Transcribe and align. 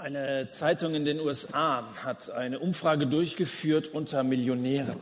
Eine 0.00 0.48
Zeitung 0.48 0.94
in 0.94 1.04
den 1.04 1.18
USA 1.18 1.84
hat 2.04 2.30
eine 2.30 2.60
Umfrage 2.60 3.08
durchgeführt 3.08 3.88
unter 3.88 4.22
Millionären. 4.22 5.00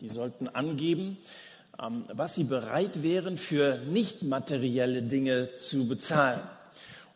Die 0.00 0.08
sollten 0.08 0.48
angeben, 0.48 1.18
ähm, 1.78 2.06
was 2.14 2.36
sie 2.36 2.44
bereit 2.44 3.02
wären, 3.02 3.36
für 3.36 3.76
nicht 3.84 4.22
materielle 4.22 5.02
Dinge 5.02 5.54
zu 5.56 5.86
bezahlen. 5.86 6.40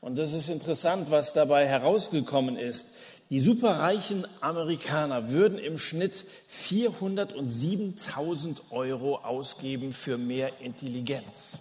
Und 0.02 0.16
das 0.16 0.34
ist 0.34 0.50
interessant, 0.50 1.10
was 1.10 1.32
dabei 1.32 1.66
herausgekommen 1.66 2.58
ist. 2.58 2.86
Die 3.30 3.40
superreichen 3.40 4.26
Amerikaner 4.42 5.30
würden 5.30 5.56
im 5.56 5.78
Schnitt 5.78 6.26
407.000 6.50 8.58
Euro 8.68 9.16
ausgeben 9.16 9.94
für 9.94 10.18
mehr 10.18 10.60
Intelligenz. 10.60 11.56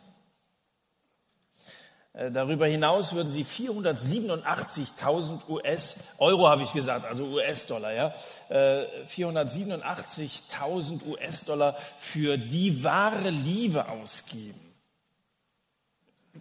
Äh, 2.14 2.30
darüber 2.30 2.68
hinaus 2.68 3.14
würden 3.14 3.32
sie 3.32 3.46
487.000 3.46 5.48
US 5.48 5.96
Euro, 6.18 6.50
habe 6.50 6.64
ich 6.64 6.74
gesagt, 6.74 7.06
also 7.06 7.24
US-Dollar, 7.26 7.94
ja, 7.94 8.14
487.000 8.50 11.06
äh, 11.06 11.08
US-Dollar 11.08 11.78
für 12.00 12.38
die 12.38 12.84
wahre 12.84 13.30
Liebe 13.30 13.88
ausgeben. 13.88 14.60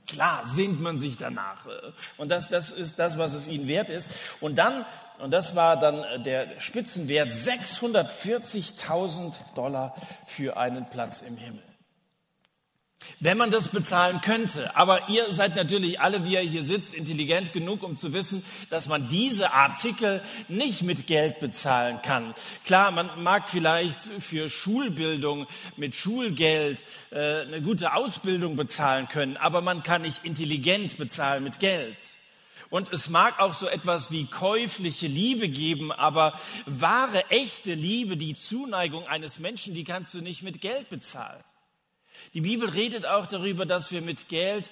Klar 0.07 0.47
sehnt 0.47 0.81
man 0.81 0.99
sich 0.99 1.19
danach. 1.19 1.67
Äh, 1.67 1.93
und 2.17 2.31
das, 2.31 2.49
das 2.49 2.73
ist 2.73 2.99
das, 2.99 3.17
was 3.17 3.33
es 3.35 3.47
ihnen 3.47 3.69
wert 3.69 3.91
ist. 3.91 4.11
Und 4.41 4.59
dann, 4.59 4.85
und 5.21 5.31
das 5.31 5.55
war 5.55 5.79
dann 5.79 6.25
der 6.25 6.61
Spitzenwert, 6.61 7.29
640.000 7.29 9.35
Dollar 9.55 9.95
für 10.27 10.57
einen 10.57 10.91
Platz 10.91 11.23
im 11.23 11.37
Himmel. 11.37 11.63
Wenn 13.19 13.37
man 13.37 13.51
das 13.51 13.69
bezahlen 13.69 14.21
könnte. 14.21 14.75
Aber 14.77 15.09
ihr 15.09 15.33
seid 15.33 15.57
natürlich 15.57 16.01
alle, 16.01 16.25
wie 16.25 16.35
ihr 16.35 16.41
hier 16.41 16.65
sitzt, 16.65 16.95
intelligent 16.95 17.53
genug, 17.53 17.83
um 17.83 17.97
zu 17.97 18.13
wissen, 18.13 18.43
dass 18.71 18.89
man 18.89 19.09
diese 19.09 19.53
Artikel 19.53 20.23
nicht 20.49 20.83
mit 20.83 21.07
Geld 21.07 21.39
bezahlen 21.39 22.01
kann. 22.03 22.35
Klar, 22.65 22.91
man 22.93 23.23
mag 23.23 23.49
vielleicht 23.49 24.03
für 24.21 24.49
Schulbildung 24.49 25.47
mit 25.77 25.97
Schulgeld 25.97 26.83
äh, 27.11 27.43
eine 27.43 27.61
gute 27.61 27.95
Ausbildung 27.95 28.57
bezahlen 28.57 29.09
können, 29.09 29.37
aber 29.37 29.61
man 29.61 29.83
kann 29.83 30.03
nicht 30.03 30.25
intelligent 30.25 30.97
bezahlen 30.97 31.45
mit 31.45 31.61
Geld. 31.61 31.99
Und 32.71 32.93
es 32.93 33.09
mag 33.09 33.41
auch 33.41 33.53
so 33.53 33.67
etwas 33.67 34.13
wie 34.13 34.27
käufliche 34.27 35.09
Liebe 35.09 35.49
geben, 35.49 35.91
aber 35.91 36.39
wahre, 36.67 37.29
echte 37.31 37.75
Liebe, 37.75 38.17
die 38.17 38.35
Zuneigung 38.35 39.07
eines 39.09 39.41
Menschen, 39.41 39.75
die 39.75 39.85
kannst 39.85 40.15
du 40.15 40.21
nicht 40.21 40.43
mit 40.43 40.61
Geld 40.61 40.89
bezahlen. 40.89 41.43
Die 42.33 42.43
Bibel 42.43 42.69
redet 42.69 43.07
auch 43.07 43.27
darüber, 43.27 43.67
dass 43.67 43.91
wir 43.91 44.03
mit 44.03 44.29
Geld 44.29 44.71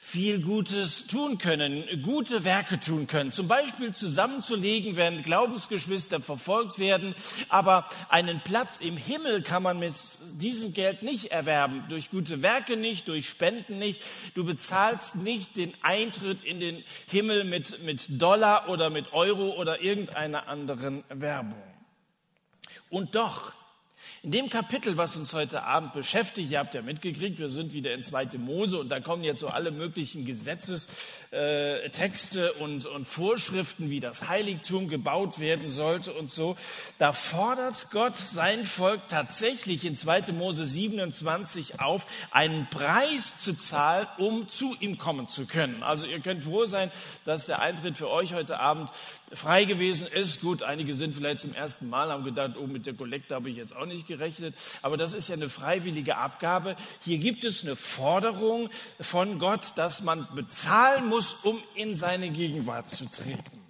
viel 0.00 0.40
Gutes 0.40 1.06
tun 1.06 1.36
können, 1.36 1.84
gute 2.02 2.44
Werke 2.44 2.80
tun 2.80 3.06
können. 3.06 3.30
Zum 3.30 3.46
Beispiel 3.46 3.94
zusammenzulegen, 3.94 4.96
wenn 4.96 5.22
Glaubensgeschwister 5.22 6.20
verfolgt 6.20 6.78
werden. 6.78 7.14
Aber 7.50 7.88
einen 8.08 8.40
Platz 8.40 8.80
im 8.80 8.96
Himmel 8.96 9.42
kann 9.42 9.62
man 9.62 9.78
mit 9.78 9.94
diesem 10.40 10.72
Geld 10.72 11.02
nicht 11.02 11.30
erwerben. 11.30 11.84
Durch 11.90 12.10
gute 12.10 12.42
Werke 12.42 12.78
nicht, 12.78 13.08
durch 13.08 13.28
Spenden 13.28 13.78
nicht. 13.78 14.00
Du 14.34 14.44
bezahlst 14.44 15.16
nicht 15.16 15.56
den 15.56 15.74
Eintritt 15.82 16.42
in 16.42 16.58
den 16.58 16.84
Himmel 17.06 17.44
mit, 17.44 17.82
mit 17.82 18.20
Dollar 18.20 18.70
oder 18.70 18.88
mit 18.88 19.12
Euro 19.12 19.60
oder 19.60 19.82
irgendeiner 19.82 20.48
anderen 20.48 21.04
Werbung. 21.10 21.62
Und 22.88 23.14
doch 23.14 23.52
in 24.24 24.30
dem 24.30 24.48
Kapitel, 24.48 24.96
was 24.96 25.18
uns 25.18 25.34
heute 25.34 25.64
Abend 25.64 25.92
beschäftigt, 25.92 26.50
ihr 26.50 26.58
habt 26.58 26.74
ja 26.74 26.80
mitgekriegt, 26.80 27.38
wir 27.38 27.50
sind 27.50 27.74
wieder 27.74 27.92
in 27.92 28.02
zweite 28.02 28.38
Mose 28.38 28.78
und 28.78 28.88
da 28.88 29.00
kommen 29.00 29.22
jetzt 29.22 29.40
so 29.40 29.48
alle 29.48 29.70
möglichen 29.70 30.24
Gesetzestexte 30.24 32.54
und, 32.54 32.86
und 32.86 33.06
Vorschriften, 33.06 33.90
wie 33.90 34.00
das 34.00 34.26
Heiligtum 34.26 34.88
gebaut 34.88 35.40
werden 35.40 35.68
sollte 35.68 36.14
und 36.14 36.30
so. 36.30 36.56
Da 36.96 37.12
fordert 37.12 37.90
Gott 37.90 38.16
sein 38.16 38.64
Volk 38.64 39.08
tatsächlich 39.08 39.84
in 39.84 39.94
zweite 39.94 40.32
Mose 40.32 40.64
27 40.64 41.82
auf, 41.82 42.06
einen 42.30 42.66
Preis 42.70 43.36
zu 43.36 43.52
zahlen, 43.52 44.06
um 44.16 44.48
zu 44.48 44.74
ihm 44.80 44.96
kommen 44.96 45.28
zu 45.28 45.44
können. 45.44 45.82
Also 45.82 46.06
ihr 46.06 46.20
könnt 46.20 46.44
froh 46.44 46.64
sein, 46.64 46.90
dass 47.26 47.44
der 47.44 47.60
Eintritt 47.60 47.98
für 47.98 48.08
euch 48.08 48.32
heute 48.32 48.58
Abend 48.58 48.88
frei 49.32 49.64
gewesen 49.64 50.06
ist. 50.06 50.40
Gut, 50.40 50.62
einige 50.62 50.94
sind 50.94 51.14
vielleicht 51.14 51.40
zum 51.40 51.54
ersten 51.54 51.88
Mal, 51.88 52.10
haben 52.10 52.24
gedacht, 52.24 52.52
oh, 52.58 52.66
mit 52.66 52.86
der 52.86 52.94
Kollekte 52.94 53.34
habe 53.34 53.50
ich 53.50 53.56
jetzt 53.56 53.74
auch 53.74 53.86
nicht 53.86 54.06
gerechnet. 54.06 54.54
Aber 54.82 54.96
das 54.96 55.12
ist 55.14 55.28
ja 55.28 55.34
eine 55.34 55.48
freiwillige 55.48 56.16
Abgabe. 56.16 56.76
Hier 57.04 57.18
gibt 57.18 57.44
es 57.44 57.62
eine 57.62 57.76
Forderung 57.76 58.70
von 59.00 59.38
Gott, 59.38 59.72
dass 59.76 60.02
man 60.02 60.28
bezahlen 60.34 61.08
muss, 61.08 61.34
um 61.34 61.62
in 61.74 61.96
seine 61.96 62.30
Gegenwart 62.30 62.90
zu 62.90 63.06
treten. 63.06 63.63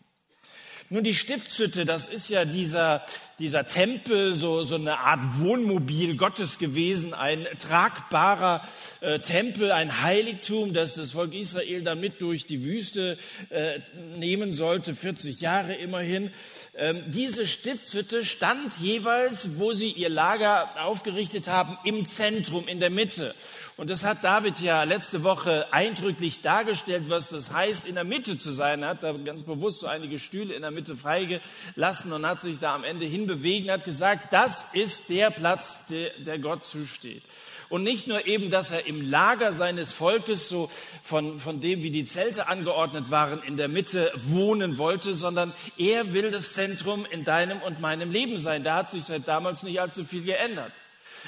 Nun, 0.90 1.02
die 1.02 1.14
Stiftshütte, 1.14 1.86
das 1.86 2.08
ist 2.08 2.28
ja 2.28 2.44
dieser, 2.44 3.06
dieser 3.38 3.66
Tempel, 3.66 4.34
so, 4.34 4.64
so 4.64 4.74
eine 4.74 4.98
Art 4.98 5.40
Wohnmobil 5.40 6.14
Gottes 6.14 6.58
gewesen, 6.58 7.14
ein 7.14 7.46
tragbarer 7.58 8.68
äh, 9.00 9.18
Tempel, 9.18 9.72
ein 9.72 10.02
Heiligtum, 10.02 10.74
das 10.74 10.94
das 10.94 11.12
Volk 11.12 11.32
Israel 11.32 11.82
dann 11.82 12.00
mit 12.00 12.20
durch 12.20 12.44
die 12.44 12.62
Wüste 12.62 13.16
äh, 13.48 13.80
nehmen 14.18 14.52
sollte, 14.52 14.94
40 14.94 15.40
Jahre 15.40 15.74
immerhin. 15.74 16.30
Ähm, 16.76 17.02
diese 17.06 17.46
Stiftshütte 17.46 18.22
stand 18.22 18.78
jeweils, 18.78 19.58
wo 19.58 19.72
sie 19.72 19.90
ihr 19.90 20.10
Lager 20.10 20.84
aufgerichtet 20.84 21.48
haben, 21.48 21.78
im 21.84 22.04
Zentrum, 22.04 22.68
in 22.68 22.78
der 22.78 22.90
Mitte. 22.90 23.34
Und 23.76 23.90
das 23.90 24.04
hat 24.04 24.22
David 24.22 24.60
ja 24.60 24.84
letzte 24.84 25.24
Woche 25.24 25.72
eindrücklich 25.72 26.40
dargestellt, 26.40 27.10
was 27.10 27.30
das 27.30 27.50
heißt, 27.50 27.88
in 27.88 27.96
der 27.96 28.04
Mitte 28.04 28.38
zu 28.38 28.52
sein. 28.52 28.84
Er 28.84 28.90
hat 28.90 29.02
da 29.02 29.12
ganz 29.12 29.42
bewusst 29.42 29.80
so 29.80 29.88
einige 29.88 30.20
Stühle 30.20 30.54
in 30.54 30.62
der 30.62 30.70
Mitte 30.70 30.94
freigelassen 30.94 32.12
und 32.12 32.24
hat 32.24 32.40
sich 32.40 32.60
da 32.60 32.76
am 32.76 32.84
Ende 32.84 33.04
hinbewegen, 33.04 33.72
hat 33.72 33.84
gesagt, 33.84 34.32
das 34.32 34.64
ist 34.74 35.10
der 35.10 35.30
Platz, 35.30 35.84
der, 35.86 36.10
der 36.20 36.38
Gott 36.38 36.62
zusteht. 36.62 37.24
Und 37.68 37.82
nicht 37.82 38.06
nur 38.06 38.28
eben, 38.28 38.52
dass 38.52 38.70
er 38.70 38.86
im 38.86 39.10
Lager 39.10 39.52
seines 39.52 39.90
Volkes, 39.90 40.48
so 40.48 40.70
von, 41.02 41.40
von 41.40 41.60
dem, 41.60 41.82
wie 41.82 41.90
die 41.90 42.04
Zelte 42.04 42.46
angeordnet 42.46 43.10
waren, 43.10 43.42
in 43.42 43.56
der 43.56 43.66
Mitte 43.66 44.12
wohnen 44.14 44.78
wollte, 44.78 45.14
sondern 45.14 45.52
er 45.76 46.12
will 46.12 46.30
das 46.30 46.52
Zentrum 46.52 47.04
in 47.10 47.24
deinem 47.24 47.60
und 47.60 47.80
meinem 47.80 48.12
Leben 48.12 48.38
sein. 48.38 48.62
Da 48.62 48.76
hat 48.76 48.92
sich 48.92 49.02
seit 49.02 49.26
damals 49.26 49.64
nicht 49.64 49.80
allzu 49.80 50.04
viel 50.04 50.22
geändert. 50.22 50.70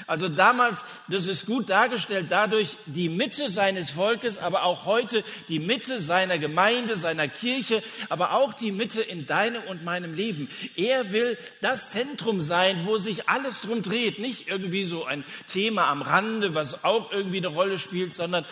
Also 0.05 0.29
damals, 0.29 0.83
das 1.07 1.27
ist 1.27 1.45
gut 1.45 1.69
dargestellt, 1.69 2.27
dadurch 2.29 2.77
die 2.85 3.09
Mitte 3.09 3.49
seines 3.49 3.91
Volkes, 3.91 4.37
aber 4.37 4.63
auch 4.63 4.85
heute 4.85 5.23
die 5.49 5.59
Mitte 5.59 5.99
seiner 5.99 6.37
Gemeinde, 6.37 6.95
seiner 6.95 7.27
Kirche, 7.27 7.83
aber 8.09 8.33
auch 8.33 8.53
die 8.53 8.71
Mitte 8.71 9.01
in 9.01 9.25
deinem 9.25 9.63
und 9.63 9.83
meinem 9.83 10.13
Leben. 10.13 10.49
Er 10.75 11.11
will 11.11 11.37
das 11.61 11.89
Zentrum 11.89 12.41
sein, 12.41 12.85
wo 12.85 12.97
sich 12.97 13.29
alles 13.29 13.61
drum 13.61 13.81
dreht, 13.81 14.19
nicht 14.19 14.47
irgendwie 14.47 14.85
so 14.85 15.05
ein 15.05 15.23
Thema 15.47 15.87
am 15.87 16.01
Rande, 16.01 16.53
was 16.55 16.83
auch 16.83 17.11
irgendwie 17.11 17.37
eine 17.37 17.47
Rolle 17.47 17.77
spielt, 17.77 18.15
sondern 18.15 18.45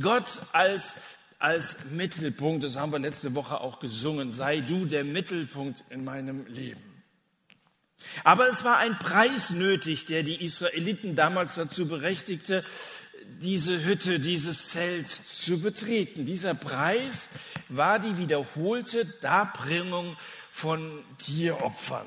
Gott 0.00 0.26
als 0.52 0.94
als 1.38 1.76
Mittelpunkt, 1.90 2.64
das 2.64 2.76
haben 2.76 2.90
wir 2.90 2.98
letzte 2.98 3.34
Woche 3.34 3.60
auch 3.60 3.78
gesungen, 3.78 4.32
sei 4.32 4.60
du 4.60 4.84
der 4.84 5.04
Mittelpunkt 5.04 5.84
in 5.88 6.04
meinem 6.04 6.46
Leben. 6.46 6.87
Aber 8.24 8.48
es 8.48 8.64
war 8.64 8.78
ein 8.78 8.98
Preis 8.98 9.50
nötig, 9.50 10.06
der 10.06 10.22
die 10.22 10.42
Israeliten 10.42 11.16
damals 11.16 11.56
dazu 11.56 11.86
berechtigte, 11.86 12.64
diese 13.40 13.84
Hütte, 13.84 14.20
dieses 14.20 14.68
Zelt 14.68 15.08
zu 15.08 15.60
betreten. 15.60 16.24
Dieser 16.24 16.54
Preis 16.54 17.28
war 17.68 17.98
die 17.98 18.16
wiederholte 18.16 19.06
Darbringung 19.20 20.16
von 20.50 21.04
Tieropfern. 21.18 22.06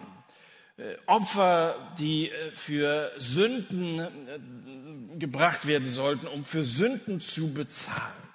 Äh, 0.78 0.96
Opfer, 1.06 1.94
die 2.00 2.30
äh, 2.30 2.52
für 2.52 3.12
Sünden 3.20 4.00
äh, 4.00 5.20
gebracht 5.20 5.68
werden 5.68 5.90
sollten, 5.90 6.28
um 6.28 6.46
für 6.46 6.66
Sünden 6.66 7.22
zu 7.22 7.54
bezahlen. 7.54 8.31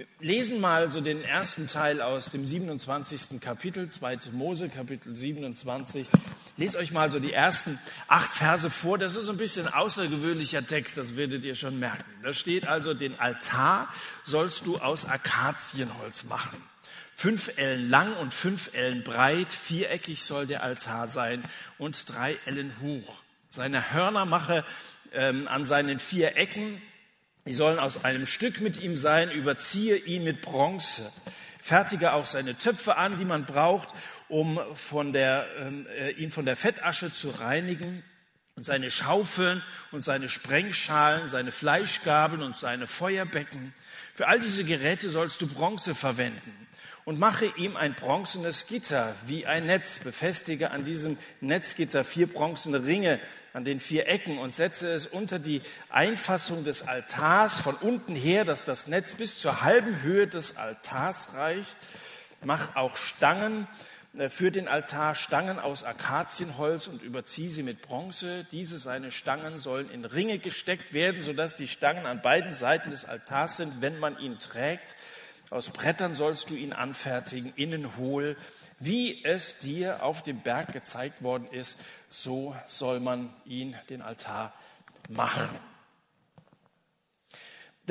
Wir 0.00 0.06
lesen 0.20 0.62
mal 0.62 0.90
so 0.90 1.02
den 1.02 1.22
ersten 1.22 1.66
Teil 1.66 2.00
aus 2.00 2.30
dem 2.30 2.46
27. 2.46 3.38
Kapitel, 3.38 3.90
2. 3.90 4.30
Mose, 4.32 4.70
Kapitel 4.70 5.14
27. 5.14 6.06
Lest 6.56 6.76
euch 6.76 6.90
mal 6.90 7.10
so 7.10 7.18
die 7.18 7.34
ersten 7.34 7.78
acht 8.08 8.32
Verse 8.32 8.70
vor. 8.70 8.96
Das 8.96 9.14
ist 9.14 9.28
ein 9.28 9.36
bisschen 9.36 9.68
außergewöhnlicher 9.68 10.66
Text, 10.66 10.96
das 10.96 11.16
werdet 11.16 11.44
ihr 11.44 11.54
schon 11.54 11.78
merken. 11.78 12.10
Da 12.22 12.32
steht 12.32 12.66
also, 12.66 12.94
den 12.94 13.20
Altar 13.20 13.92
sollst 14.24 14.64
du 14.64 14.78
aus 14.78 15.04
Akazienholz 15.04 16.24
machen. 16.24 16.56
Fünf 17.14 17.58
Ellen 17.58 17.90
lang 17.90 18.16
und 18.16 18.32
fünf 18.32 18.70
Ellen 18.72 19.04
breit, 19.04 19.52
viereckig 19.52 20.22
soll 20.22 20.46
der 20.46 20.62
Altar 20.62 21.08
sein 21.08 21.42
und 21.76 22.08
drei 22.08 22.38
Ellen 22.46 22.72
hoch. 22.80 23.16
Seine 23.50 23.92
Hörner 23.92 24.24
mache 24.24 24.64
ähm, 25.12 25.46
an 25.46 25.66
seinen 25.66 25.98
vier 25.98 26.38
Ecken 26.38 26.80
die 27.50 27.56
sollen 27.56 27.80
aus 27.80 28.04
einem 28.04 28.26
Stück 28.26 28.60
mit 28.60 28.80
ihm 28.80 28.94
sein, 28.94 29.28
überziehe 29.28 29.96
ihn 29.96 30.22
mit 30.22 30.40
Bronze. 30.40 31.10
Fertige 31.60 32.12
auch 32.12 32.24
seine 32.24 32.56
Töpfe 32.56 32.96
an, 32.96 33.18
die 33.18 33.24
man 33.24 33.44
braucht, 33.44 33.88
um 34.28 34.60
von 34.76 35.12
der, 35.12 35.48
ähm, 35.58 35.84
äh, 35.88 36.12
ihn 36.12 36.30
von 36.30 36.44
der 36.46 36.54
Fettasche 36.54 37.12
zu 37.12 37.30
reinigen. 37.30 38.04
und 38.56 38.66
seine 38.66 38.90
Schaufeln 38.90 39.62
und 39.90 40.02
seine 40.02 40.28
Sprengschalen, 40.28 41.28
seine 41.28 41.50
Fleischgabeln 41.50 42.42
und 42.42 42.58
seine 42.58 42.86
Feuerbecken. 42.86 43.74
Für 44.20 44.28
all 44.28 44.38
diese 44.38 44.64
Geräte 44.64 45.08
sollst 45.08 45.40
du 45.40 45.46
Bronze 45.46 45.94
verwenden 45.94 46.68
und 47.06 47.18
mache 47.18 47.46
ihm 47.56 47.74
ein 47.74 47.94
bronzenes 47.94 48.66
Gitter 48.66 49.16
wie 49.24 49.46
ein 49.46 49.64
Netz. 49.64 49.98
Befestige 49.98 50.72
an 50.72 50.84
diesem 50.84 51.16
Netzgitter 51.40 52.04
vier 52.04 52.26
bronzene 52.26 52.84
Ringe 52.84 53.18
an 53.54 53.64
den 53.64 53.80
vier 53.80 54.08
Ecken 54.08 54.36
und 54.36 54.54
setze 54.54 54.92
es 54.92 55.06
unter 55.06 55.38
die 55.38 55.62
Einfassung 55.88 56.64
des 56.64 56.86
Altars 56.86 57.60
von 57.60 57.76
unten 57.76 58.14
her, 58.14 58.44
dass 58.44 58.66
das 58.66 58.88
Netz 58.88 59.14
bis 59.14 59.38
zur 59.38 59.62
halben 59.62 60.02
Höhe 60.02 60.26
des 60.26 60.58
Altars 60.58 61.32
reicht. 61.32 61.78
Mach 62.44 62.76
auch 62.76 62.96
Stangen 62.96 63.68
für 64.28 64.50
den 64.50 64.66
Altar 64.66 65.14
Stangen 65.14 65.60
aus 65.60 65.84
Akazienholz 65.84 66.88
und 66.88 67.02
überzieh 67.02 67.48
sie 67.48 67.62
mit 67.62 67.82
Bronze. 67.82 68.44
Diese 68.50 68.76
seine 68.76 69.12
Stangen 69.12 69.58
sollen 69.58 69.88
in 69.88 70.04
Ringe 70.04 70.38
gesteckt 70.38 70.92
werden, 70.92 71.22
sodass 71.22 71.54
die 71.54 71.68
Stangen 71.68 72.06
an 72.06 72.20
beiden 72.20 72.52
Seiten 72.52 72.90
des 72.90 73.04
Altars 73.04 73.56
sind, 73.56 73.80
wenn 73.80 73.98
man 73.98 74.18
ihn 74.18 74.38
trägt. 74.38 74.94
Aus 75.50 75.70
Brettern 75.70 76.14
sollst 76.14 76.50
du 76.50 76.54
ihn 76.54 76.72
anfertigen, 76.72 77.52
innen 77.56 77.96
hohl, 77.96 78.36
wie 78.78 79.24
es 79.24 79.58
dir 79.58 80.02
auf 80.02 80.22
dem 80.22 80.40
Berg 80.40 80.72
gezeigt 80.72 81.22
worden 81.22 81.46
ist, 81.50 81.78
so 82.08 82.56
soll 82.66 83.00
man 83.00 83.34
ihn, 83.44 83.76
den 83.90 84.02
Altar, 84.02 84.52
machen. 85.08 85.48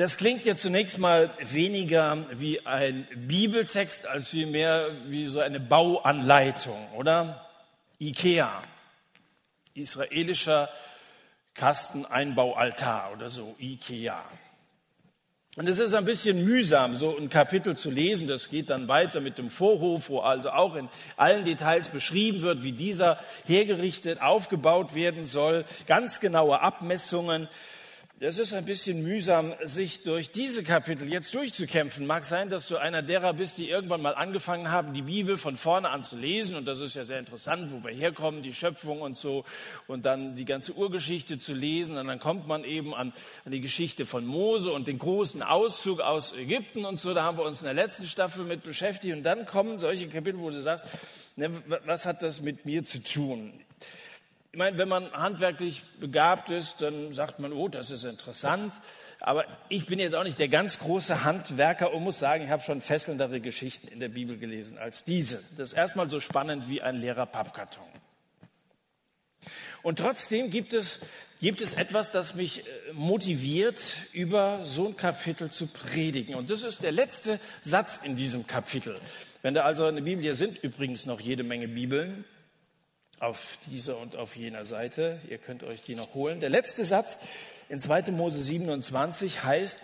Das 0.00 0.16
klingt 0.16 0.46
ja 0.46 0.56
zunächst 0.56 0.96
mal 0.96 1.30
weniger 1.50 2.24
wie 2.32 2.64
ein 2.64 3.06
Bibeltext 3.14 4.06
als 4.06 4.28
vielmehr 4.28 4.86
wie 5.04 5.26
so 5.26 5.40
eine 5.40 5.60
Bauanleitung, 5.60 6.90
oder? 6.94 7.46
Ikea, 7.98 8.62
israelischer 9.74 10.70
Kasteneinbaualtar 11.52 13.12
oder 13.12 13.28
so, 13.28 13.54
Ikea. 13.58 14.24
Und 15.56 15.68
es 15.68 15.78
ist 15.78 15.92
ein 15.92 16.06
bisschen 16.06 16.44
mühsam, 16.44 16.96
so 16.96 17.14
ein 17.18 17.28
Kapitel 17.28 17.76
zu 17.76 17.90
lesen. 17.90 18.26
Das 18.26 18.48
geht 18.48 18.70
dann 18.70 18.88
weiter 18.88 19.20
mit 19.20 19.36
dem 19.36 19.50
Vorhof, 19.50 20.08
wo 20.08 20.20
also 20.20 20.48
auch 20.48 20.76
in 20.76 20.88
allen 21.18 21.44
Details 21.44 21.90
beschrieben 21.90 22.40
wird, 22.40 22.62
wie 22.62 22.72
dieser 22.72 23.18
hergerichtet 23.44 24.22
aufgebaut 24.22 24.94
werden 24.94 25.26
soll. 25.26 25.66
Ganz 25.86 26.20
genaue 26.20 26.62
Abmessungen. 26.62 27.48
Es 28.22 28.38
ist 28.38 28.52
ein 28.52 28.66
bisschen 28.66 29.02
mühsam, 29.02 29.54
sich 29.64 30.02
durch 30.02 30.30
diese 30.30 30.62
Kapitel 30.62 31.10
jetzt 31.10 31.34
durchzukämpfen. 31.34 32.06
Mag 32.06 32.26
sein, 32.26 32.50
dass 32.50 32.68
du 32.68 32.76
einer 32.76 33.00
derer 33.00 33.32
bist, 33.32 33.56
die 33.56 33.70
irgendwann 33.70 34.02
mal 34.02 34.14
angefangen 34.14 34.70
haben, 34.70 34.92
die 34.92 35.00
Bibel 35.00 35.38
von 35.38 35.56
vorne 35.56 35.88
an 35.88 36.04
zu 36.04 36.16
lesen. 36.16 36.54
Und 36.54 36.66
das 36.66 36.80
ist 36.80 36.94
ja 36.94 37.04
sehr 37.04 37.18
interessant, 37.18 37.72
wo 37.72 37.82
wir 37.82 37.94
herkommen, 37.94 38.42
die 38.42 38.52
Schöpfung 38.52 39.00
und 39.00 39.16
so. 39.16 39.46
Und 39.86 40.04
dann 40.04 40.36
die 40.36 40.44
ganze 40.44 40.74
Urgeschichte 40.74 41.38
zu 41.38 41.54
lesen. 41.54 41.96
Und 41.96 42.08
dann 42.08 42.20
kommt 42.20 42.46
man 42.46 42.62
eben 42.64 42.94
an, 42.94 43.14
an 43.46 43.52
die 43.52 43.62
Geschichte 43.62 44.04
von 44.04 44.26
Mose 44.26 44.70
und 44.70 44.86
den 44.86 44.98
großen 44.98 45.42
Auszug 45.42 46.00
aus 46.00 46.34
Ägypten 46.36 46.84
und 46.84 47.00
so. 47.00 47.14
Da 47.14 47.22
haben 47.22 47.38
wir 47.38 47.44
uns 47.44 47.62
in 47.62 47.64
der 47.64 47.74
letzten 47.74 48.04
Staffel 48.04 48.44
mit 48.44 48.62
beschäftigt. 48.62 49.16
Und 49.16 49.22
dann 49.22 49.46
kommen 49.46 49.78
solche 49.78 50.08
Kapitel, 50.08 50.40
wo 50.40 50.50
du 50.50 50.60
sagst, 50.60 50.84
ne, 51.36 51.62
was 51.86 52.04
hat 52.04 52.22
das 52.22 52.42
mit 52.42 52.66
mir 52.66 52.84
zu 52.84 53.02
tun? 53.02 53.64
Ich 54.52 54.58
meine, 54.58 54.78
wenn 54.78 54.88
man 54.88 55.12
handwerklich 55.12 55.82
begabt 56.00 56.50
ist, 56.50 56.82
dann 56.82 57.14
sagt 57.14 57.38
man, 57.38 57.52
oh, 57.52 57.68
das 57.68 57.92
ist 57.92 58.02
interessant. 58.02 58.74
Aber 59.20 59.44
ich 59.68 59.86
bin 59.86 60.00
jetzt 60.00 60.16
auch 60.16 60.24
nicht 60.24 60.40
der 60.40 60.48
ganz 60.48 60.80
große 60.80 61.22
Handwerker 61.22 61.92
und 61.92 62.02
muss 62.02 62.18
sagen, 62.18 62.42
ich 62.42 62.50
habe 62.50 62.62
schon 62.62 62.80
fesselndere 62.80 63.40
Geschichten 63.40 63.86
in 63.86 64.00
der 64.00 64.08
Bibel 64.08 64.38
gelesen 64.38 64.76
als 64.76 65.04
diese. 65.04 65.40
Das 65.56 65.68
ist 65.68 65.74
erstmal 65.74 66.10
so 66.10 66.18
spannend 66.18 66.68
wie 66.68 66.82
ein 66.82 66.96
leerer 66.96 67.26
Pappkarton. 67.26 67.86
Und 69.82 70.00
trotzdem 70.00 70.50
gibt 70.50 70.72
es, 70.72 70.98
gibt 71.40 71.60
es 71.60 71.74
etwas, 71.74 72.10
das 72.10 72.34
mich 72.34 72.66
äh, 72.66 72.92
motiviert, 72.92 73.80
über 74.12 74.64
so 74.64 74.88
ein 74.88 74.96
Kapitel 74.96 75.50
zu 75.50 75.68
predigen. 75.68 76.34
Und 76.34 76.50
das 76.50 76.64
ist 76.64 76.82
der 76.82 76.92
letzte 76.92 77.38
Satz 77.62 78.00
in 78.02 78.16
diesem 78.16 78.48
Kapitel. 78.48 78.98
Wenn 79.42 79.54
da 79.54 79.62
also 79.62 79.84
eine 79.84 80.02
Bibel, 80.02 80.22
hier 80.22 80.34
sind 80.34 80.58
übrigens 80.62 81.06
noch 81.06 81.20
jede 81.20 81.44
Menge 81.44 81.68
Bibeln, 81.68 82.24
auf 83.20 83.58
dieser 83.66 83.98
und 83.98 84.16
auf 84.16 84.34
jener 84.34 84.64
Seite. 84.64 85.20
Ihr 85.28 85.38
könnt 85.38 85.62
euch 85.62 85.82
die 85.82 85.94
noch 85.94 86.14
holen. 86.14 86.40
Der 86.40 86.48
letzte 86.48 86.84
Satz 86.84 87.18
in 87.68 87.78
2. 87.78 88.10
Mose 88.10 88.42
27 88.42 89.44
heißt, 89.44 89.78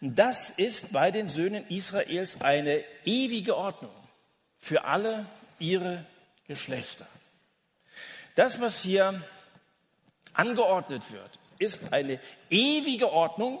das 0.00 0.50
ist 0.50 0.92
bei 0.92 1.12
den 1.12 1.28
Söhnen 1.28 1.64
Israels 1.68 2.40
eine 2.40 2.84
ewige 3.04 3.56
Ordnung 3.56 3.92
für 4.58 4.84
alle 4.84 5.24
ihre 5.60 6.04
Geschlechter. 6.48 7.06
Das, 8.34 8.60
was 8.60 8.82
hier 8.82 9.22
angeordnet 10.34 11.04
wird, 11.12 11.38
ist 11.58 11.92
eine 11.92 12.18
ewige 12.50 13.12
Ordnung 13.12 13.60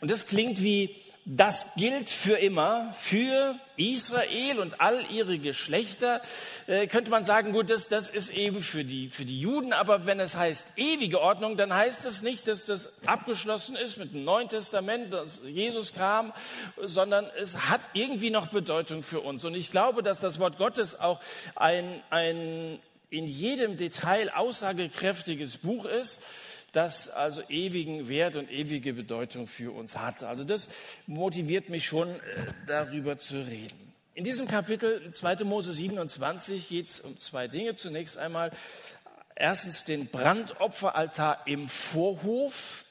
und 0.00 0.10
das 0.10 0.26
klingt 0.26 0.62
wie 0.62 0.96
das 1.32 1.68
gilt 1.76 2.10
für 2.10 2.34
immer, 2.34 2.92
für 2.98 3.54
Israel 3.76 4.58
und 4.58 4.80
all 4.80 5.04
ihre 5.12 5.38
Geschlechter. 5.38 6.20
Äh, 6.66 6.88
könnte 6.88 7.08
man 7.08 7.24
sagen, 7.24 7.52
gut, 7.52 7.70
das, 7.70 7.86
das 7.86 8.10
ist 8.10 8.30
eben 8.30 8.64
für 8.64 8.82
die, 8.82 9.10
für 9.10 9.24
die 9.24 9.38
Juden, 9.38 9.72
aber 9.72 10.06
wenn 10.06 10.18
es 10.18 10.34
heißt 10.34 10.66
ewige 10.74 11.20
Ordnung, 11.20 11.56
dann 11.56 11.72
heißt 11.72 12.04
es 12.04 12.22
nicht, 12.22 12.48
dass 12.48 12.66
das 12.66 12.90
abgeschlossen 13.06 13.76
ist 13.76 13.96
mit 13.96 14.12
dem 14.12 14.24
Neuen 14.24 14.48
Testament, 14.48 15.12
dass 15.12 15.40
Jesus 15.46 15.94
kam, 15.94 16.32
sondern 16.82 17.26
es 17.40 17.68
hat 17.68 17.82
irgendwie 17.92 18.30
noch 18.30 18.48
Bedeutung 18.48 19.04
für 19.04 19.20
uns. 19.20 19.44
Und 19.44 19.54
ich 19.54 19.70
glaube, 19.70 20.02
dass 20.02 20.18
das 20.18 20.40
Wort 20.40 20.58
Gottes 20.58 20.98
auch 20.98 21.20
ein, 21.54 22.02
ein 22.10 22.80
in 23.08 23.28
jedem 23.28 23.76
Detail 23.76 24.32
aussagekräftiges 24.34 25.58
Buch 25.58 25.84
ist 25.84 26.20
das 26.72 27.08
also 27.08 27.42
ewigen 27.48 28.08
Wert 28.08 28.36
und 28.36 28.50
ewige 28.50 28.92
Bedeutung 28.92 29.46
für 29.46 29.72
uns 29.72 29.96
hat. 29.96 30.22
Also 30.22 30.44
das 30.44 30.68
motiviert 31.06 31.68
mich 31.68 31.84
schon, 31.84 32.08
äh, 32.08 32.20
darüber 32.66 33.18
zu 33.18 33.46
reden. 33.46 33.90
In 34.14 34.24
diesem 34.24 34.48
Kapitel 34.48 35.12
2. 35.12 35.44
Mose 35.44 35.72
27 35.72 36.68
geht 36.68 36.86
es 36.86 37.00
um 37.00 37.18
zwei 37.18 37.48
Dinge. 37.48 37.74
Zunächst 37.74 38.18
einmal 38.18 38.50
erstens 39.34 39.84
den 39.84 40.08
Brandopferaltar 40.08 41.46
im 41.46 41.68
Vorhof 41.68 42.84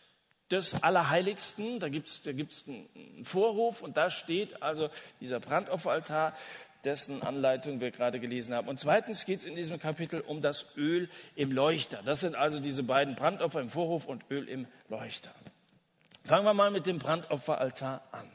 des 0.50 0.82
Allerheiligsten. 0.82 1.80
Da 1.80 1.90
gibt's 1.90 2.24
da 2.24 2.32
gibt's 2.32 2.66
einen 2.68 3.24
Vorhof 3.24 3.82
und 3.82 3.98
da 3.98 4.10
steht 4.10 4.64
also 4.64 4.90
dieser 5.20 5.40
Brandopferaltar 5.40 6.36
dessen 6.84 7.22
Anleitung 7.24 7.82
wir 7.82 7.92
gerade 7.92 8.20
gelesen 8.20 8.54
haben. 8.54 8.68
Und 8.68 8.80
zweitens 8.80 9.26
geht 9.26 9.40
es 9.40 9.46
in 9.46 9.56
diesem 9.56 9.80
Kapitel 9.80 10.22
um 10.22 10.42
das 10.42 10.78
Öl 10.78 11.10
im 11.36 11.52
Leuchter. 11.52 12.02
Das 12.06 12.22
sind 12.22 12.36
also 12.36 12.60
diese 12.60 12.84
beiden 12.84 13.16
Brandopfer 13.16 13.62
im 13.62 13.70
Vorhof 13.70 14.06
und 14.06 14.24
Öl 14.30 14.48
im 14.48 14.68
Leuchter. 14.88 15.32
Fangen 16.24 16.46
wir 16.46 16.54
mal 16.54 16.72
mit 16.72 16.86
dem 16.86 17.00
Brandopferaltar 17.00 18.04
an. 18.12 18.28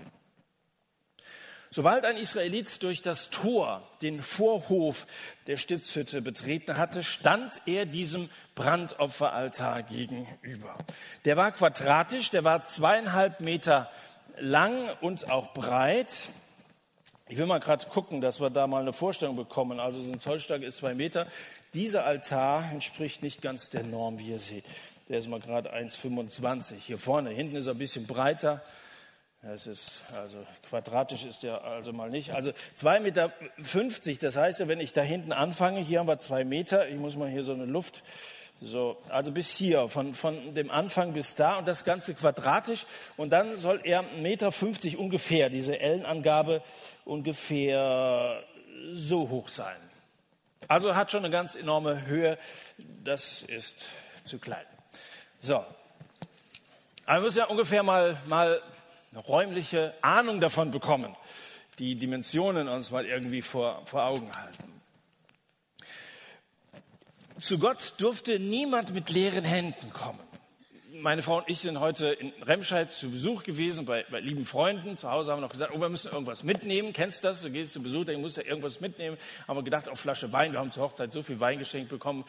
Sobald 1.75 2.05
ein 2.05 2.17
Israelit 2.17 2.85
durch 2.85 3.03
das 3.03 3.31
Tor 3.31 3.83
den 4.01 4.23
Vorhof 4.23 5.09
der 5.49 5.57
Stiftshütte 5.57 6.23
betreten 6.23 6.77
hatte, 6.77 7.03
stand 7.03 7.63
er 7.67 7.85
diesem 7.85 8.31
Brandopferaltar 8.55 9.83
gegenüber. 9.83 10.79
Der 11.25 11.37
war 11.37 11.51
quadratisch, 11.51 12.31
der 12.31 12.45
war 12.45 12.65
zweieinhalb 12.65 13.41
Meter 13.41 13.91
lang 14.39 14.89
und 15.01 15.33
auch 15.33 15.53
breit. 15.53 16.29
Ich 17.27 17.39
will 17.39 17.47
mal 17.47 17.59
gerade 17.59 17.87
gucken, 17.87 18.21
dass 18.21 18.39
wir 18.39 18.51
da 18.51 18.67
mal 18.67 18.83
eine 18.83 18.93
Vorstellung 18.93 19.37
bekommen. 19.37 19.81
Also 19.81 20.05
so 20.05 20.13
ein 20.13 20.21
Zollstock 20.21 20.61
ist 20.61 20.77
zwei 20.77 20.95
Meter. 20.95 21.27
Dieser 21.73 22.05
Altar 22.05 22.71
entspricht 22.71 23.23
nicht 23.23 23.41
ganz 23.41 23.71
der 23.71 23.83
Norm, 23.83 24.19
wie 24.19 24.31
ihr 24.31 24.39
seht. 24.39 24.65
Der 25.09 25.21
ist 25.21 25.29
mal 25.29 25.41
gerade 25.41 25.75
1,25. 25.75 26.75
Hier 26.77 26.99
vorne, 26.99 27.31
hinten 27.31 27.57
ist 27.57 27.67
er 27.67 27.73
ein 27.73 27.79
bisschen 27.79 28.07
breiter. 28.07 28.63
Es 29.41 29.67
ist, 29.67 30.03
also 30.15 30.37
quadratisch 30.69 31.25
ist 31.25 31.45
der 31.45 31.65
also 31.65 31.95
mal 31.95 32.11
nicht. 32.11 32.35
Also 32.35 32.51
2,50 32.51 33.01
Meter, 33.01 33.33
das 34.21 34.37
heißt 34.37 34.61
ja, 34.61 34.69
wenn 34.69 34.81
ich 34.81 34.93
da 34.93 35.01
hinten 35.01 35.33
anfange, 35.33 35.81
hier 35.81 36.01
haben 36.01 36.09
wir 36.09 36.19
zwei 36.19 36.45
Meter, 36.45 36.89
ich 36.89 36.97
muss 36.97 37.17
mal 37.17 37.29
hier 37.29 37.43
so 37.43 37.55
eine 37.55 37.67
Luft 37.67 38.03
so, 38.61 38.97
also 39.09 39.33
bis 39.33 39.51
hier, 39.51 39.89
von, 39.89 40.15
von 40.15 40.55
dem 40.55 40.71
Anfang 40.71 41.13
bis 41.13 41.37
da 41.37 41.59
und 41.59 41.69
das 41.69 41.85
Ganze 41.85 42.15
quadratisch. 42.15 42.87
Und 43.17 43.31
dann 43.31 43.59
soll 43.59 43.81
er 43.85 44.03
1,50 44.03 44.21
Meter 44.21 44.99
ungefähr, 44.99 45.51
diese 45.51 45.79
Ellenangabe 45.79 46.63
ungefähr 47.05 48.43
so 48.91 49.29
hoch 49.29 49.49
sein. 49.49 49.77
Also 50.69 50.95
hat 50.95 51.11
schon 51.11 51.25
eine 51.25 51.33
ganz 51.33 51.57
enorme 51.57 52.07
Höhe. 52.07 52.39
Das 52.79 53.43
ist 53.43 53.89
zu 54.25 54.39
klein. 54.39 54.65
So. 55.41 55.65
Aber 57.07 57.19
wir 57.19 57.21
müssen 57.21 57.39
ja 57.39 57.47
ungefähr 57.47 57.83
mal, 57.83 58.19
mal 58.27 58.63
eine 59.13 59.21
räumliche 59.21 59.95
Ahnung 60.01 60.41
davon 60.41 60.71
bekommen. 60.71 61.15
Die 61.79 61.97
Dimensionen 61.97 62.69
uns 62.69 62.91
mal 62.91 63.05
irgendwie 63.05 63.43
vor, 63.43 63.85
vor 63.85 64.05
Augen 64.05 64.31
halten. 64.37 64.81
Zu 67.41 67.59
Gott 67.59 67.95
durfte 67.99 68.39
niemand 68.39 68.95
mit 68.95 69.11
leeren 69.11 69.45
Händen 69.45 69.93
kommen. 69.93 70.21
Meine 71.01 71.23
Frau 71.23 71.39
und 71.39 71.49
ich 71.49 71.59
sind 71.59 71.81
heute 71.81 72.09
in 72.09 72.33
Remscheid 72.43 72.93
zu 72.93 73.11
Besuch 73.11 73.43
gewesen 73.43 73.85
bei, 73.85 74.05
bei 74.11 74.21
lieben 74.21 74.47
Freunden. 74.47 74.97
Zu 74.97 75.11
Hause 75.11 75.33
haben 75.33 75.39
wir 75.39 75.43
noch 75.43 75.51
gesagt, 75.51 75.73
oh, 75.75 75.81
wir 75.81 75.89
müssen 75.89 76.13
irgendwas 76.13 76.45
mitnehmen. 76.45 76.93
Kennst 76.93 77.25
du 77.25 77.29
das? 77.29 77.43
Du 77.43 77.51
gehst 77.51 77.73
zu 77.73 77.83
Besuch, 77.83 78.05
dann 78.05 78.21
musst 78.21 78.37
du 78.37 78.43
irgendwas 78.43 78.81
mitnehmen. 78.81 79.17
Haben 79.49 79.59
wir 79.59 79.63
gedacht, 79.65 79.89
auf 79.89 79.99
Flasche 79.99 80.33
Wein. 80.33 80.53
Wir 80.53 80.61
haben 80.61 80.71
zur 80.71 80.85
Hochzeit 80.85 81.11
so 81.11 81.23
viel 81.23 81.41
Wein 81.41 81.59
geschenkt 81.59 81.89
bekommen, 81.89 82.25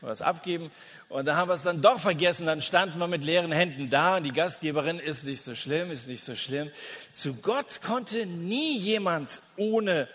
was 0.00 0.20
abgeben. 0.20 0.70
Und 1.08 1.26
da 1.26 1.36
haben 1.36 1.48
wir 1.48 1.54
es 1.54 1.62
dann 1.62 1.80
doch 1.80 2.00
vergessen. 2.00 2.46
Dann 2.46 2.60
standen 2.60 2.98
wir 2.98 3.08
mit 3.08 3.24
leeren 3.24 3.52
Händen 3.52 3.88
da 3.88 4.18
und 4.18 4.24
die 4.24 4.32
Gastgeberin 4.32 4.98
ist 4.98 5.24
nicht 5.24 5.42
so 5.42 5.54
schlimm, 5.54 5.90
ist 5.90 6.06
nicht 6.06 6.22
so 6.22 6.34
schlimm. 6.34 6.70
Zu 7.14 7.36
Gott 7.36 7.80
konnte 7.82 8.26
nie 8.26 8.76
jemand 8.76 9.40
ohne 9.56 10.08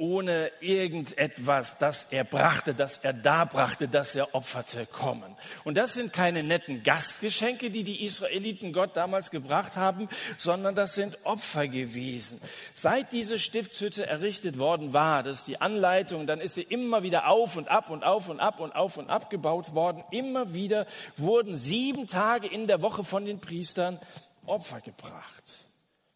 ohne 0.00 0.50
irgendetwas, 0.60 1.76
das 1.76 2.04
er 2.04 2.24
brachte, 2.24 2.74
das 2.74 2.98
er 2.98 3.12
darbrachte, 3.12 3.86
das 3.86 4.16
er 4.16 4.34
opferte, 4.34 4.86
kommen. 4.86 5.36
Und 5.62 5.76
das 5.76 5.92
sind 5.92 6.14
keine 6.14 6.42
netten 6.42 6.82
Gastgeschenke, 6.82 7.70
die 7.70 7.84
die 7.84 8.06
Israeliten 8.06 8.72
Gott 8.72 8.96
damals 8.96 9.30
gebracht 9.30 9.76
haben, 9.76 10.08
sondern 10.38 10.74
das 10.74 10.94
sind 10.94 11.18
Opfer 11.24 11.68
gewesen. 11.68 12.40
Seit 12.72 13.12
diese 13.12 13.38
Stiftshütte 13.38 14.06
errichtet 14.06 14.58
worden 14.58 14.94
war, 14.94 15.22
das 15.22 15.40
ist 15.40 15.48
die 15.48 15.60
Anleitung, 15.60 16.26
dann 16.26 16.40
ist 16.40 16.54
sie 16.54 16.62
immer 16.62 17.02
wieder 17.02 17.28
auf 17.28 17.56
und 17.56 17.68
ab 17.68 17.90
und 17.90 18.02
auf 18.02 18.30
und 18.30 18.40
ab 18.40 18.58
und 18.58 18.74
auf 18.74 18.96
und 18.96 19.10
ab 19.10 19.28
gebaut 19.28 19.74
worden. 19.74 20.02
Immer 20.10 20.54
wieder 20.54 20.86
wurden 21.18 21.56
sieben 21.56 22.06
Tage 22.06 22.46
in 22.46 22.66
der 22.66 22.80
Woche 22.80 23.04
von 23.04 23.26
den 23.26 23.38
Priestern 23.38 24.00
Opfer 24.46 24.80
gebracht. 24.80 25.66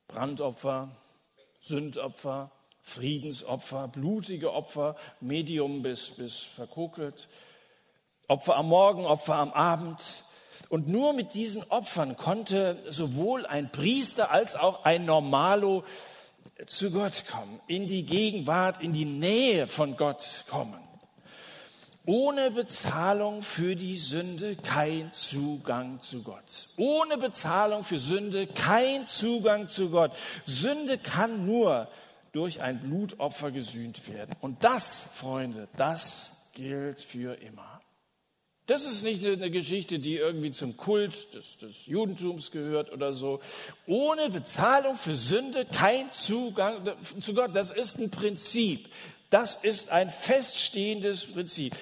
Brandopfer, 0.08 0.88
Sündopfer, 1.60 2.50
Friedensopfer, 2.84 3.88
blutige 3.88 4.52
Opfer, 4.52 4.94
Medium 5.20 5.82
bis, 5.82 6.10
bis 6.10 6.38
verkokelt, 6.38 7.28
Opfer 8.28 8.56
am 8.56 8.68
Morgen, 8.68 9.04
Opfer 9.06 9.34
am 9.34 9.52
Abend. 9.52 10.00
Und 10.68 10.86
nur 10.88 11.12
mit 11.14 11.34
diesen 11.34 11.62
Opfern 11.70 12.16
konnte 12.16 12.78
sowohl 12.88 13.46
ein 13.46 13.72
Priester 13.72 14.30
als 14.30 14.54
auch 14.54 14.84
ein 14.84 15.06
Normalo 15.06 15.84
zu 16.66 16.90
Gott 16.90 17.24
kommen, 17.26 17.60
in 17.66 17.86
die 17.86 18.04
Gegenwart, 18.04 18.82
in 18.82 18.92
die 18.92 19.06
Nähe 19.06 19.66
von 19.66 19.96
Gott 19.96 20.44
kommen. 20.48 20.78
Ohne 22.06 22.50
Bezahlung 22.50 23.42
für 23.42 23.76
die 23.76 23.96
Sünde 23.96 24.56
kein 24.56 25.10
Zugang 25.14 26.02
zu 26.02 26.22
Gott. 26.22 26.68
Ohne 26.76 27.16
Bezahlung 27.16 27.82
für 27.82 27.98
Sünde 27.98 28.46
kein 28.46 29.06
Zugang 29.06 29.68
zu 29.68 29.88
Gott. 29.88 30.12
Sünde 30.46 30.98
kann 30.98 31.46
nur 31.46 31.88
durch 32.34 32.60
ein 32.60 32.80
Blutopfer 32.80 33.50
gesühnt 33.50 34.08
werden. 34.12 34.32
Und 34.40 34.64
das, 34.64 35.02
Freunde, 35.14 35.68
das 35.76 36.50
gilt 36.52 37.00
für 37.00 37.34
immer. 37.40 37.80
Das 38.66 38.84
ist 38.86 39.02
nicht 39.02 39.24
eine 39.24 39.50
Geschichte, 39.50 39.98
die 39.98 40.16
irgendwie 40.16 40.50
zum 40.50 40.76
Kult 40.78 41.34
des, 41.34 41.58
des, 41.58 41.86
Judentums 41.86 42.50
gehört 42.50 42.90
oder 42.92 43.12
so. 43.12 43.40
Ohne 43.86 44.30
Bezahlung 44.30 44.96
für 44.96 45.16
Sünde 45.16 45.66
kein 45.66 46.10
Zugang 46.10 46.82
zu 47.20 47.34
Gott. 47.34 47.54
Das 47.54 47.70
ist 47.70 47.98
ein 47.98 48.10
Prinzip. 48.10 48.88
Das 49.28 49.56
ist 49.56 49.90
ein 49.90 50.08
feststehendes 50.08 51.26
Prinzip. 51.26 51.74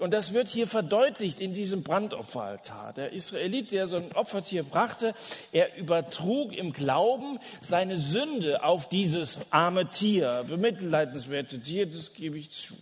Und 0.00 0.12
das 0.12 0.32
wird 0.32 0.48
hier 0.48 0.66
verdeutlicht 0.66 1.40
in 1.40 1.52
diesem 1.52 1.82
Brandopferaltar. 1.82 2.94
Der 2.94 3.12
Israelit, 3.12 3.72
der 3.72 3.86
so 3.86 3.98
ein 3.98 4.12
Opfertier 4.14 4.62
brachte, 4.62 5.14
er 5.52 5.76
übertrug 5.76 6.56
im 6.56 6.72
Glauben 6.72 7.38
seine 7.60 7.98
Sünde 7.98 8.64
auf 8.64 8.88
dieses 8.88 9.52
arme 9.52 9.90
Tier, 9.90 10.44
bemitleidenswerte 10.48 11.60
Tier, 11.60 11.86
das 11.86 12.14
gebe 12.14 12.38
ich 12.38 12.50
zu. 12.50 12.74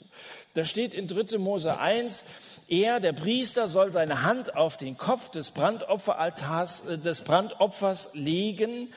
Da 0.54 0.64
steht 0.64 0.94
in 0.94 1.08
3. 1.08 1.38
Mose 1.38 1.78
1, 1.78 2.24
er, 2.68 3.00
der 3.00 3.12
Priester, 3.12 3.68
soll 3.68 3.92
seine 3.92 4.22
Hand 4.22 4.54
auf 4.54 4.76
den 4.76 4.96
Kopf 4.96 5.30
des 5.30 5.50
Brandopferaltars, 5.50 6.86
äh, 6.86 6.98
des 6.98 7.22
Brandopfers 7.22 8.10
legen 8.14 8.92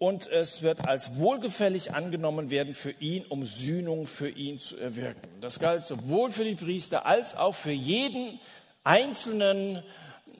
und 0.00 0.28
es 0.28 0.62
wird 0.62 0.88
als 0.88 1.18
wohlgefällig 1.18 1.92
angenommen 1.92 2.50
werden 2.50 2.72
für 2.72 2.92
ihn, 3.00 3.22
um 3.28 3.44
Sühnung 3.44 4.06
für 4.06 4.30
ihn 4.30 4.58
zu 4.58 4.78
erwirken. 4.78 5.28
Das 5.42 5.60
galt 5.60 5.84
sowohl 5.84 6.30
für 6.30 6.42
die 6.42 6.54
Priester 6.54 7.04
als 7.04 7.36
auch 7.36 7.54
für 7.54 7.70
jeden 7.70 8.40
einzelnen 8.82 9.82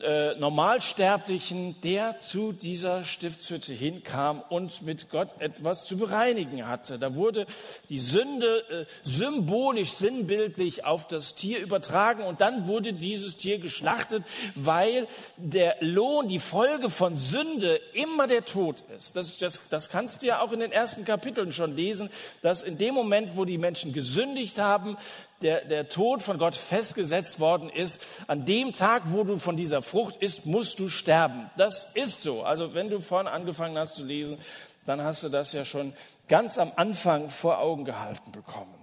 äh, 0.02 0.34
Normalsterblichen, 0.36 1.80
der 1.82 2.20
zu 2.20 2.52
dieser 2.52 3.04
Stiftshütte 3.04 3.72
hinkam 3.72 4.42
und 4.48 4.82
mit 4.82 5.10
Gott 5.10 5.28
etwas 5.38 5.84
zu 5.84 5.96
bereinigen 5.96 6.66
hatte. 6.66 6.98
Da 6.98 7.14
wurde 7.14 7.46
die 7.88 7.98
Sünde 7.98 8.64
äh, 8.70 8.86
symbolisch, 9.04 9.92
sinnbildlich 9.92 10.84
auf 10.84 11.06
das 11.06 11.34
Tier 11.34 11.60
übertragen 11.60 12.24
und 12.24 12.40
dann 12.40 12.66
wurde 12.66 12.92
dieses 12.92 13.36
Tier 13.36 13.58
geschlachtet, 13.58 14.24
weil 14.54 15.06
der 15.36 15.76
Lohn, 15.80 16.28
die 16.28 16.38
Folge 16.38 16.90
von 16.90 17.16
Sünde 17.16 17.80
immer 17.92 18.26
der 18.26 18.44
Tod 18.44 18.82
ist. 18.96 19.16
Das, 19.16 19.38
das, 19.38 19.68
das 19.68 19.90
kannst 19.90 20.22
du 20.22 20.26
ja 20.26 20.40
auch 20.40 20.52
in 20.52 20.60
den 20.60 20.72
ersten 20.72 21.04
Kapiteln 21.04 21.52
schon 21.52 21.76
lesen, 21.76 22.10
dass 22.42 22.62
in 22.62 22.78
dem 22.78 22.94
Moment, 22.94 23.36
wo 23.36 23.44
die 23.44 23.58
Menschen 23.58 23.92
gesündigt 23.92 24.58
haben, 24.58 24.96
der, 25.42 25.64
der 25.64 25.88
Tod 25.88 26.22
von 26.22 26.38
Gott 26.38 26.56
festgesetzt 26.56 27.40
worden 27.40 27.70
ist. 27.70 28.00
An 28.26 28.44
dem 28.44 28.72
Tag, 28.72 29.02
wo 29.06 29.24
du 29.24 29.38
von 29.38 29.56
dieser 29.56 29.82
Frucht 29.82 30.16
isst, 30.16 30.46
musst 30.46 30.78
du 30.78 30.88
sterben. 30.88 31.50
Das 31.56 31.92
ist 31.94 32.22
so. 32.22 32.42
Also 32.42 32.74
wenn 32.74 32.90
du 32.90 33.00
vorne 33.00 33.30
angefangen 33.30 33.78
hast 33.78 33.94
zu 33.94 34.04
lesen, 34.04 34.38
dann 34.86 35.02
hast 35.02 35.22
du 35.22 35.28
das 35.28 35.52
ja 35.52 35.64
schon 35.64 35.92
ganz 36.28 36.58
am 36.58 36.72
Anfang 36.76 37.30
vor 37.30 37.58
Augen 37.58 37.84
gehalten 37.84 38.32
bekommen. 38.32 38.74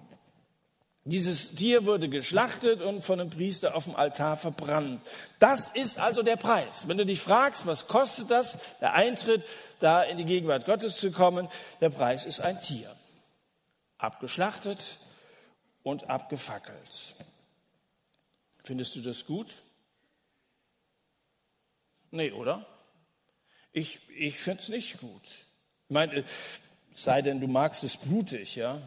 Dieses 1.09 1.55
Tier 1.55 1.85
wurde 1.85 2.09
geschlachtet 2.09 2.81
und 2.81 3.01
von 3.01 3.21
einem 3.21 3.29
Priester 3.29 3.75
auf 3.75 3.85
dem 3.85 3.95
Altar 3.95 4.35
verbrannt. 4.35 5.01
Das 5.39 5.69
ist 5.69 5.99
also 5.99 6.21
der 6.21 6.35
Preis. 6.35 6.89
Wenn 6.89 6.97
du 6.97 7.05
dich 7.05 7.21
fragst, 7.21 7.65
was 7.65 7.87
kostet 7.87 8.29
das, 8.29 8.57
der 8.81 8.93
Eintritt, 8.93 9.43
da 9.79 10.03
in 10.03 10.17
die 10.17 10.25
Gegenwart 10.25 10.65
Gottes 10.65 10.97
zu 10.97 11.11
kommen, 11.11 11.47
der 11.79 11.91
Preis 11.91 12.25
ist 12.25 12.41
ein 12.41 12.59
Tier. 12.59 12.93
Abgeschlachtet, 13.97 14.97
und 15.83 16.09
abgefackelt. 16.09 17.15
Findest 18.63 18.95
du 18.95 19.01
das 19.01 19.25
gut? 19.25 19.63
Nee, 22.11 22.31
oder? 22.31 22.65
Ich, 23.71 23.99
ich 24.09 24.39
finde 24.39 24.61
es 24.61 24.69
nicht 24.69 24.99
gut. 24.99 25.23
Ich 25.23 25.93
meine, 25.93 26.23
sei 26.93 27.21
denn, 27.21 27.39
du 27.39 27.47
magst 27.47 27.83
es 27.83 27.95
blutig, 27.95 28.55
ja? 28.55 28.81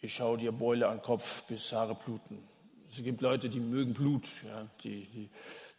Ich 0.00 0.14
schaue 0.14 0.38
dir 0.38 0.52
Beule 0.52 0.88
an 0.88 1.02
Kopf, 1.02 1.42
bis 1.42 1.72
Haare 1.72 1.94
bluten. 1.94 2.46
Es 2.88 3.02
gibt 3.02 3.20
Leute, 3.20 3.48
die 3.48 3.60
mögen 3.60 3.94
Blut, 3.94 4.24
ja? 4.46 4.66
die, 4.82 5.06
die, 5.06 5.30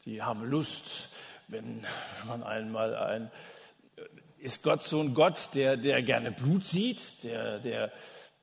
die 0.05 0.21
haben 0.21 0.43
Lust, 0.43 1.09
wenn 1.47 1.83
man 2.27 2.43
einmal 2.43 2.95
ein. 2.95 3.31
Ist 4.37 4.61
Gott 4.61 4.83
so 4.83 4.99
ein 4.99 5.13
Gott, 5.13 5.49
der, 5.53 5.77
der 5.77 6.01
gerne 6.03 6.31
Blut 6.31 6.65
sieht, 6.65 7.23
der, 7.23 7.59
der, 7.59 7.91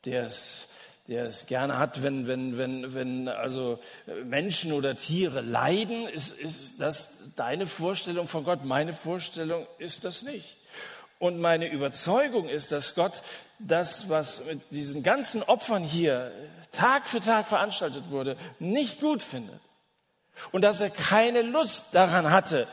der 0.04 0.26
es 0.26 0.68
der 1.08 1.26
es 1.26 1.46
gerne 1.46 1.78
hat, 1.78 2.02
wenn, 2.02 2.26
wenn, 2.26 2.56
wenn, 2.56 2.94
wenn 2.94 3.28
also 3.28 3.78
Menschen 4.24 4.72
oder 4.72 4.96
Tiere 4.96 5.40
leiden. 5.40 6.08
Ist, 6.08 6.32
ist 6.32 6.80
das 6.80 7.22
deine 7.36 7.66
Vorstellung 7.66 8.26
von 8.26 8.44
Gott? 8.44 8.64
Meine 8.64 8.92
Vorstellung 8.92 9.66
ist 9.78 10.04
das 10.04 10.22
nicht. 10.22 10.56
Und 11.18 11.40
meine 11.40 11.70
Überzeugung 11.70 12.48
ist, 12.48 12.72
dass 12.72 12.94
Gott 12.94 13.22
das, 13.58 14.08
was 14.08 14.44
mit 14.44 14.60
diesen 14.70 15.02
ganzen 15.02 15.42
Opfern 15.42 15.82
hier 15.82 16.30
Tag 16.72 17.06
für 17.06 17.20
Tag 17.20 17.46
veranstaltet 17.46 18.10
wurde, 18.10 18.36
nicht 18.58 19.00
gut 19.00 19.22
findet. 19.22 19.60
Und 20.52 20.62
dass 20.62 20.80
er 20.80 20.90
keine 20.90 21.40
Lust 21.40 21.86
daran 21.92 22.30
hatte. 22.30 22.68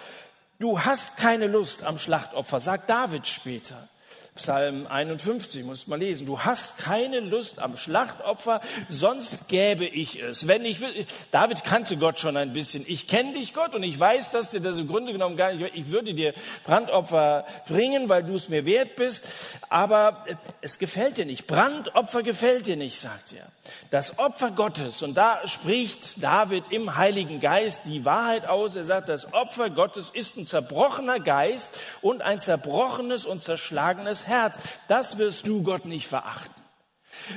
Du 0.60 0.82
hast 0.82 1.18
keine 1.18 1.48
Lust 1.48 1.84
am 1.84 1.98
Schlachtopfer, 1.98 2.60
sagt 2.60 2.90
David 2.90 3.28
später. 3.28 3.88
Psalm 4.36 4.88
51, 4.88 5.64
muss 5.64 5.86
man 5.86 6.00
lesen. 6.00 6.26
Du 6.26 6.40
hast 6.40 6.80
keine 6.80 7.20
Lust 7.20 7.60
am 7.60 7.78
Schlachtopfer, 7.78 8.62
sonst 8.90 9.48
gäbe 9.48 9.86
ich 9.86 10.20
es. 10.22 10.48
Wenn 10.48 10.66
ich 10.66 10.80
will, 10.80 11.06
David 11.30 11.64
kannte 11.64 11.98
Gott 11.98 12.20
schon 12.20 12.36
ein 12.36 12.52
bisschen. 12.52 12.84
Ich 12.88 13.08
kenne 13.08 13.34
dich, 13.34 13.54
Gott, 13.54 13.76
und 13.76 13.84
ich 13.84 14.00
weiß, 14.00 14.32
dass 14.32 14.50
dir 14.50 14.60
das 14.60 14.78
im 14.78 14.88
Grunde 14.88 15.12
genommen 15.12 15.38
gar 15.38 15.54
nicht, 15.54 15.76
ich 15.76 15.92
würde 15.92 16.16
dir 16.16 16.34
Brandopfer 16.64 17.46
bringen, 17.68 18.10
weil 18.10 18.24
du 18.24 18.34
es 18.34 18.50
mir 18.50 18.66
wert 18.66 18.96
bist, 18.96 19.24
aber 19.70 20.26
es 20.62 20.80
gefällt 20.80 21.18
dir 21.18 21.26
nicht. 21.26 21.46
Brandopfer 21.46 22.24
gefällt 22.24 22.66
dir 22.66 22.76
nicht, 22.76 23.00
sagt 23.00 23.34
er. 23.34 23.46
Das 23.92 24.18
Opfer 24.18 24.50
Gottes, 24.50 25.04
und 25.04 25.16
da 25.16 25.48
spricht 25.48 26.24
David 26.24 26.72
im 26.72 26.98
Heiligen 26.98 27.40
Geist 27.40 27.86
die 27.86 28.04
Wahrheit 28.04 28.48
aus. 28.48 28.76
Er 28.76 28.84
sagt, 28.84 29.10
das 29.10 29.34
Opfer 29.34 29.70
Gottes 29.70 30.10
ist 30.10 30.38
ein 30.38 30.48
zerbrochener 30.48 31.20
Geist 31.20 31.78
und 32.02 32.24
ein 32.24 32.40
zerbrochenes 32.40 33.26
und 33.28 33.44
zerschlagenes 33.44 34.23
Herz. 34.28 34.60
Das 34.88 35.18
wirst 35.18 35.48
du 35.48 35.64
Gott 35.64 35.86
nicht 35.86 36.08
verachten. 36.08 36.64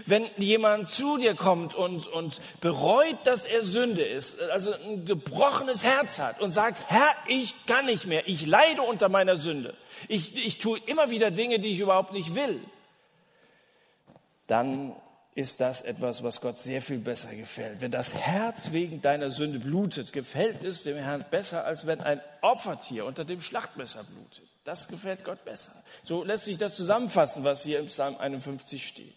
Wenn 0.06 0.24
jemand 0.36 0.88
zu 0.88 1.18
dir 1.18 1.34
kommt 1.34 1.74
und, 1.74 2.06
und 2.06 2.40
bereut, 2.60 3.18
dass 3.24 3.44
er 3.44 3.62
Sünde 3.62 4.02
ist, 4.02 4.40
also 4.50 4.72
ein 4.72 5.04
gebrochenes 5.04 5.84
Herz 5.84 6.18
hat 6.18 6.40
und 6.40 6.52
sagt, 6.52 6.82
Herr, 6.88 7.14
ich 7.28 7.66
kann 7.66 7.86
nicht 7.86 8.06
mehr, 8.06 8.26
ich 8.26 8.46
leide 8.46 8.82
unter 8.82 9.08
meiner 9.08 9.36
Sünde, 9.36 9.74
ich, 10.08 10.34
ich 10.44 10.58
tue 10.58 10.80
immer 10.86 11.10
wieder 11.10 11.30
Dinge, 11.30 11.60
die 11.60 11.68
ich 11.68 11.80
überhaupt 11.80 12.12
nicht 12.12 12.34
will, 12.34 12.60
dann 14.46 14.96
ist 15.34 15.60
das 15.60 15.82
etwas, 15.82 16.22
was 16.22 16.40
Gott 16.40 16.58
sehr 16.58 16.80
viel 16.80 16.98
besser 16.98 17.34
gefällt. 17.34 17.82
Wenn 17.82 17.90
das 17.90 18.14
Herz 18.14 18.72
wegen 18.72 19.02
deiner 19.02 19.30
Sünde 19.30 19.58
blutet, 19.58 20.12
gefällt 20.12 20.62
es 20.62 20.82
dem 20.82 20.96
Herrn 20.96 21.26
besser, 21.30 21.66
als 21.66 21.86
wenn 21.86 22.00
ein 22.00 22.22
Opfertier 22.40 23.04
unter 23.04 23.26
dem 23.26 23.42
Schlachtmesser 23.42 24.02
blutet. 24.04 24.48
Das 24.66 24.88
gefällt 24.88 25.22
Gott 25.22 25.44
besser. 25.44 25.70
So 26.02 26.24
lässt 26.24 26.44
sich 26.44 26.58
das 26.58 26.74
zusammenfassen, 26.74 27.44
was 27.44 27.62
hier 27.62 27.78
im 27.78 27.86
Psalm 27.86 28.16
51 28.16 28.84
steht. 28.84 29.14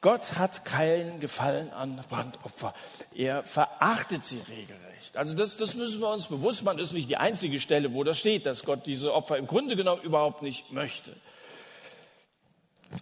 Gott 0.00 0.38
hat 0.38 0.64
keinen 0.64 1.20
Gefallen 1.20 1.70
an 1.70 2.02
Brandopfer. 2.08 2.72
Er 3.14 3.42
verachtet 3.42 4.24
sie 4.24 4.38
regelrecht. 4.38 5.18
Also 5.18 5.34
das, 5.34 5.58
das 5.58 5.74
müssen 5.74 6.00
wir 6.00 6.10
uns 6.10 6.28
bewusst 6.28 6.64
machen. 6.64 6.78
Das 6.78 6.88
ist 6.88 6.92
nicht 6.94 7.10
die 7.10 7.18
einzige 7.18 7.60
Stelle, 7.60 7.92
wo 7.92 8.04
das 8.04 8.18
steht, 8.18 8.46
dass 8.46 8.64
Gott 8.64 8.86
diese 8.86 9.12
Opfer 9.12 9.36
im 9.36 9.46
Grunde 9.46 9.76
genommen 9.76 10.00
überhaupt 10.00 10.40
nicht 10.40 10.72
möchte. 10.72 11.14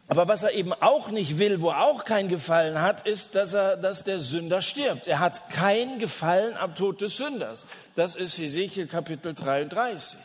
Aber 0.08 0.26
was 0.26 0.42
er 0.42 0.52
eben 0.54 0.72
auch 0.72 1.10
nicht 1.10 1.38
will, 1.38 1.60
wo 1.60 1.70
er 1.70 1.82
auch 1.82 2.04
keinen 2.04 2.28
Gefallen 2.28 2.82
hat, 2.82 3.06
ist, 3.06 3.36
dass 3.36 3.54
er, 3.54 3.76
dass 3.76 4.02
der 4.02 4.18
Sünder 4.18 4.62
stirbt. 4.62 5.06
Er 5.06 5.20
hat 5.20 5.48
keinen 5.50 6.00
Gefallen 6.00 6.56
am 6.56 6.74
Tod 6.74 7.00
des 7.00 7.18
Sünders. 7.18 7.66
Das 7.94 8.16
ist 8.16 8.36
Hesekiel 8.38 8.88
Kapitel 8.88 9.34
33. 9.34 10.18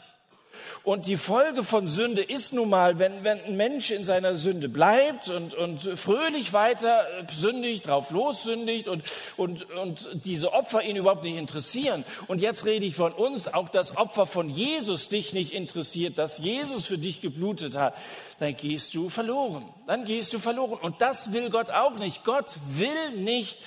Und 0.88 1.06
die 1.06 1.18
Folge 1.18 1.66
von 1.66 1.90
Sünde 1.90 2.22
ist 2.22 2.54
nun 2.54 2.70
mal, 2.70 2.98
wenn, 2.98 3.26
wenn 3.26 3.42
ein 3.42 3.58
Mensch 3.58 3.92
in 3.92 4.06
seiner 4.06 4.38
Sünde 4.38 4.70
bleibt 4.70 5.28
und, 5.28 5.54
und 5.54 5.82
fröhlich 6.00 6.54
weiter 6.54 7.06
sündigt, 7.30 7.88
drauf 7.88 8.10
lossündigt 8.10 8.88
und, 8.88 9.04
und, 9.36 9.70
und 9.70 10.08
diese 10.24 10.54
Opfer 10.54 10.82
ihn 10.84 10.96
überhaupt 10.96 11.26
nicht 11.26 11.36
interessieren. 11.36 12.06
Und 12.28 12.40
jetzt 12.40 12.64
rede 12.64 12.86
ich 12.86 12.96
von 12.96 13.12
uns, 13.12 13.54
auch 13.54 13.68
das 13.68 13.98
Opfer 13.98 14.26
von 14.26 14.50
Jesus 14.50 15.10
dich 15.10 15.34
nicht 15.34 15.52
interessiert, 15.52 16.18
dass 16.18 16.38
Jesus 16.38 16.86
für 16.86 16.98
dich 16.98 17.20
geblutet 17.20 17.76
hat, 17.76 17.94
dann 18.40 18.56
gehst 18.56 18.94
du 18.94 19.10
verloren. 19.10 19.66
Dann 19.88 20.06
gehst 20.06 20.32
du 20.32 20.40
verloren. 20.40 20.80
Und 20.82 21.02
das 21.02 21.34
will 21.34 21.50
Gott 21.50 21.70
auch 21.70 21.96
nicht. 21.98 22.24
Gott 22.24 22.56
will 22.78 23.12
nicht, 23.18 23.60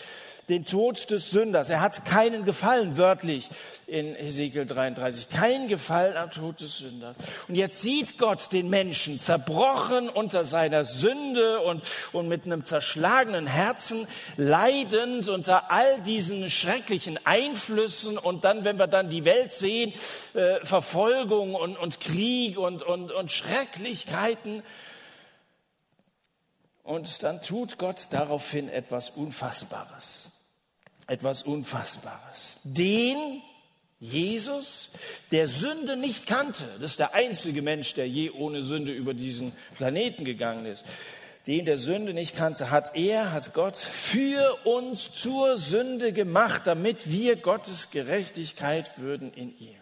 den 0.50 0.64
Tod 0.64 1.10
des 1.10 1.30
Sünders. 1.30 1.70
Er 1.70 1.80
hat 1.80 2.04
keinen 2.04 2.44
Gefallen, 2.44 2.96
wörtlich 2.96 3.48
in 3.86 4.16
Ezekiel 4.16 4.66
33, 4.66 5.30
keinen 5.30 5.68
Gefallen 5.68 6.16
am 6.16 6.30
Tod 6.30 6.60
des 6.60 6.78
Sünders. 6.78 7.16
Und 7.48 7.54
jetzt 7.54 7.82
sieht 7.82 8.18
Gott 8.18 8.52
den 8.52 8.68
Menschen 8.68 9.20
zerbrochen 9.20 10.08
unter 10.08 10.44
seiner 10.44 10.84
Sünde 10.84 11.60
und, 11.60 11.82
und 12.12 12.28
mit 12.28 12.44
einem 12.44 12.64
zerschlagenen 12.64 13.46
Herzen, 13.46 14.06
leidend 14.36 15.28
unter 15.28 15.70
all 15.70 16.00
diesen 16.02 16.50
schrecklichen 16.50 17.18
Einflüssen 17.24 18.18
und 18.18 18.44
dann, 18.44 18.64
wenn 18.64 18.78
wir 18.78 18.88
dann 18.88 19.08
die 19.08 19.24
Welt 19.24 19.52
sehen, 19.52 19.92
äh, 20.34 20.64
Verfolgung 20.64 21.54
und, 21.54 21.76
und 21.76 22.00
Krieg 22.00 22.58
und, 22.58 22.82
und, 22.82 23.12
und 23.12 23.30
Schrecklichkeiten. 23.30 24.62
Und 26.82 27.22
dann 27.22 27.40
tut 27.40 27.78
Gott 27.78 28.08
daraufhin 28.10 28.68
etwas 28.68 29.10
Unfassbares 29.10 30.29
etwas 31.10 31.42
Unfassbares. 31.42 32.60
Den 32.64 33.42
Jesus, 33.98 34.90
der 35.30 35.46
Sünde 35.46 35.96
nicht 35.96 36.26
kannte, 36.26 36.64
das 36.80 36.92
ist 36.92 37.00
der 37.00 37.14
einzige 37.14 37.60
Mensch, 37.60 37.92
der 37.92 38.08
je 38.08 38.30
ohne 38.30 38.62
Sünde 38.62 38.92
über 38.92 39.12
diesen 39.12 39.52
Planeten 39.76 40.24
gegangen 40.24 40.64
ist, 40.64 40.86
den 41.46 41.66
der 41.66 41.76
Sünde 41.76 42.14
nicht 42.14 42.34
kannte, 42.34 42.70
hat 42.70 42.96
er, 42.96 43.32
hat 43.32 43.52
Gott 43.52 43.76
für 43.76 44.56
uns 44.64 45.12
zur 45.12 45.58
Sünde 45.58 46.12
gemacht, 46.12 46.62
damit 46.64 47.10
wir 47.10 47.36
Gottes 47.36 47.90
Gerechtigkeit 47.90 48.98
würden 48.98 49.32
in 49.34 49.54
ihm. 49.58 49.76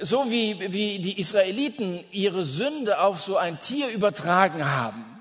So 0.00 0.30
wie, 0.30 0.72
wie 0.72 0.98
die 0.98 1.18
Israeliten 1.18 2.04
ihre 2.10 2.44
Sünde 2.44 3.00
auf 3.00 3.20
so 3.20 3.36
ein 3.36 3.58
Tier 3.58 3.88
übertragen 3.88 4.64
haben, 4.64 5.17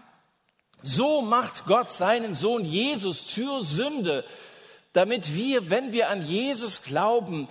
so 0.82 1.22
macht 1.22 1.66
Gott 1.66 1.92
seinen 1.92 2.36
Sohn 2.36 2.66
Jesus 2.66 3.26
zur 3.26 3.64
Sünde, 3.64 4.26
damit 4.94 5.36
wir, 5.36 5.70
wenn 5.70 5.92
wir 5.92 6.10
an 6.10 6.26
Jesus 6.26 6.84
glauben, 6.84 7.48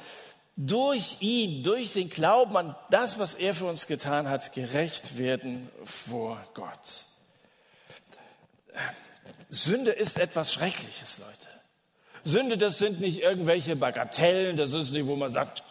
durch 0.56 1.18
ihn, 1.20 1.62
durch 1.62 1.92
den 1.92 2.08
Glauben 2.08 2.56
an 2.56 2.76
das, 2.90 3.18
was 3.18 3.34
er 3.34 3.54
für 3.54 3.66
uns 3.66 3.86
getan 3.86 4.28
hat, 4.28 4.52
gerecht 4.52 5.18
werden 5.18 5.68
vor 5.84 6.42
Gott. 6.54 7.04
Sünde 9.50 9.90
ist 9.90 10.18
etwas 10.18 10.52
Schreckliches, 10.52 11.18
Leute. 11.18 11.46
Sünde, 12.24 12.58
das 12.58 12.78
sind 12.78 13.00
nicht 13.00 13.20
irgendwelche 13.20 13.76
Bagatellen, 13.76 14.56
das 14.56 14.72
ist 14.72 14.90
nicht, 14.90 15.06
wo 15.06 15.14
man 15.14 15.30
sagt, 15.30 15.62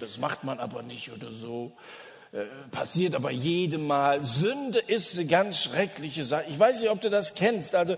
das 0.00 0.18
macht 0.18 0.42
man 0.42 0.58
aber 0.58 0.82
nicht 0.82 1.12
oder 1.12 1.32
so. 1.32 1.76
Äh, 2.34 2.46
passiert 2.72 3.14
aber 3.14 3.30
jedem 3.30 3.86
Mal. 3.86 4.24
Sünde 4.24 4.80
ist 4.80 5.14
eine 5.14 5.24
ganz 5.24 5.62
schreckliche 5.62 6.24
Sache. 6.24 6.46
Ich 6.48 6.58
weiß 6.58 6.80
nicht, 6.80 6.90
ob 6.90 7.00
du 7.00 7.08
das 7.08 7.36
kennst. 7.36 7.76
Also 7.76 7.96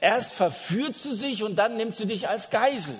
erst 0.00 0.32
verführt 0.32 0.96
sie 0.96 1.12
sich 1.12 1.42
und 1.42 1.56
dann 1.56 1.76
nimmt 1.76 1.94
sie 1.94 2.06
dich 2.06 2.26
als 2.26 2.48
Geisel. 2.48 2.94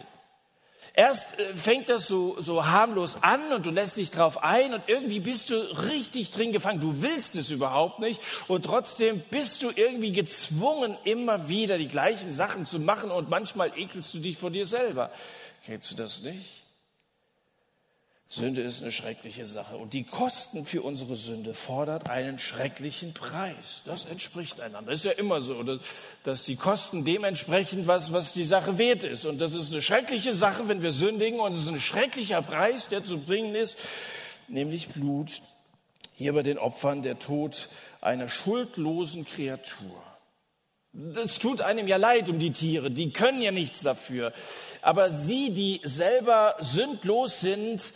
Erst 0.92 1.38
äh, 1.38 1.55
fängt 1.55 1.88
das 1.88 2.07
so, 2.07 2.37
so 2.38 2.66
harmlos 2.66 3.23
an 3.23 3.40
und 3.55 3.64
du 3.64 3.70
lässt 3.70 3.97
dich 3.97 4.11
drauf 4.11 4.44
ein 4.44 4.75
und 4.75 4.83
irgendwie 4.87 5.20
bist 5.20 5.49
du 5.49 5.55
richtig 5.55 6.31
drin 6.31 6.53
gefangen. 6.53 6.83
Du 6.83 7.01
willst 7.01 7.35
es 7.35 7.51
überhaupt 7.51 8.01
nicht 8.01 8.20
und 8.47 8.66
trotzdem 8.66 9.23
bist 9.31 9.62
du 9.62 9.70
irgendwie 9.75 10.12
gezwungen, 10.12 10.99
immer 11.05 11.49
wieder 11.49 11.79
die 11.79 11.88
gleichen 11.88 12.31
Sachen 12.31 12.66
zu 12.66 12.79
machen 12.79 13.11
und 13.11 13.31
manchmal 13.31 13.73
ekelst 13.75 14.12
du 14.12 14.18
dich 14.18 14.37
vor 14.37 14.51
dir 14.51 14.66
selber. 14.66 15.11
Kennst 15.64 15.90
du 15.92 15.94
das 15.94 16.20
nicht? 16.20 16.63
Sünde 18.27 18.63
ist 18.63 18.83
eine 18.83 18.91
schreckliche 18.91 19.47
Sache 19.47 19.77
und 19.77 19.93
die 19.93 20.05
Kosten 20.05 20.65
für 20.65 20.83
unsere 20.83 21.15
Sünde 21.15 21.55
fordert 21.55 22.09
einen 22.09 22.39
schrecklichen 22.39 23.13
Preis. 23.13 23.83
Das 23.85 24.07
entspricht 24.07 24.61
einander. 24.61 24.91
Das 24.91 25.01
ist 25.01 25.07
ja 25.07 25.13
immer 25.13 25.41
so, 25.41 25.63
dass 26.25 26.45
die 26.45 26.57
Kosten 26.57 27.05
dementsprechend, 27.05 27.87
was, 27.87 28.13
was 28.13 28.33
die 28.33 28.45
Sache 28.45 28.79
wert 28.79 29.05
ist. 29.05 29.25
Und 29.25 29.41
das 29.41 29.55
ist 29.55 29.73
eine 29.73 29.83
schreckliche 29.83 30.33
Sache, 30.33 30.69
wenn 30.69 30.83
wir 30.83 30.93
sündigen 30.93 31.39
und 31.39 31.53
es 31.53 31.61
ist 31.61 31.69
ein 31.69 31.81
schrecklicher 31.81 32.43
Preis, 32.43 32.89
der 32.89 33.05
zu 33.05 33.19
bringen 33.19 33.55
ist, 33.55 33.79
nämlich 34.49 34.89
Blut. 34.89 35.43
Hier 36.17 36.33
bei 36.33 36.43
den 36.43 36.59
Opfern 36.59 37.03
der 37.03 37.19
Tod 37.19 37.69
einer 38.01 38.29
schuldlosen 38.29 39.27
Kreatur. 39.27 40.03
Das 40.96 41.40
tut 41.40 41.61
einem 41.61 41.88
ja 41.88 41.96
leid 41.96 42.28
um 42.28 42.38
die 42.38 42.52
Tiere, 42.52 42.88
die 42.88 43.12
können 43.12 43.42
ja 43.42 43.50
nichts 43.50 43.80
dafür. 43.80 44.33
Aber 44.80 45.11
sie, 45.11 45.50
die 45.50 45.80
selber 45.83 46.54
sündlos 46.61 47.40
sind, 47.40 47.92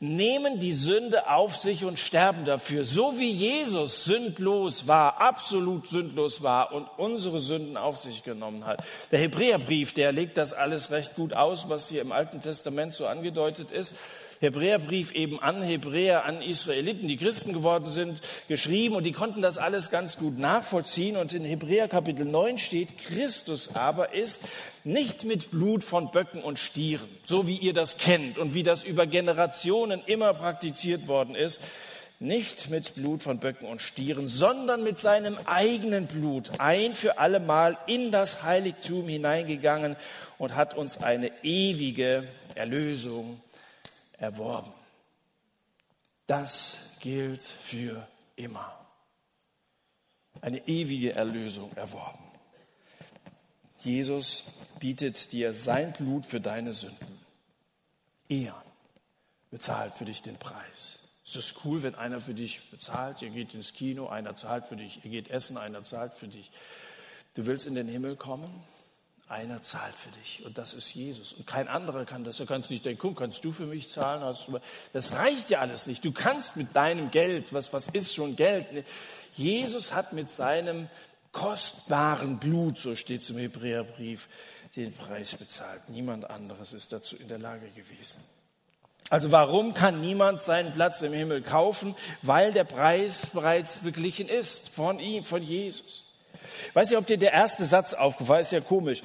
nehmen 0.00 0.58
die 0.58 0.74
Sünde 0.74 1.30
auf 1.30 1.56
sich 1.56 1.84
und 1.84 1.98
sterben 1.98 2.44
dafür. 2.44 2.84
So 2.84 3.18
wie 3.18 3.30
Jesus 3.30 4.04
sündlos 4.04 4.86
war, 4.86 5.18
absolut 5.18 5.88
sündlos 5.88 6.42
war 6.42 6.72
und 6.72 6.88
unsere 6.98 7.40
Sünden 7.40 7.78
auf 7.78 7.96
sich 7.96 8.22
genommen 8.22 8.66
hat. 8.66 8.82
Der 9.12 9.20
Hebräerbrief, 9.20 9.94
der 9.94 10.12
legt 10.12 10.36
das 10.36 10.52
alles 10.52 10.90
recht 10.90 11.14
gut 11.14 11.34
aus, 11.34 11.70
was 11.70 11.88
hier 11.88 12.02
im 12.02 12.12
Alten 12.12 12.42
Testament 12.42 12.92
so 12.92 13.06
angedeutet 13.06 13.70
ist. 13.70 13.94
Hebräerbrief 14.42 15.12
eben 15.12 15.40
an 15.40 15.62
Hebräer, 15.62 16.24
an 16.24 16.42
Israeliten, 16.42 17.06
die 17.06 17.16
Christen 17.16 17.52
geworden 17.52 17.88
sind, 17.88 18.20
geschrieben 18.48 18.96
und 18.96 19.04
die 19.04 19.12
konnten 19.12 19.40
das 19.40 19.56
alles 19.56 19.90
ganz 19.90 20.18
gut 20.18 20.36
nachvollziehen. 20.36 21.16
Und 21.16 21.32
in 21.32 21.44
Hebräer 21.44 21.86
Kapitel 21.86 22.26
9 22.26 22.58
steht, 22.58 22.98
Christus 22.98 23.76
aber 23.76 24.14
ist 24.14 24.40
nicht 24.82 25.22
mit 25.22 25.52
Blut 25.52 25.84
von 25.84 26.10
Böcken 26.10 26.42
und 26.42 26.58
Stieren, 26.58 27.08
so 27.24 27.46
wie 27.46 27.56
ihr 27.56 27.72
das 27.72 27.98
kennt 27.98 28.36
und 28.36 28.52
wie 28.52 28.64
das 28.64 28.82
über 28.82 29.06
Generationen 29.06 30.02
immer 30.06 30.34
praktiziert 30.34 31.06
worden 31.06 31.36
ist, 31.36 31.60
nicht 32.18 32.68
mit 32.68 32.96
Blut 32.96 33.22
von 33.22 33.38
Böcken 33.38 33.68
und 33.68 33.80
Stieren, 33.80 34.26
sondern 34.26 34.82
mit 34.82 34.98
seinem 34.98 35.38
eigenen 35.44 36.06
Blut 36.06 36.50
ein 36.58 36.96
für 36.96 37.18
allemal 37.18 37.78
in 37.86 38.10
das 38.10 38.42
Heiligtum 38.42 39.06
hineingegangen 39.06 39.94
und 40.38 40.56
hat 40.56 40.76
uns 40.76 40.98
eine 40.98 41.30
ewige 41.44 42.24
Erlösung 42.56 43.40
erworben. 44.22 44.72
Das 46.26 46.78
gilt 47.00 47.42
für 47.42 48.06
immer. 48.36 48.78
Eine 50.40 50.66
ewige 50.66 51.12
Erlösung 51.12 51.76
erworben. 51.76 52.24
Jesus 53.80 54.44
bietet 54.78 55.32
dir 55.32 55.52
sein 55.54 55.92
Blut 55.92 56.24
für 56.24 56.40
deine 56.40 56.72
Sünden. 56.72 57.18
Er 58.28 58.54
bezahlt 59.50 59.94
für 59.94 60.04
dich 60.04 60.22
den 60.22 60.38
Preis. 60.38 61.00
Es 61.24 61.36
ist 61.36 61.64
cool, 61.64 61.82
wenn 61.82 61.94
einer 61.94 62.20
für 62.20 62.34
dich 62.34 62.70
bezahlt. 62.70 63.22
Ihr 63.22 63.30
geht 63.30 63.54
ins 63.54 63.72
Kino, 63.72 64.08
einer 64.08 64.34
zahlt 64.36 64.66
für 64.66 64.76
dich. 64.76 65.04
Ihr 65.04 65.10
geht 65.10 65.28
essen, 65.28 65.58
einer 65.58 65.82
zahlt 65.82 66.14
für 66.14 66.28
dich. 66.28 66.50
Du 67.34 67.46
willst 67.46 67.66
in 67.66 67.74
den 67.74 67.88
Himmel 67.88 68.16
kommen? 68.16 68.62
Einer 69.32 69.62
zahlt 69.62 69.94
für 69.94 70.10
dich 70.10 70.42
und 70.44 70.58
das 70.58 70.74
ist 70.74 70.92
Jesus. 70.94 71.32
Und 71.32 71.46
kein 71.46 71.66
anderer 71.66 72.04
kann 72.04 72.22
das. 72.22 72.36
Du 72.36 72.44
kannst 72.44 72.70
nicht 72.70 72.84
denken, 72.84 73.00
guck, 73.00 73.18
kannst 73.18 73.42
du 73.42 73.50
für 73.50 73.64
mich 73.64 73.90
zahlen? 73.90 74.22
Das 74.92 75.12
reicht 75.12 75.48
ja 75.48 75.60
alles 75.60 75.86
nicht. 75.86 76.04
Du 76.04 76.12
kannst 76.12 76.56
mit 76.56 76.76
deinem 76.76 77.10
Geld, 77.10 77.54
was, 77.54 77.72
was 77.72 77.88
ist 77.88 78.14
schon 78.14 78.36
Geld? 78.36 78.66
Jesus 79.32 79.94
hat 79.94 80.12
mit 80.12 80.28
seinem 80.28 80.90
kostbaren 81.32 82.38
Blut, 82.40 82.76
so 82.76 82.94
steht 82.94 83.22
es 83.22 83.30
im 83.30 83.38
Hebräerbrief, 83.38 84.28
den 84.76 84.92
Preis 84.92 85.34
bezahlt. 85.34 85.88
Niemand 85.88 86.28
anderes 86.28 86.74
ist 86.74 86.92
dazu 86.92 87.16
in 87.16 87.28
der 87.28 87.38
Lage 87.38 87.70
gewesen. 87.70 88.20
Also 89.08 89.32
warum 89.32 89.72
kann 89.72 90.02
niemand 90.02 90.42
seinen 90.42 90.74
Platz 90.74 91.00
im 91.00 91.14
Himmel 91.14 91.40
kaufen? 91.40 91.94
Weil 92.20 92.52
der 92.52 92.64
Preis 92.64 93.28
bereits 93.32 93.78
beglichen 93.78 94.28
ist 94.28 94.68
von 94.68 94.98
ihm, 94.98 95.24
von 95.24 95.42
Jesus. 95.42 96.04
Weiß 96.74 96.90
nicht, 96.90 96.98
ob 96.98 97.06
dir 97.06 97.18
der 97.18 97.32
erste 97.32 97.64
Satz 97.64 97.94
aufgefallen 97.94 98.42
ist, 98.42 98.52
ja 98.52 98.60
komisch. 98.60 99.02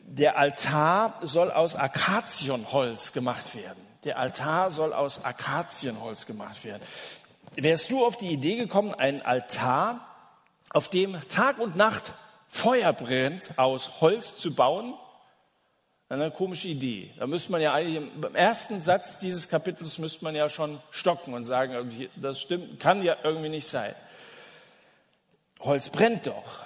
Der 0.00 0.36
Altar 0.36 1.18
soll 1.22 1.50
aus 1.50 1.76
Akazienholz 1.76 3.12
gemacht 3.12 3.54
werden. 3.54 3.86
Der 4.04 4.18
Altar 4.18 4.70
soll 4.70 4.92
aus 4.92 5.24
Akazienholz 5.24 6.26
gemacht 6.26 6.64
werden. 6.64 6.82
Wärst 7.56 7.90
du 7.90 8.04
auf 8.04 8.16
die 8.16 8.28
Idee 8.32 8.56
gekommen, 8.56 8.94
einen 8.94 9.22
Altar, 9.22 10.06
auf 10.70 10.88
dem 10.88 11.18
Tag 11.28 11.58
und 11.58 11.76
Nacht 11.76 12.12
Feuer 12.48 12.92
brennt, 12.92 13.58
aus 13.58 14.00
Holz 14.00 14.36
zu 14.36 14.54
bauen? 14.54 14.94
Eine 16.08 16.32
komische 16.32 16.66
Idee. 16.66 17.12
Da 17.18 17.26
müsste 17.28 17.52
man 17.52 17.60
ja 17.60 17.72
eigentlich 17.72 18.02
beim 18.20 18.34
ersten 18.34 18.82
Satz 18.82 19.18
dieses 19.18 19.48
Kapitels 19.48 19.98
müsste 19.98 20.24
man 20.24 20.34
ja 20.34 20.48
schon 20.48 20.80
stocken 20.90 21.34
und 21.34 21.44
sagen, 21.44 22.10
das 22.16 22.40
stimmt, 22.40 22.80
kann 22.80 23.04
ja 23.04 23.16
irgendwie 23.22 23.48
nicht 23.48 23.68
sein. 23.68 23.94
Holz 25.60 25.88
brennt 25.90 26.26
doch. 26.26 26.64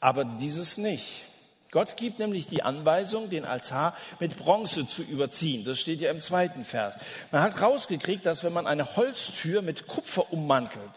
Aber 0.00 0.24
dieses 0.24 0.76
nicht. 0.78 1.24
Gott 1.72 1.96
gibt 1.96 2.18
nämlich 2.18 2.46
die 2.46 2.62
Anweisung, 2.62 3.28
den 3.28 3.44
Altar 3.44 3.96
mit 4.20 4.36
Bronze 4.36 4.86
zu 4.86 5.02
überziehen. 5.02 5.64
Das 5.64 5.80
steht 5.80 6.00
ja 6.00 6.10
im 6.10 6.20
zweiten 6.20 6.64
Vers. 6.64 6.94
Man 7.32 7.42
hat 7.42 7.60
rausgekriegt, 7.60 8.24
dass 8.24 8.44
wenn 8.44 8.52
man 8.52 8.66
eine 8.66 8.96
Holztür 8.96 9.62
mit 9.62 9.86
Kupfer 9.86 10.32
ummantelt 10.32 10.90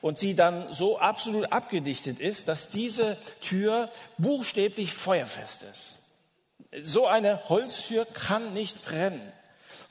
und 0.00 0.18
sie 0.18 0.34
dann 0.34 0.72
so 0.72 0.98
absolut 0.98 1.52
abgedichtet 1.52 2.18
ist, 2.18 2.48
dass 2.48 2.68
diese 2.68 3.16
Tür 3.40 3.90
buchstäblich 4.18 4.94
feuerfest 4.94 5.62
ist. 5.62 5.96
So 6.82 7.06
eine 7.06 7.48
Holztür 7.48 8.04
kann 8.06 8.52
nicht 8.52 8.84
brennen. 8.84 9.32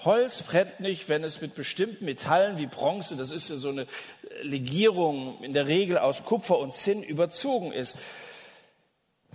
Holz 0.04 0.44
brennt 0.44 0.80
nicht, 0.80 1.10
wenn 1.10 1.24
es 1.24 1.42
mit 1.42 1.56
bestimmten 1.56 2.06
Metallen 2.06 2.58
wie 2.58 2.68
Bronze, 2.68 3.16
das 3.16 3.32
ist 3.32 3.50
ja 3.50 3.56
so 3.56 3.70
eine 3.70 3.88
Legierung 4.42 5.42
in 5.42 5.54
der 5.54 5.68
Regel 5.68 5.98
aus 5.98 6.26
Kupfer 6.26 6.60
und 6.60 6.74
Zinn, 6.74 7.02
überzogen 7.02 7.72
ist. 7.72 7.96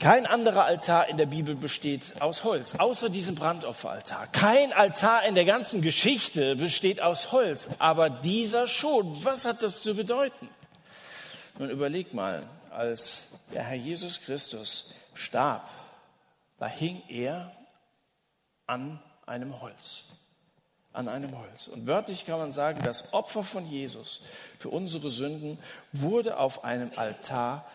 Kein 0.01 0.25
anderer 0.25 0.65
Altar 0.65 1.09
in 1.09 1.19
der 1.19 1.27
Bibel 1.27 1.55
besteht 1.55 2.23
aus 2.23 2.43
Holz, 2.43 2.75
außer 2.77 3.11
diesem 3.11 3.35
Brandopferaltar. 3.35 4.29
Kein 4.29 4.73
Altar 4.73 5.27
in 5.27 5.35
der 5.35 5.45
ganzen 5.45 5.83
Geschichte 5.83 6.57
besteht 6.57 7.03
aus 7.03 7.33
Holz, 7.33 7.69
aber 7.79 8.09
dieser 8.09 8.67
schon. 8.67 9.23
Was 9.27 9.45
hat 9.45 9.63
das 9.63 9.83
zu 9.83 9.95
bedeuten? 9.95 10.49
Nun 11.59 11.69
überleg 11.69 12.15
mal, 12.15 12.49
als 12.71 13.25
der 13.53 13.63
Herr 13.63 13.77
Jesus 13.77 14.23
Christus 14.23 14.95
starb, 15.13 15.69
da 16.59 16.67
hing 16.67 17.03
er 17.09 17.53
an 18.67 19.03
einem 19.27 19.61
Holz. 19.61 20.05
An 20.95 21.09
einem 21.09 21.39
Holz. 21.39 21.69
Und 21.69 21.87
wörtlich 21.87 22.25
kann 22.25 22.39
man 22.39 22.53
sagen, 22.53 22.81
das 22.85 23.13
Opfer 23.13 23.45
von 23.45 23.67
Jesus 23.67 24.23
für 24.59 24.71
unsere 24.71 25.11
Sünden 25.11 25.59
wurde 25.93 26.39
auf 26.39 26.65
einem 26.65 26.91
Altar 26.97 27.67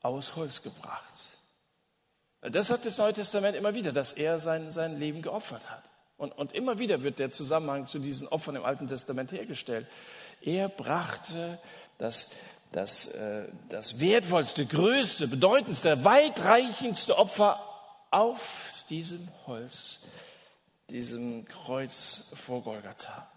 aus 0.00 0.34
Holz 0.34 0.62
gebracht. 0.62 1.27
Das 2.50 2.70
hat 2.70 2.84
das 2.84 2.98
Neue 2.98 3.12
Testament 3.12 3.56
immer 3.56 3.74
wieder, 3.74 3.92
dass 3.92 4.12
er 4.12 4.40
sein, 4.40 4.70
sein 4.70 4.98
Leben 4.98 5.22
geopfert 5.22 5.70
hat. 5.70 5.82
Und, 6.16 6.36
und 6.36 6.52
immer 6.52 6.78
wieder 6.78 7.02
wird 7.02 7.20
der 7.20 7.30
Zusammenhang 7.30 7.86
zu 7.86 7.98
diesen 7.98 8.26
Opfern 8.28 8.56
im 8.56 8.64
Alten 8.64 8.88
Testament 8.88 9.32
hergestellt. 9.32 9.86
Er 10.40 10.68
brachte 10.68 11.60
das, 11.98 12.30
das, 12.72 13.06
äh, 13.14 13.44
das 13.68 14.00
wertvollste, 14.00 14.66
größte, 14.66 15.28
bedeutendste, 15.28 16.04
weitreichendste 16.04 17.16
Opfer 17.16 17.64
auf 18.10 18.84
diesem 18.90 19.28
Holz, 19.46 20.00
diesem 20.90 21.46
Kreuz 21.46 22.30
vor 22.34 22.62
Golgatha. 22.62 23.28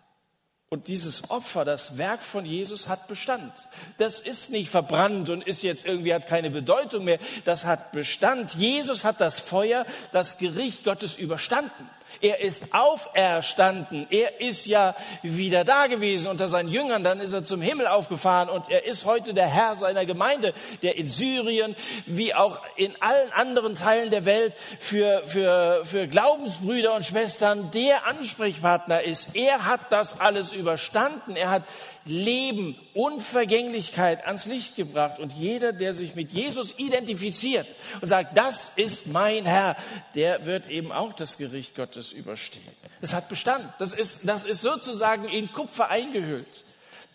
Und 0.74 0.88
dieses 0.88 1.30
Opfer, 1.30 1.66
das 1.66 1.98
Werk 1.98 2.24
von 2.24 2.46
Jesus 2.46 2.88
hat 2.88 3.10
Bestand. 3.10 3.52
Das 3.98 4.22
ist 4.22 4.52
nicht 4.52 4.70
verbrannt 4.70 5.30
und 5.30 5.46
ist 5.46 5.64
jetzt 5.64 5.86
irgendwie 5.86 6.14
hat 6.14 6.28
keine 6.28 6.50
Bedeutung 6.50 7.04
mehr. 7.04 7.20
Das 7.44 7.66
hat 7.66 7.92
Bestand. 7.92 8.56
Jesus 8.56 9.04
hat 9.04 9.20
das 9.20 9.42
Feuer, 9.42 9.86
das 10.14 10.38
Gericht 10.38 10.86
Gottes 10.86 11.18
überstanden. 11.18 11.90
Er 12.20 12.42
ist 12.42 12.74
auferstanden. 12.74 14.08
Er 14.10 14.42
ist 14.42 14.66
ja 14.66 14.96
wieder 15.22 15.64
da 15.64 15.88
gewesen 15.88 16.28
unter 16.28 16.50
seinen 16.50 16.70
Jüngern. 16.70 17.04
Dann 17.04 17.22
ist 17.22 17.34
er 17.34 17.44
zum 17.44 17.62
Himmel 17.62 17.88
aufgefahren 17.88 18.50
und 18.50 18.70
er 18.70 18.86
ist 18.86 19.06
heute 19.06 19.34
der 19.34 19.48
Herr 19.48 19.76
seiner 19.76 20.06
Gemeinde, 20.06 20.54
der 20.82 20.98
in 20.98 21.08
Syrien 21.08 21.76
wie 22.06 22.34
auch 22.34 22.60
in 22.76 22.94
allen 23.00 23.32
anderen 23.32 23.76
Teilen 23.76 24.10
der 24.10 24.26
Welt 24.26 24.54
für, 24.80 25.24
für, 25.26 25.82
für 25.86 26.08
Glaubensbrüder 26.08 26.94
und 26.94 27.06
Schwestern 27.06 27.72
der 27.72 28.06
Ansprechpartner 28.08 29.04
ist. 29.04 29.36
Er 29.36 29.66
hat 29.66 29.92
das 29.92 30.20
alles 30.20 30.52
überstanden. 30.52 31.36
Er 31.36 31.50
hat 31.50 31.64
Leben, 32.06 32.76
Unvergänglichkeit 32.94 34.26
ans 34.26 34.46
Licht 34.46 34.76
gebracht. 34.76 35.20
Und 35.20 35.34
jeder, 35.34 35.74
der 35.74 35.94
sich 35.94 36.16
mit 36.16 36.32
Jesus 36.32 36.78
identifiziert 36.78 37.68
und 38.02 38.10
sagt, 38.10 38.38
das 38.38 38.72
ist 38.76 39.08
mein 39.08 39.46
Herr, 39.46 39.76
der 40.16 40.46
wird 40.46 40.68
eben 40.68 40.92
auch 40.92 41.14
das 41.14 41.38
Gericht 41.38 41.76
Gottes 41.76 42.12
überstehen. 42.12 42.64
Es 43.02 43.14
hat 43.14 43.30
Bestand. 43.30 43.68
Das 43.80 43.94
ist, 43.94 44.28
das 44.28 44.46
ist 44.46 44.62
sozusagen 44.62 45.26
in 45.26 45.52
Kupfer 45.52 45.90
eingehüllt. 45.90 46.64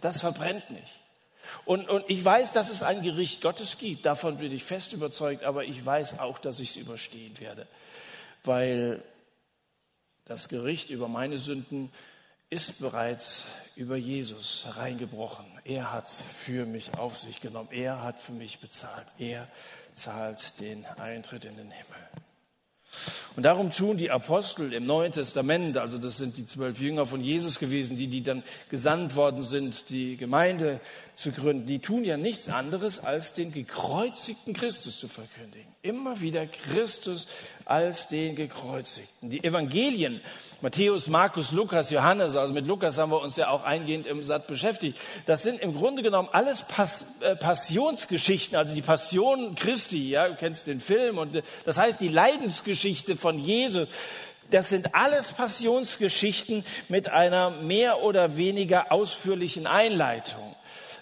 Das 0.00 0.20
verbrennt 0.20 0.70
nicht. 0.70 1.00
Und, 1.64 1.88
und 1.88 2.04
ich 2.08 2.24
weiß, 2.24 2.52
dass 2.52 2.70
es 2.70 2.82
ein 2.82 3.02
Gericht 3.02 3.40
Gottes 3.40 3.78
gibt. 3.78 4.06
Davon 4.06 4.38
bin 4.38 4.52
ich 4.52 4.64
fest 4.64 4.92
überzeugt. 4.92 5.44
Aber 5.44 5.64
ich 5.64 5.84
weiß 5.84 6.18
auch, 6.18 6.38
dass 6.38 6.60
ich 6.60 6.70
es 6.70 6.76
überstehen 6.76 7.38
werde. 7.40 7.66
Weil 8.44 9.02
das 10.24 10.48
Gericht 10.48 10.90
über 10.90 11.08
meine 11.08 11.38
Sünden 11.38 11.92
ist 12.50 12.80
bereits 12.80 13.44
über 13.76 13.96
Jesus 13.96 14.64
hereingebrochen. 14.66 15.44
Er 15.64 15.92
hat 15.92 16.08
für 16.08 16.64
mich 16.64 16.96
auf 16.98 17.18
sich 17.18 17.40
genommen. 17.42 17.68
Er 17.70 18.02
hat 18.02 18.18
für 18.18 18.32
mich 18.32 18.58
bezahlt. 18.58 19.06
Er 19.18 19.46
zahlt 19.92 20.58
den 20.60 20.86
Eintritt 20.96 21.44
in 21.44 21.56
den 21.56 21.70
Himmel. 21.70 22.08
Und 23.36 23.42
darum 23.42 23.70
tun 23.70 23.98
die 23.98 24.10
Apostel 24.10 24.72
im 24.72 24.86
Neuen 24.86 25.12
Testament, 25.12 25.76
also 25.76 25.98
das 25.98 26.16
sind 26.16 26.38
die 26.38 26.46
zwölf 26.46 26.80
Jünger 26.80 27.04
von 27.04 27.20
Jesus 27.20 27.58
gewesen, 27.58 27.96
die, 27.96 28.06
die 28.06 28.22
dann 28.22 28.42
gesandt 28.70 29.14
worden 29.14 29.42
sind, 29.42 29.90
die 29.90 30.16
Gemeinde 30.16 30.80
zu 31.16 31.32
gründen, 31.32 31.66
die 31.66 31.78
tun 31.78 32.04
ja 32.04 32.18
nichts 32.18 32.48
anderes, 32.48 33.00
als 33.00 33.32
den 33.32 33.50
gekreuzigten 33.50 34.52
Christus 34.52 34.98
zu 34.98 35.08
verkündigen. 35.08 35.66
Immer 35.80 36.20
wieder 36.20 36.46
Christus 36.46 37.26
als 37.64 38.08
den 38.08 38.36
gekreuzigten. 38.36 39.30
Die 39.30 39.42
Evangelien, 39.42 40.20
Matthäus, 40.60 41.08
Markus, 41.08 41.52
Lukas, 41.52 41.90
Johannes, 41.90 42.36
also 42.36 42.52
mit 42.52 42.66
Lukas 42.66 42.98
haben 42.98 43.10
wir 43.12 43.22
uns 43.22 43.36
ja 43.36 43.48
auch 43.48 43.64
eingehend 43.64 44.06
im 44.06 44.24
Satt 44.24 44.46
beschäftigt, 44.46 44.98
das 45.24 45.42
sind 45.42 45.58
im 45.60 45.74
Grunde 45.74 46.02
genommen 46.02 46.28
alles 46.32 46.64
Pass, 46.64 47.16
äh, 47.20 47.34
Passionsgeschichten, 47.34 48.56
also 48.56 48.74
die 48.74 48.82
Passion 48.82 49.54
Christi, 49.54 50.10
ja, 50.10 50.28
du 50.28 50.36
kennst 50.36 50.66
den 50.66 50.80
Film 50.80 51.16
und 51.16 51.42
das 51.64 51.78
heißt 51.78 51.98
die 51.98 52.08
Leidensgeschichte 52.08 53.16
von 53.16 53.38
Jesus. 53.38 53.88
Das 54.50 54.68
sind 54.68 54.94
alles 54.94 55.32
Passionsgeschichten 55.32 56.62
mit 56.88 57.08
einer 57.08 57.50
mehr 57.50 58.02
oder 58.02 58.36
weniger 58.36 58.92
ausführlichen 58.92 59.66
Einleitung. 59.66 60.55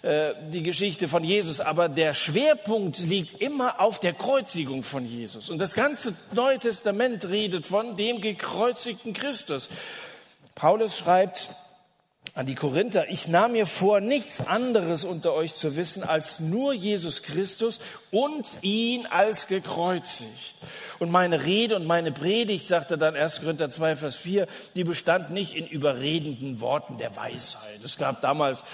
Äh, 0.05 0.35
die 0.51 0.63
Geschichte 0.63 1.09
von 1.09 1.25
Jesus, 1.25 1.61
aber 1.61 1.89
der 1.89 2.13
Schwerpunkt 2.13 2.99
liegt 2.99 3.41
immer 3.41 3.81
auf 3.81 4.01
der 4.01 4.13
Kreuzigung 4.13 4.83
von 4.83 5.07
Jesus. 5.07 5.49
Und 5.49 5.59
das 5.59 5.73
ganze 5.73 6.15
Neue 6.35 6.59
Testament 6.59 7.27
redet 7.27 7.65
von 7.65 7.97
dem 7.97 8.21
gekreuzigten 8.21 9.15
Christus. 9.15 9.71
Paulus 10.55 10.99
schreibt 10.99 11.49
an 12.35 12.47
die 12.47 12.57
Korinther, 12.57 13.09
ich 13.11 13.29
nahm 13.29 13.53
mir 13.53 13.65
vor, 13.65 14.01
nichts 14.01 14.45
anderes 14.45 15.05
unter 15.05 15.35
euch 15.35 15.55
zu 15.55 15.77
wissen 15.77 16.03
als 16.03 16.41
nur 16.41 16.73
Jesus 16.73 17.23
Christus 17.23 17.79
und 18.11 18.45
ihn 18.61 19.07
als 19.07 19.47
gekreuzigt. 19.47 20.57
Und 20.99 21.13
meine 21.13 21.45
Rede 21.45 21.77
und 21.77 21.87
meine 21.87 22.11
Predigt, 22.11 22.67
sagt 22.67 22.91
er 22.91 22.97
dann 22.97 23.15
1. 23.15 23.41
Korinther 23.41 23.71
2, 23.71 23.97
Vers 23.97 24.17
4, 24.17 24.49
die 24.75 24.83
bestand 24.83 25.31
nicht 25.31 25.55
in 25.55 25.67
überredenden 25.67 26.61
Worten 26.61 26.99
der 26.99 27.15
Weisheit. 27.15 27.85
Es 27.85 27.99
gab 27.99 28.21
damals 28.21 28.65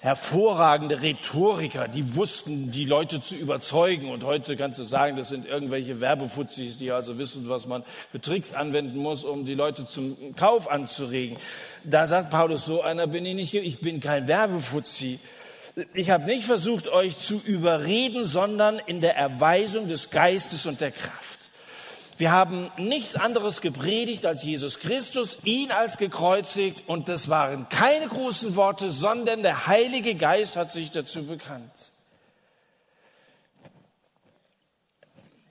hervorragende 0.00 1.02
Rhetoriker, 1.02 1.86
die 1.86 2.16
wussten, 2.16 2.70
die 2.70 2.86
Leute 2.86 3.20
zu 3.20 3.36
überzeugen. 3.36 4.10
Und 4.10 4.24
heute 4.24 4.56
kannst 4.56 4.78
du 4.78 4.82
sagen, 4.82 5.16
das 5.16 5.28
sind 5.28 5.46
irgendwelche 5.46 6.00
Werbefuzis, 6.00 6.78
die 6.78 6.90
also 6.90 7.18
wissen, 7.18 7.48
was 7.50 7.66
man 7.66 7.84
für 8.10 8.18
Tricks 8.18 8.54
anwenden 8.54 8.98
muss, 8.98 9.24
um 9.24 9.44
die 9.44 9.54
Leute 9.54 9.84
zum 9.84 10.34
Kauf 10.36 10.70
anzuregen. 10.70 11.36
Da 11.84 12.06
sagt 12.06 12.30
Paulus, 12.30 12.64
so 12.64 12.80
einer 13.00 13.10
bin 13.10 13.24
ich 13.24 13.34
nicht. 13.34 13.54
Ich 13.54 13.80
bin 13.80 14.00
kein 14.00 14.28
Werbefuzzi. 14.28 15.18
Ich 15.94 16.10
habe 16.10 16.24
nicht 16.24 16.44
versucht, 16.44 16.88
euch 16.88 17.18
zu 17.18 17.40
überreden, 17.40 18.24
sondern 18.24 18.78
in 18.78 19.00
der 19.00 19.16
Erweisung 19.16 19.88
des 19.88 20.10
Geistes 20.10 20.66
und 20.66 20.80
der 20.80 20.90
Kraft. 20.90 21.38
Wir 22.18 22.32
haben 22.32 22.70
nichts 22.76 23.16
anderes 23.16 23.62
gepredigt 23.62 24.26
als 24.26 24.42
Jesus 24.44 24.78
Christus, 24.80 25.38
ihn 25.44 25.72
als 25.72 25.96
gekreuzigt 25.96 26.82
und 26.86 27.08
das 27.08 27.30
waren 27.30 27.70
keine 27.70 28.08
großen 28.08 28.56
Worte, 28.56 28.90
sondern 28.90 29.42
der 29.42 29.66
Heilige 29.66 30.14
Geist 30.14 30.56
hat 30.56 30.70
sich 30.70 30.90
dazu 30.90 31.24
bekannt. 31.24 31.72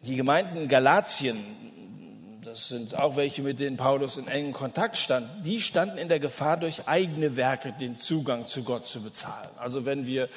Die 0.02 0.16
Gemeinden 0.16 0.58
in 0.58 0.68
Galatien, 0.68 1.69
das 2.50 2.68
sind 2.68 2.98
auch 2.98 3.16
welche, 3.16 3.44
mit 3.44 3.60
denen 3.60 3.78
Paulus 3.78 4.18
in 4.18 4.28
engen 4.28 4.54
Kontakt 4.54 4.98
stand, 4.98 5.46
die 5.46 5.62
standen 5.62 6.00
in 6.00 6.10
der 6.10 6.20
Gefahr, 6.20 6.58
durch 6.58 6.88
eigene 6.88 7.36
Werke 7.36 7.74
den 7.80 8.00
Zugang 8.00 8.48
zu 8.48 8.64
Gott 8.64 8.88
zu 8.88 9.02
bezahlen. 9.02 9.50
Also 9.58 9.86
wenn 9.86 10.08
wir 10.08 10.30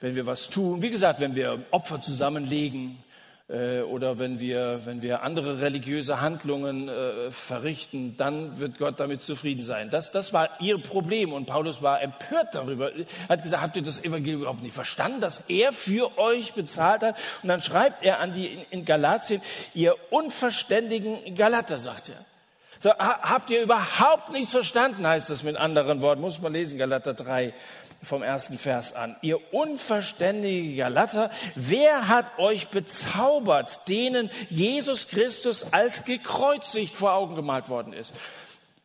wenn 0.00 0.14
wir 0.14 0.24
was 0.24 0.48
tun, 0.48 0.80
wie 0.80 0.88
gesagt, 0.88 1.20
wenn 1.20 1.34
wir 1.34 1.62
Opfer 1.72 2.00
zusammenlegen, 2.00 2.96
äh, 3.50 3.80
oder 3.80 4.18
wenn 4.18 4.38
wir, 4.38 4.80
wenn 4.84 5.02
wir 5.02 5.22
andere 5.22 5.60
religiöse 5.60 6.20
Handlungen 6.20 6.88
äh, 6.88 7.32
verrichten, 7.32 8.16
dann 8.16 8.60
wird 8.60 8.78
Gott 8.78 9.00
damit 9.00 9.22
zufrieden 9.22 9.64
sein. 9.64 9.90
Das, 9.90 10.12
das 10.12 10.32
war 10.32 10.50
ihr 10.60 10.78
Problem 10.78 11.32
und 11.32 11.46
Paulus 11.46 11.82
war 11.82 12.00
empört 12.00 12.54
darüber. 12.54 12.90
Hat 13.28 13.42
gesagt, 13.42 13.62
habt 13.62 13.76
ihr 13.76 13.82
das 13.82 14.02
Evangelium 14.04 14.42
überhaupt 14.42 14.62
nicht 14.62 14.74
verstanden, 14.74 15.20
dass 15.20 15.42
er 15.48 15.72
für 15.72 16.16
euch 16.18 16.52
bezahlt 16.52 17.02
hat? 17.02 17.16
Und 17.42 17.48
dann 17.48 17.62
schreibt 17.62 18.04
er 18.04 18.20
an 18.20 18.32
die 18.32 18.46
in, 18.46 18.60
in 18.70 18.84
Galatien, 18.84 19.42
ihr 19.74 19.96
unverständigen 20.10 21.34
Galater, 21.34 21.78
sagt 21.78 22.10
er. 22.10 22.24
So, 22.82 22.90
habt 22.94 23.50
ihr 23.50 23.62
überhaupt 23.62 24.32
nichts 24.32 24.52
verstanden, 24.52 25.06
heißt 25.06 25.28
das 25.28 25.42
mit 25.42 25.56
anderen 25.56 26.00
Worten. 26.00 26.22
Muss 26.22 26.40
man 26.40 26.54
lesen, 26.54 26.78
Galater 26.78 27.12
3 27.12 27.52
vom 28.02 28.22
ersten 28.22 28.58
Vers 28.58 28.94
an. 28.94 29.16
Ihr 29.22 29.52
unverständige 29.52 30.76
Galater, 30.76 31.30
wer 31.54 32.08
hat 32.08 32.38
euch 32.38 32.68
bezaubert, 32.68 33.88
denen 33.88 34.30
Jesus 34.48 35.08
Christus 35.08 35.72
als 35.72 36.04
gekreuzigt 36.04 36.96
vor 36.96 37.12
Augen 37.12 37.34
gemalt 37.34 37.68
worden 37.68 37.92
ist? 37.92 38.14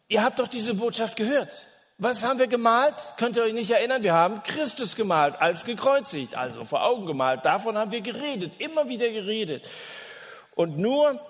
Ihr 0.07 0.23
habt 0.23 0.39
doch 0.39 0.47
diese 0.47 0.73
Botschaft 0.73 1.15
gehört. 1.15 1.65
Was 1.97 2.23
haben 2.23 2.39
wir 2.39 2.47
gemalt? 2.47 2.95
Könnt 3.17 3.37
ihr 3.37 3.43
euch 3.43 3.53
nicht 3.53 3.71
erinnern? 3.71 4.03
Wir 4.03 4.13
haben 4.13 4.43
Christus 4.43 4.97
gemalt, 4.97 5.39
als 5.39 5.63
gekreuzigt, 5.63 6.35
also 6.35 6.65
vor 6.65 6.83
Augen 6.83 7.05
gemalt. 7.05 7.45
Davon 7.45 7.77
haben 7.77 7.91
wir 7.91 8.01
geredet, 8.01 8.51
immer 8.59 8.89
wieder 8.89 9.09
geredet. 9.09 9.65
Und 10.55 10.77
nur 10.77 11.21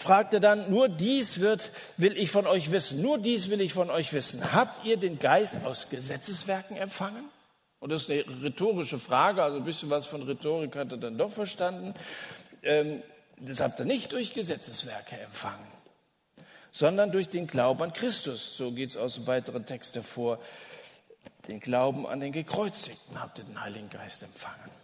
fragt 0.00 0.34
er 0.34 0.40
dann, 0.40 0.70
nur 0.70 0.88
dies 0.88 1.40
wird, 1.40 1.70
will 1.96 2.16
ich 2.16 2.30
von 2.30 2.46
euch 2.46 2.70
wissen, 2.70 3.02
nur 3.02 3.18
dies 3.18 3.50
will 3.50 3.60
ich 3.60 3.74
von 3.74 3.90
euch 3.90 4.12
wissen. 4.12 4.52
Habt 4.52 4.86
ihr 4.86 4.96
den 4.96 5.18
Geist 5.18 5.64
aus 5.64 5.90
Gesetzeswerken 5.90 6.76
empfangen? 6.76 7.24
Und 7.80 7.90
das 7.90 8.02
ist 8.02 8.10
eine 8.10 8.42
rhetorische 8.42 8.98
Frage, 8.98 9.42
also 9.42 9.58
ein 9.58 9.64
bisschen 9.64 9.90
was 9.90 10.06
von 10.06 10.22
Rhetorik 10.22 10.74
hat 10.76 10.92
er 10.92 10.98
dann 10.98 11.18
doch 11.18 11.30
verstanden. 11.30 11.94
Ähm, 12.62 13.02
das 13.38 13.60
habt 13.60 13.78
ihr 13.78 13.86
nicht 13.86 14.12
durch 14.12 14.34
Gesetzeswerke 14.34 15.18
empfangen, 15.18 15.66
sondern 16.70 17.12
durch 17.12 17.28
den 17.28 17.46
Glauben 17.46 17.82
an 17.82 17.92
Christus. 17.92 18.56
So 18.56 18.72
geht 18.72 18.90
es 18.90 18.96
aus 18.96 19.14
dem 19.14 19.26
weiteren 19.26 19.64
Text 19.66 19.96
hervor. 19.96 20.38
Den 21.48 21.60
Glauben 21.60 22.06
an 22.06 22.20
den 22.20 22.32
Gekreuzigten 22.32 23.20
habt 23.20 23.38
ihr 23.38 23.44
den 23.44 23.60
Heiligen 23.60 23.88
Geist 23.88 24.22
empfangen. 24.22 24.79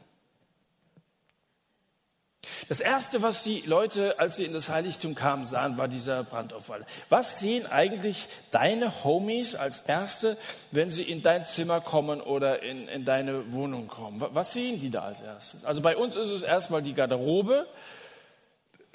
Das 2.69 2.81
erste, 2.81 3.23
was 3.23 3.43
die 3.43 3.63
Leute, 3.67 4.19
als 4.19 4.37
sie 4.37 4.45
in 4.45 4.53
das 4.53 4.69
Heiligtum 4.69 5.15
kamen, 5.15 5.47
sahen, 5.47 5.79
war 5.79 5.89
dieser 5.89 6.25
Brandopfer. 6.25 6.79
Was 7.09 7.39
sehen 7.39 7.67
eigentlich 7.67 8.29
deine 8.51 9.05
Homies 9.05 9.55
als 9.55 9.81
erste, 9.83 10.37
wenn 10.71 10.91
sie 10.91 11.03
in 11.03 11.23
dein 11.23 11.45
Zimmer 11.45 11.81
kommen 11.81 12.21
oder 12.21 12.63
in, 12.63 12.89
in 12.89 13.05
deine 13.05 13.53
Wohnung 13.53 13.89
kommen? 13.89 14.25
Was 14.33 14.53
sehen 14.53 14.81
die 14.81 14.91
da 14.91 15.03
als 15.03 15.21
erstes? 15.21 15.65
Also 15.65 15.81
bei 15.83 15.97
uns 15.97 16.17
ist 16.17 16.31
es 16.31 16.43
erstmal 16.43 16.83
die 16.83 16.95
Garderobe, 16.95 17.67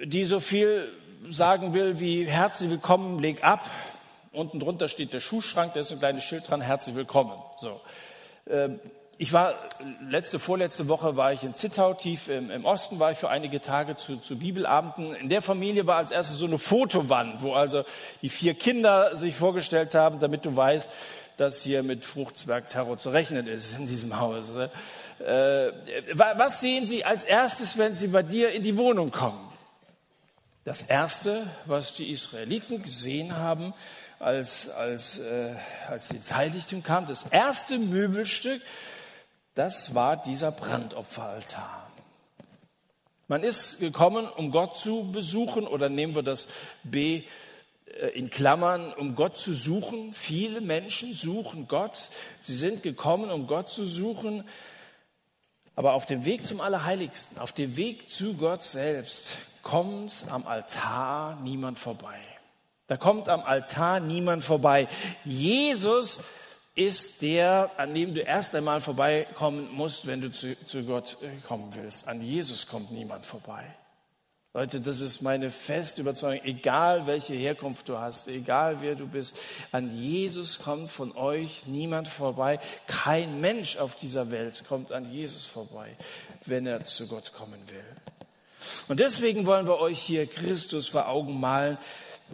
die 0.03 0.25
so 0.25 0.39
viel 0.39 0.91
sagen 1.29 1.73
will 1.73 1.99
wie 1.99 2.25
herzlich 2.25 2.69
willkommen, 2.69 3.19
leg 3.19 3.43
ab. 3.43 3.69
Unten 4.31 4.59
drunter 4.59 4.87
steht 4.87 5.13
der 5.13 5.19
Schuhschrank, 5.19 5.73
da 5.73 5.81
ist 5.81 5.91
ein 5.91 5.99
kleines 5.99 6.23
Schild 6.23 6.49
dran, 6.49 6.61
herzlich 6.61 6.95
willkommen. 6.95 7.33
So. 7.59 7.81
Ähm, 8.49 8.79
ich 9.21 9.33
war 9.33 9.53
letzte, 10.01 10.39
vorletzte 10.39 10.87
Woche 10.87 11.15
war 11.15 11.31
ich 11.31 11.43
in 11.43 11.53
Zittau, 11.53 11.93
tief 11.93 12.27
im, 12.27 12.49
im 12.49 12.65
Osten, 12.65 12.97
war 12.97 13.11
ich 13.11 13.19
für 13.19 13.29
einige 13.29 13.61
Tage 13.61 13.95
zu, 13.95 14.17
zu 14.17 14.35
Bibelabenden. 14.35 15.13
In 15.13 15.29
der 15.29 15.43
Familie 15.43 15.85
war 15.85 15.97
als 15.97 16.09
erstes 16.09 16.37
so 16.37 16.47
eine 16.47 16.57
Fotowand, 16.57 17.43
wo 17.43 17.53
also 17.53 17.83
die 18.23 18.29
vier 18.29 18.55
Kinder 18.55 19.15
sich 19.15 19.35
vorgestellt 19.35 19.93
haben, 19.93 20.19
damit 20.19 20.43
du 20.43 20.55
weißt, 20.55 20.89
dass 21.37 21.61
hier 21.61 21.83
mit 21.83 22.03
Fruchtzwergterror 22.03 22.97
zu 22.97 23.11
rechnen 23.11 23.45
ist 23.45 23.77
in 23.77 23.85
diesem 23.85 24.19
Haus. 24.19 24.49
Äh, 25.19 25.71
was 26.13 26.59
sehen 26.59 26.87
Sie 26.87 27.05
als 27.05 27.23
erstes, 27.23 27.77
wenn 27.77 27.93
Sie 27.93 28.07
bei 28.07 28.23
dir 28.23 28.51
in 28.51 28.63
die 28.63 28.75
Wohnung 28.75 29.11
kommen? 29.11 29.51
Das 30.63 30.81
erste, 30.81 31.45
was 31.67 31.93
die 31.93 32.09
Israeliten 32.09 32.81
gesehen 32.81 33.37
haben, 33.37 33.75
als, 34.17 34.67
als, 34.69 35.19
äh, 35.19 35.53
als 35.87 36.09
sie 36.09 36.15
ins 36.15 36.33
Heiligtum 36.33 36.81
kamen, 36.81 37.07
das 37.07 37.25
erste 37.25 37.77
Möbelstück, 37.77 38.61
das 39.55 39.93
war 39.95 40.17
dieser 40.17 40.51
Brandopferaltar. 40.51 41.91
Man 43.27 43.43
ist 43.43 43.79
gekommen, 43.79 44.27
um 44.27 44.51
Gott 44.51 44.77
zu 44.77 45.11
besuchen, 45.11 45.65
oder 45.65 45.89
nehmen 45.89 46.15
wir 46.15 46.23
das 46.23 46.47
B 46.83 47.23
äh, 47.85 48.07
in 48.07 48.29
Klammern, 48.29 48.93
um 48.93 49.15
Gott 49.15 49.37
zu 49.37 49.53
suchen. 49.53 50.13
Viele 50.13 50.61
Menschen 50.61 51.13
suchen 51.13 51.67
Gott. 51.67 52.09
Sie 52.41 52.55
sind 52.55 52.83
gekommen, 52.83 53.31
um 53.31 53.47
Gott 53.47 53.69
zu 53.69 53.85
suchen. 53.85 54.43
Aber 55.75 55.93
auf 55.93 56.05
dem 56.05 56.25
Weg 56.25 56.45
zum 56.45 56.59
Allerheiligsten, 56.59 57.37
auf 57.37 57.53
dem 57.53 57.77
Weg 57.77 58.09
zu 58.09 58.33
Gott 58.33 58.63
selbst, 58.63 59.35
kommt 59.63 60.25
am 60.29 60.45
Altar 60.45 61.39
niemand 61.41 61.79
vorbei. 61.79 62.19
Da 62.87 62.97
kommt 62.97 63.29
am 63.29 63.41
Altar 63.41 64.01
niemand 64.01 64.43
vorbei. 64.43 64.89
Jesus 65.23 66.19
ist 66.75 67.21
der, 67.21 67.71
an 67.77 67.93
dem 67.93 68.15
du 68.15 68.21
erst 68.21 68.55
einmal 68.55 68.81
vorbeikommen 68.81 69.69
musst, 69.71 70.07
wenn 70.07 70.21
du 70.21 70.31
zu, 70.31 70.55
zu 70.65 70.83
Gott 70.83 71.17
äh, 71.21 71.29
kommen 71.47 71.73
willst. 71.73 72.07
An 72.07 72.21
Jesus 72.21 72.67
kommt 72.67 72.91
niemand 72.91 73.25
vorbei. 73.25 73.63
Leute, 74.53 74.81
das 74.81 74.99
ist 74.99 75.21
meine 75.21 75.49
feste 75.49 76.01
Überzeugung, 76.01 76.43
egal 76.43 77.07
welche 77.07 77.33
Herkunft 77.33 77.87
du 77.87 77.97
hast, 77.97 78.27
egal 78.27 78.81
wer 78.81 78.95
du 78.95 79.07
bist, 79.07 79.33
an 79.71 79.95
Jesus 79.95 80.59
kommt 80.59 80.91
von 80.91 81.15
euch 81.15 81.67
niemand 81.67 82.09
vorbei. 82.09 82.59
Kein 82.85 83.39
Mensch 83.39 83.77
auf 83.77 83.95
dieser 83.95 84.29
Welt 84.29 84.65
kommt 84.67 84.91
an 84.91 85.09
Jesus 85.09 85.45
vorbei, 85.45 85.95
wenn 86.45 86.67
er 86.67 86.83
zu 86.83 87.07
Gott 87.07 87.31
kommen 87.31 87.61
will. 87.69 87.85
Und 88.89 88.99
deswegen 88.99 89.45
wollen 89.45 89.67
wir 89.67 89.79
euch 89.79 90.01
hier 90.01 90.27
Christus 90.27 90.89
vor 90.89 91.07
Augen 91.07 91.39
malen 91.39 91.77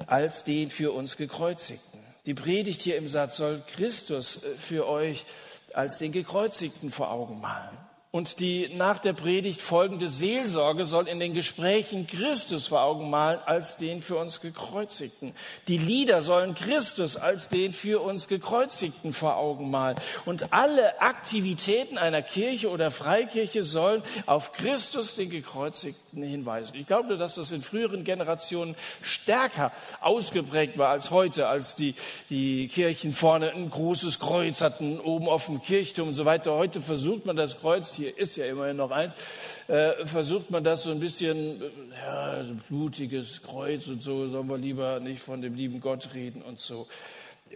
als 0.07 0.43
den 0.43 0.71
für 0.71 0.93
uns 0.93 1.17
gekreuzigten. 1.17 1.86
Die 2.27 2.33
Predigt 2.33 2.81
hier 2.81 2.97
im 2.97 3.07
Satz 3.07 3.37
soll 3.37 3.63
Christus 3.67 4.43
äh, 4.43 4.55
für 4.57 4.87
euch 4.87 5.25
als 5.73 5.97
den 5.97 6.11
Gekreuzigten 6.11 6.91
vor 6.91 7.09
Augen 7.09 7.39
malen. 7.39 7.77
Und 8.17 8.39
die 8.39 8.69
nach 8.73 8.97
der 8.97 9.13
Predigt 9.13 9.61
folgende 9.61 10.07
Seelsorge 10.07 10.85
soll 10.85 11.07
in 11.07 11.19
den 11.19 11.35
Gesprächen 11.35 12.07
Christus 12.07 12.65
vor 12.65 12.81
Augen 12.81 13.11
malen 13.11 13.37
als 13.45 13.77
den 13.77 14.01
für 14.01 14.15
uns 14.15 14.41
gekreuzigten. 14.41 15.33
Die 15.67 15.77
Lieder 15.77 16.23
sollen 16.23 16.55
Christus 16.55 17.15
als 17.15 17.47
den 17.47 17.73
für 17.73 18.01
uns 18.01 18.27
gekreuzigten 18.27 19.13
vor 19.13 19.37
Augen 19.37 19.69
malen. 19.69 19.99
Und 20.25 20.51
alle 20.51 20.99
Aktivitäten 20.99 21.99
einer 21.99 22.23
Kirche 22.23 22.71
oder 22.71 22.89
Freikirche 22.89 23.61
sollen 23.61 24.01
auf 24.25 24.51
Christus 24.51 25.13
den 25.13 25.29
gekreuzigten 25.29 26.23
hinweisen. 26.23 26.73
Ich 26.73 26.87
glaube, 26.87 27.17
dass 27.17 27.35
das 27.35 27.51
in 27.51 27.61
früheren 27.61 28.03
Generationen 28.03 28.73
stärker 29.03 29.71
ausgeprägt 30.01 30.79
war 30.79 30.89
als 30.89 31.11
heute, 31.11 31.49
als 31.49 31.75
die, 31.75 31.93
die 32.31 32.67
Kirchen 32.67 33.13
vorne 33.13 33.51
ein 33.51 33.69
großes 33.69 34.17
Kreuz 34.17 34.61
hatten, 34.61 34.99
oben 34.99 35.29
auf 35.29 35.45
dem 35.45 35.61
Kirchturm 35.61 36.07
und 36.07 36.15
so 36.15 36.25
weiter. 36.25 36.53
Heute 36.53 36.81
versucht 36.81 37.27
man 37.27 37.35
das 37.35 37.59
Kreuz 37.59 37.93
hier 37.93 38.06
ist 38.09 38.37
ja 38.37 38.45
immerhin 38.45 38.77
noch 38.77 38.91
eins, 38.91 39.13
äh, 39.67 40.05
versucht 40.05 40.51
man 40.51 40.63
das 40.63 40.83
so 40.83 40.91
ein 40.91 40.99
bisschen, 40.99 41.61
äh, 41.61 41.65
ja, 42.05 42.45
blutiges 42.69 43.41
Kreuz 43.41 43.87
und 43.87 44.01
so, 44.01 44.27
sollen 44.27 44.47
wir 44.47 44.57
lieber 44.57 44.99
nicht 44.99 45.21
von 45.21 45.41
dem 45.41 45.55
lieben 45.55 45.79
Gott 45.79 46.09
reden 46.13 46.41
und 46.41 46.59
so. 46.59 46.87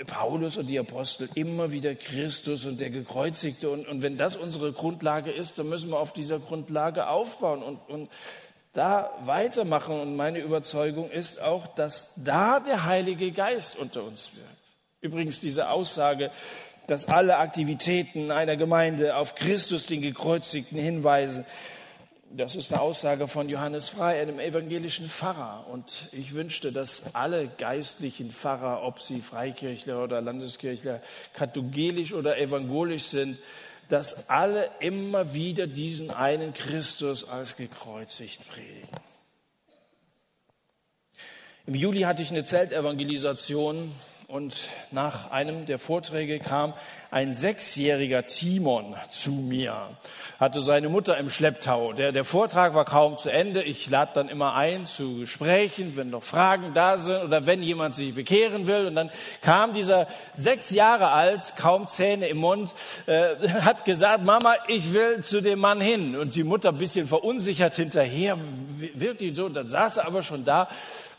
Paulus 0.08 0.58
und 0.58 0.68
die 0.68 0.80
Apostel 0.80 1.30
immer 1.36 1.72
wieder 1.72 1.96
Christus 1.96 2.66
und 2.66 2.80
der 2.80 2.90
Gekreuzigte. 2.90 3.70
Und, 3.70 3.88
und 3.88 4.02
wenn 4.02 4.18
das 4.18 4.36
unsere 4.36 4.72
Grundlage 4.72 5.32
ist, 5.32 5.60
dann 5.60 5.70
müssen 5.70 5.90
wir 5.92 6.00
auf 6.00 6.14
dieser 6.14 6.40
Grundlage 6.40 7.08
aufbauen 7.08 7.62
und, 7.62 7.80
und 7.90 8.10
da 8.74 9.12
weitermachen. 9.24 10.00
Und 10.00 10.16
meine 10.16 10.40
Überzeugung 10.40 11.10
ist 11.10 11.42
auch, 11.42 11.68
dass 11.68 12.14
da 12.16 12.60
der 12.60 12.86
Heilige 12.86 13.32
Geist 13.32 13.78
unter 13.78 14.04
uns 14.04 14.32
wirkt. 14.36 14.48
Übrigens 15.02 15.40
diese 15.40 15.70
Aussage, 15.70 16.32
dass 16.88 17.08
alle 17.08 17.38
Aktivitäten 17.38 18.32
einer 18.32 18.58
Gemeinde 18.58 19.16
auf 19.16 19.36
Christus, 19.36 19.86
den 19.86 20.02
Gekreuzigten, 20.02 20.80
hinweisen. 20.80 21.46
Das 22.34 22.56
ist 22.56 22.72
eine 22.72 22.82
Aussage 22.82 23.28
von 23.28 23.50
Johannes 23.50 23.90
Frei, 23.90 24.22
einem 24.22 24.40
evangelischen 24.40 25.08
Pfarrer. 25.08 25.68
Und 25.70 26.10
ich 26.14 26.34
wünschte, 26.34 26.72
dass 26.72 27.14
alle 27.14 27.48
geistlichen 27.48 28.32
Pfarrer, 28.32 28.84
ob 28.84 29.02
sie 29.02 29.20
Freikirchler 29.20 30.02
oder 30.04 30.22
Landeskirchler, 30.22 31.02
katholisch 31.34 32.14
oder 32.14 32.38
evangelisch 32.40 33.04
sind, 33.04 33.38
dass 33.90 34.30
alle 34.30 34.70
immer 34.80 35.34
wieder 35.34 35.68
diesen 35.68 36.12
einen 36.12 36.54
Christus 36.54 37.28
als 37.28 37.58
gekreuzigt 37.58 38.48
predigen. 38.50 38.88
Im 41.68 41.76
Juli 41.76 42.02
hatte 42.02 42.22
ich 42.22 42.32
eine 42.32 42.44
Zeltevangelisation 42.44 43.92
und 44.32 44.70
nach 44.92 45.30
einem 45.32 45.66
der 45.66 45.78
Vorträge 45.78 46.40
kam 46.40 46.74
ein 47.12 47.34
sechsjähriger 47.34 48.26
Timon 48.26 48.96
zu 49.10 49.32
mir, 49.32 49.90
hatte 50.40 50.62
seine 50.62 50.88
Mutter 50.88 51.18
im 51.18 51.30
Schlepptau. 51.30 51.92
Der, 51.92 52.14
der 52.14 52.24
Vortrag 52.24 52.74
war 52.74 52.86
kaum 52.86 53.18
zu 53.18 53.30
Ende. 53.30 53.62
Ich 53.64 53.90
lade 53.90 54.12
dann 54.14 54.30
immer 54.30 54.56
ein 54.56 54.86
zu 54.86 55.18
Gesprächen, 55.18 55.98
wenn 55.98 56.10
noch 56.10 56.24
Fragen 56.24 56.74
da 56.74 56.98
sind 56.98 57.22
oder 57.22 57.46
wenn 57.46 57.62
jemand 57.62 57.96
sich 57.96 58.16
bekehren 58.16 58.66
will. 58.66 58.88
Und 58.88 58.96
dann 58.96 59.12
kam 59.42 59.74
dieser 59.74 60.08
sechs 60.36 60.70
Jahre 60.70 61.10
alt, 61.10 61.56
kaum 61.58 61.90
Zähne 61.90 62.30
im 62.30 62.38
Mund, 62.38 62.74
äh, 63.08 63.36
hat 63.60 63.84
gesagt, 63.84 64.24
Mama, 64.24 64.56
ich 64.68 64.94
will 64.94 65.22
zu 65.22 65.42
dem 65.42 65.60
Mann 65.60 65.82
hin. 65.82 66.16
Und 66.16 66.36
die 66.36 66.46
Mutter 66.46 66.70
ein 66.70 66.78
bisschen 66.78 67.10
verunsichert 67.10 67.76
hinterher, 67.76 68.38
wirklich 68.94 69.36
so. 69.36 69.48
Und 69.48 69.54
dann 69.56 69.68
saß 69.68 69.98
er 69.98 70.08
aber 70.08 70.24
schon 70.24 70.46
da 70.46 70.70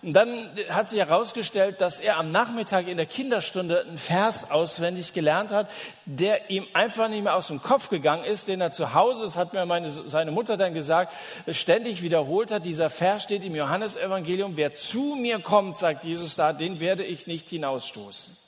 und 0.02 0.14
dann 0.14 0.48
hat 0.70 0.90
sich 0.90 0.98
herausgestellt, 0.98 1.80
dass 1.80 2.00
er 2.00 2.18
am 2.18 2.32
Nachmittag 2.32 2.88
in 2.88 2.96
der 2.96 3.06
Kinderstunde 3.06 3.82
einen 3.82 3.98
Vers 3.98 4.50
auswendig 4.50 5.12
gelernt 5.12 5.52
hat, 5.52 5.70
der 6.04 6.50
ihm 6.50 6.66
einfach 6.72 7.08
nicht 7.08 7.22
mehr 7.22 7.36
aus 7.36 7.48
dem 7.48 7.62
Kopf 7.62 7.88
gegangen 7.88 8.24
ist, 8.24 8.48
den 8.48 8.60
er 8.60 8.70
zu 8.70 8.94
Hause, 8.94 9.24
das 9.24 9.36
hat 9.36 9.52
mir 9.52 9.66
meine, 9.66 9.90
seine 9.90 10.30
Mutter 10.30 10.56
dann 10.56 10.74
gesagt, 10.74 11.12
ständig 11.48 12.02
wiederholt 12.02 12.50
hat. 12.50 12.64
Dieser 12.64 12.90
Vers 12.90 13.22
steht 13.22 13.44
im 13.44 13.54
Johannesevangelium, 13.54 14.56
wer 14.56 14.74
zu 14.74 15.16
mir 15.16 15.38
kommt, 15.38 15.76
sagt 15.76 16.04
Jesus 16.04 16.34
da, 16.34 16.52
den 16.52 16.80
werde 16.80 17.04
ich 17.04 17.26
nicht 17.26 17.48
hinausstoßen. 17.48 18.41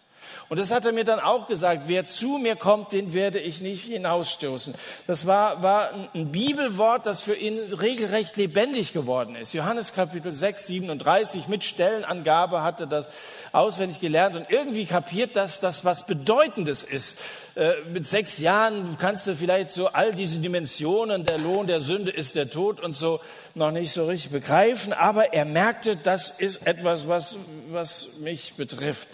Und 0.48 0.58
das 0.58 0.70
hat 0.70 0.84
er 0.84 0.92
mir 0.92 1.04
dann 1.04 1.20
auch 1.20 1.48
gesagt, 1.48 1.84
wer 1.86 2.04
zu 2.04 2.38
mir 2.38 2.56
kommt, 2.56 2.92
den 2.92 3.12
werde 3.12 3.38
ich 3.38 3.60
nicht 3.60 3.84
hinausstoßen. 3.84 4.74
Das 5.06 5.26
war, 5.26 5.62
war 5.62 5.90
ein 6.14 6.32
Bibelwort, 6.32 7.06
das 7.06 7.22
für 7.22 7.34
ihn 7.34 7.58
regelrecht 7.72 8.36
lebendig 8.36 8.92
geworden 8.92 9.36
ist. 9.36 9.54
Johannes 9.54 9.92
Kapitel 9.92 10.34
6, 10.34 10.66
37 10.66 11.48
mit 11.48 11.64
Stellenangabe 11.64 12.62
hatte 12.62 12.86
das 12.86 13.10
auswendig 13.52 14.00
gelernt 14.00 14.36
und 14.36 14.50
irgendwie 14.50 14.86
kapiert, 14.86 15.36
dass 15.36 15.60
das 15.60 15.84
was 15.84 16.06
Bedeutendes 16.06 16.82
ist. 16.82 17.18
Äh, 17.54 17.74
mit 17.92 18.06
sechs 18.06 18.38
Jahren 18.38 18.98
kannst 18.98 19.26
du 19.26 19.34
vielleicht 19.34 19.70
so 19.70 19.88
all 19.88 20.12
diese 20.12 20.38
Dimensionen, 20.38 21.24
der 21.24 21.38
Lohn 21.38 21.66
der 21.66 21.80
Sünde 21.80 22.10
ist 22.10 22.34
der 22.34 22.50
Tod 22.50 22.80
und 22.80 22.94
so 22.94 23.20
noch 23.54 23.70
nicht 23.70 23.92
so 23.92 24.06
richtig 24.06 24.32
begreifen, 24.32 24.92
aber 24.92 25.32
er 25.32 25.44
merkte, 25.44 25.96
das 25.96 26.30
ist 26.30 26.66
etwas, 26.66 27.06
was, 27.08 27.36
was 27.70 28.08
mich 28.20 28.54
betrifft. 28.54 29.08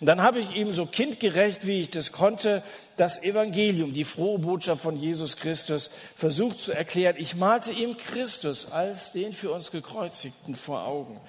Und 0.00 0.06
dann 0.06 0.22
habe 0.22 0.38
ich 0.38 0.54
ihm 0.56 0.72
so 0.72 0.86
kindgerecht, 0.86 1.66
wie 1.66 1.80
ich 1.80 1.90
das 1.90 2.12
konnte, 2.12 2.62
das 2.96 3.22
Evangelium, 3.22 3.92
die 3.92 4.04
frohe 4.04 4.38
Botschaft 4.38 4.82
von 4.82 4.96
Jesus 4.96 5.36
Christus 5.36 5.90
versucht 6.16 6.60
zu 6.60 6.72
erklären. 6.72 7.16
Ich 7.18 7.36
malte 7.36 7.72
ihm 7.72 7.96
Christus 7.96 8.70
als 8.70 9.12
den 9.12 9.32
für 9.32 9.52
uns 9.52 9.70
gekreuzigten 9.70 10.54
vor 10.54 10.86
Augen. 10.86 11.20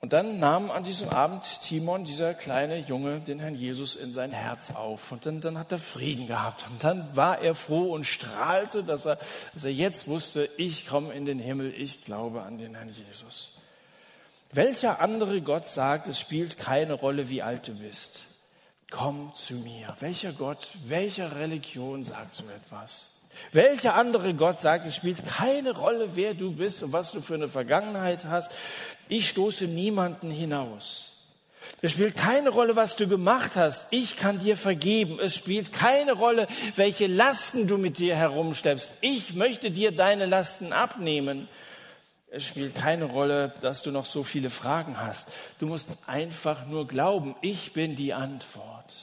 Und 0.00 0.12
dann 0.12 0.38
nahm 0.38 0.70
an 0.70 0.84
diesem 0.84 1.08
Abend 1.08 1.42
Timon, 1.62 2.04
dieser 2.04 2.34
kleine 2.34 2.78
Junge, 2.78 3.20
den 3.20 3.40
Herrn 3.40 3.56
Jesus 3.56 3.96
in 3.96 4.12
sein 4.12 4.30
Herz 4.30 4.70
auf. 4.70 5.10
Und 5.10 5.26
dann, 5.26 5.40
dann 5.40 5.58
hat 5.58 5.72
er 5.72 5.78
Frieden 5.78 6.26
gehabt. 6.28 6.64
Und 6.70 6.84
dann 6.84 7.16
war 7.16 7.40
er 7.40 7.54
froh 7.54 7.92
und 7.92 8.04
strahlte, 8.04 8.84
dass 8.84 9.06
er, 9.06 9.18
dass 9.54 9.64
er 9.64 9.72
jetzt 9.72 10.06
wusste, 10.06 10.48
ich 10.58 10.86
komme 10.86 11.14
in 11.14 11.24
den 11.24 11.38
Himmel, 11.38 11.74
ich 11.74 12.04
glaube 12.04 12.42
an 12.42 12.58
den 12.58 12.74
Herrn 12.74 12.90
Jesus. 12.90 13.55
Welcher 14.56 15.00
andere 15.00 15.42
Gott 15.42 15.68
sagt, 15.68 16.06
es 16.06 16.18
spielt 16.18 16.58
keine 16.58 16.94
Rolle, 16.94 17.28
wie 17.28 17.42
alt 17.42 17.68
du 17.68 17.74
bist? 17.74 18.22
Komm 18.90 19.30
zu 19.34 19.52
mir. 19.52 19.94
Welcher 20.00 20.32
Gott, 20.32 20.68
welcher 20.86 21.36
Religion 21.36 22.06
sagt 22.06 22.32
so 22.32 22.44
etwas? 22.44 23.08
Welcher 23.52 23.94
andere 23.96 24.32
Gott 24.32 24.58
sagt, 24.58 24.86
es 24.86 24.96
spielt 24.96 25.26
keine 25.26 25.72
Rolle, 25.72 26.16
wer 26.16 26.32
du 26.32 26.52
bist 26.52 26.82
und 26.82 26.94
was 26.94 27.12
du 27.12 27.20
für 27.20 27.34
eine 27.34 27.48
Vergangenheit 27.48 28.24
hast? 28.24 28.50
Ich 29.08 29.28
stoße 29.28 29.66
niemanden 29.66 30.30
hinaus. 30.30 31.12
Es 31.82 31.92
spielt 31.92 32.16
keine 32.16 32.48
Rolle, 32.48 32.76
was 32.76 32.96
du 32.96 33.06
gemacht 33.06 33.56
hast. 33.56 33.88
Ich 33.90 34.16
kann 34.16 34.38
dir 34.38 34.56
vergeben. 34.56 35.18
Es 35.20 35.34
spielt 35.34 35.74
keine 35.74 36.12
Rolle, 36.12 36.48
welche 36.76 37.08
Lasten 37.08 37.66
du 37.66 37.76
mit 37.76 37.98
dir 37.98 38.16
herumschleppst. 38.16 38.94
Ich 39.02 39.34
möchte 39.34 39.70
dir 39.70 39.92
deine 39.92 40.24
Lasten 40.24 40.72
abnehmen. 40.72 41.46
Es 42.28 42.44
spielt 42.44 42.74
keine 42.74 43.04
Rolle, 43.04 43.54
dass 43.60 43.82
du 43.82 43.90
noch 43.90 44.06
so 44.06 44.22
viele 44.22 44.50
Fragen 44.50 45.00
hast. 45.00 45.28
Du 45.58 45.66
musst 45.66 45.88
einfach 46.06 46.66
nur 46.66 46.88
glauben, 46.88 47.36
ich 47.40 47.72
bin 47.72 47.96
die 47.96 48.14
Antwort. 48.14 48.94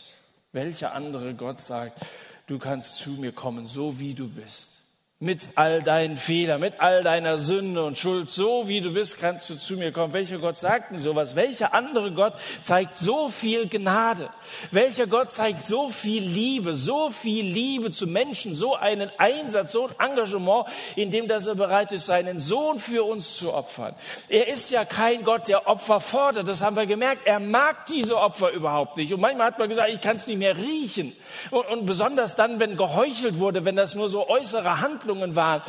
Welcher 0.52 0.94
andere 0.94 1.34
Gott 1.34 1.62
sagt, 1.62 2.06
du 2.48 2.60
kannst 2.60 2.98
zu 2.98 3.12
mir 3.12 3.32
kommen, 3.32 3.68
so 3.68 4.00
wie 4.00 4.14
du 4.14 4.28
bist 4.28 4.83
mit 5.24 5.50
all 5.56 5.82
deinen 5.82 6.18
Fehlern, 6.18 6.60
mit 6.60 6.82
all 6.82 7.02
deiner 7.02 7.38
Sünde 7.38 7.86
und 7.86 7.98
Schuld, 7.98 8.30
so 8.30 8.68
wie 8.68 8.82
du 8.82 8.92
bist, 8.92 9.22
kannst 9.22 9.50
du 9.50 9.56
zu 9.56 9.76
mir 9.76 9.94
kommen. 9.94 10.12
Welcher 10.12 10.38
Gott 10.38 10.58
sagt 10.58 10.92
denn 10.92 11.00
sowas? 11.00 11.38
Welcher 11.38 11.74
andere 11.74 12.12
Gott 12.12 12.34
zeigt 12.62 12.98
so 12.98 13.30
viel 13.30 13.70
Gnade? 13.70 14.30
Welcher 14.72 15.08
Gott 15.08 15.32
zeigt 15.32 15.64
so 15.64 15.88
viel 15.88 16.24
Liebe, 16.24 16.76
so 16.76 17.10
viel 17.10 17.46
Liebe 17.46 17.92
zu 17.92 18.06
Menschen, 18.06 18.54
so 18.54 18.76
einen 18.76 19.10
Einsatz, 19.18 19.72
so 19.72 19.88
ein 19.98 20.12
Engagement, 20.12 20.66
in 20.98 21.10
dem 21.10 21.30
dass 21.30 21.48
er 21.48 21.56
bereit 21.56 21.94
ist, 21.94 22.06
seinen 22.06 22.42
Sohn 22.42 22.78
für 22.78 23.06
uns 23.06 23.38
zu 23.38 23.54
opfern? 23.54 23.96
Er 24.28 24.50
ist 24.50 24.72
ja 24.72 24.84
kein 24.84 25.24
Gott, 25.24 25.48
der 25.48 25.68
Opfer 25.68 26.02
fordert. 26.02 26.50
Das 26.50 26.62
haben 26.62 26.76
wir 26.76 26.86
gemerkt. 26.86 27.26
Er 27.26 27.40
mag 27.40 27.86
diese 27.86 28.18
Opfer 28.18 28.52
überhaupt 28.52 28.98
nicht. 28.98 29.14
Und 29.14 29.22
manchmal 29.22 29.48
hat 29.48 29.60
man 29.60 29.70
gesagt, 29.70 29.90
ich 29.90 30.02
kann 30.02 30.18
es 30.18 30.28
nicht 30.28 30.40
mehr 30.40 30.58
riechen. 30.58 31.16
Und, 31.50 31.66
und 31.68 31.86
besonders 31.86 32.36
dann, 32.36 32.60
wenn 32.60 32.76
geheuchelt 32.76 33.40
wurde, 33.40 33.64
wenn 33.64 33.78
das 33.78 33.96
nur 33.96 34.10
so 34.10 34.28
äußere 34.28 34.82
Handlungen 34.82 35.13
Handlungen 35.14 35.36
waren, 35.36 35.62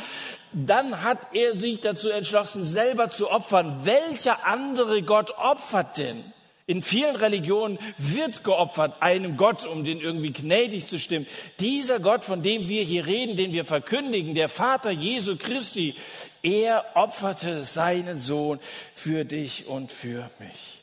dann 0.53 1.03
hat 1.03 1.19
er 1.33 1.53
sich 1.53 1.81
dazu 1.81 2.09
entschlossen, 2.09 2.63
selber 2.63 3.09
zu 3.09 3.29
opfern. 3.29 3.81
Welcher 3.83 4.45
andere 4.45 5.03
Gott 5.03 5.31
opfert 5.31 5.97
denn? 5.97 6.23
In 6.67 6.81
vielen 6.81 7.15
Religionen 7.15 7.77
wird 7.97 8.43
geopfert 8.43 8.95
einem 9.01 9.37
Gott, 9.37 9.67
um 9.67 9.83
den 9.83 10.01
irgendwie 10.01 10.31
gnädig 10.31 10.87
zu 10.87 10.97
stimmen. 10.97 11.27
Dieser 11.59 11.99
Gott, 11.99 12.23
von 12.23 12.41
dem 12.41 12.67
wir 12.67 12.83
hier 12.83 13.05
reden, 13.05 13.37
den 13.37 13.53
wir 13.53 13.65
verkündigen, 13.65 14.33
der 14.33 14.49
Vater 14.49 14.89
Jesu 14.89 15.35
Christi, 15.37 15.93
er 16.41 16.83
opferte 16.95 17.65
seinen 17.65 18.17
Sohn 18.17 18.59
für 18.95 19.25
dich 19.25 19.67
und 19.67 19.91
für 19.91 20.27
mich. 20.39 20.81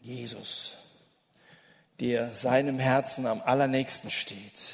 Jesus 0.00 0.75
der 2.00 2.34
seinem 2.34 2.78
Herzen 2.78 3.26
am 3.26 3.40
allernächsten 3.40 4.10
steht. 4.10 4.72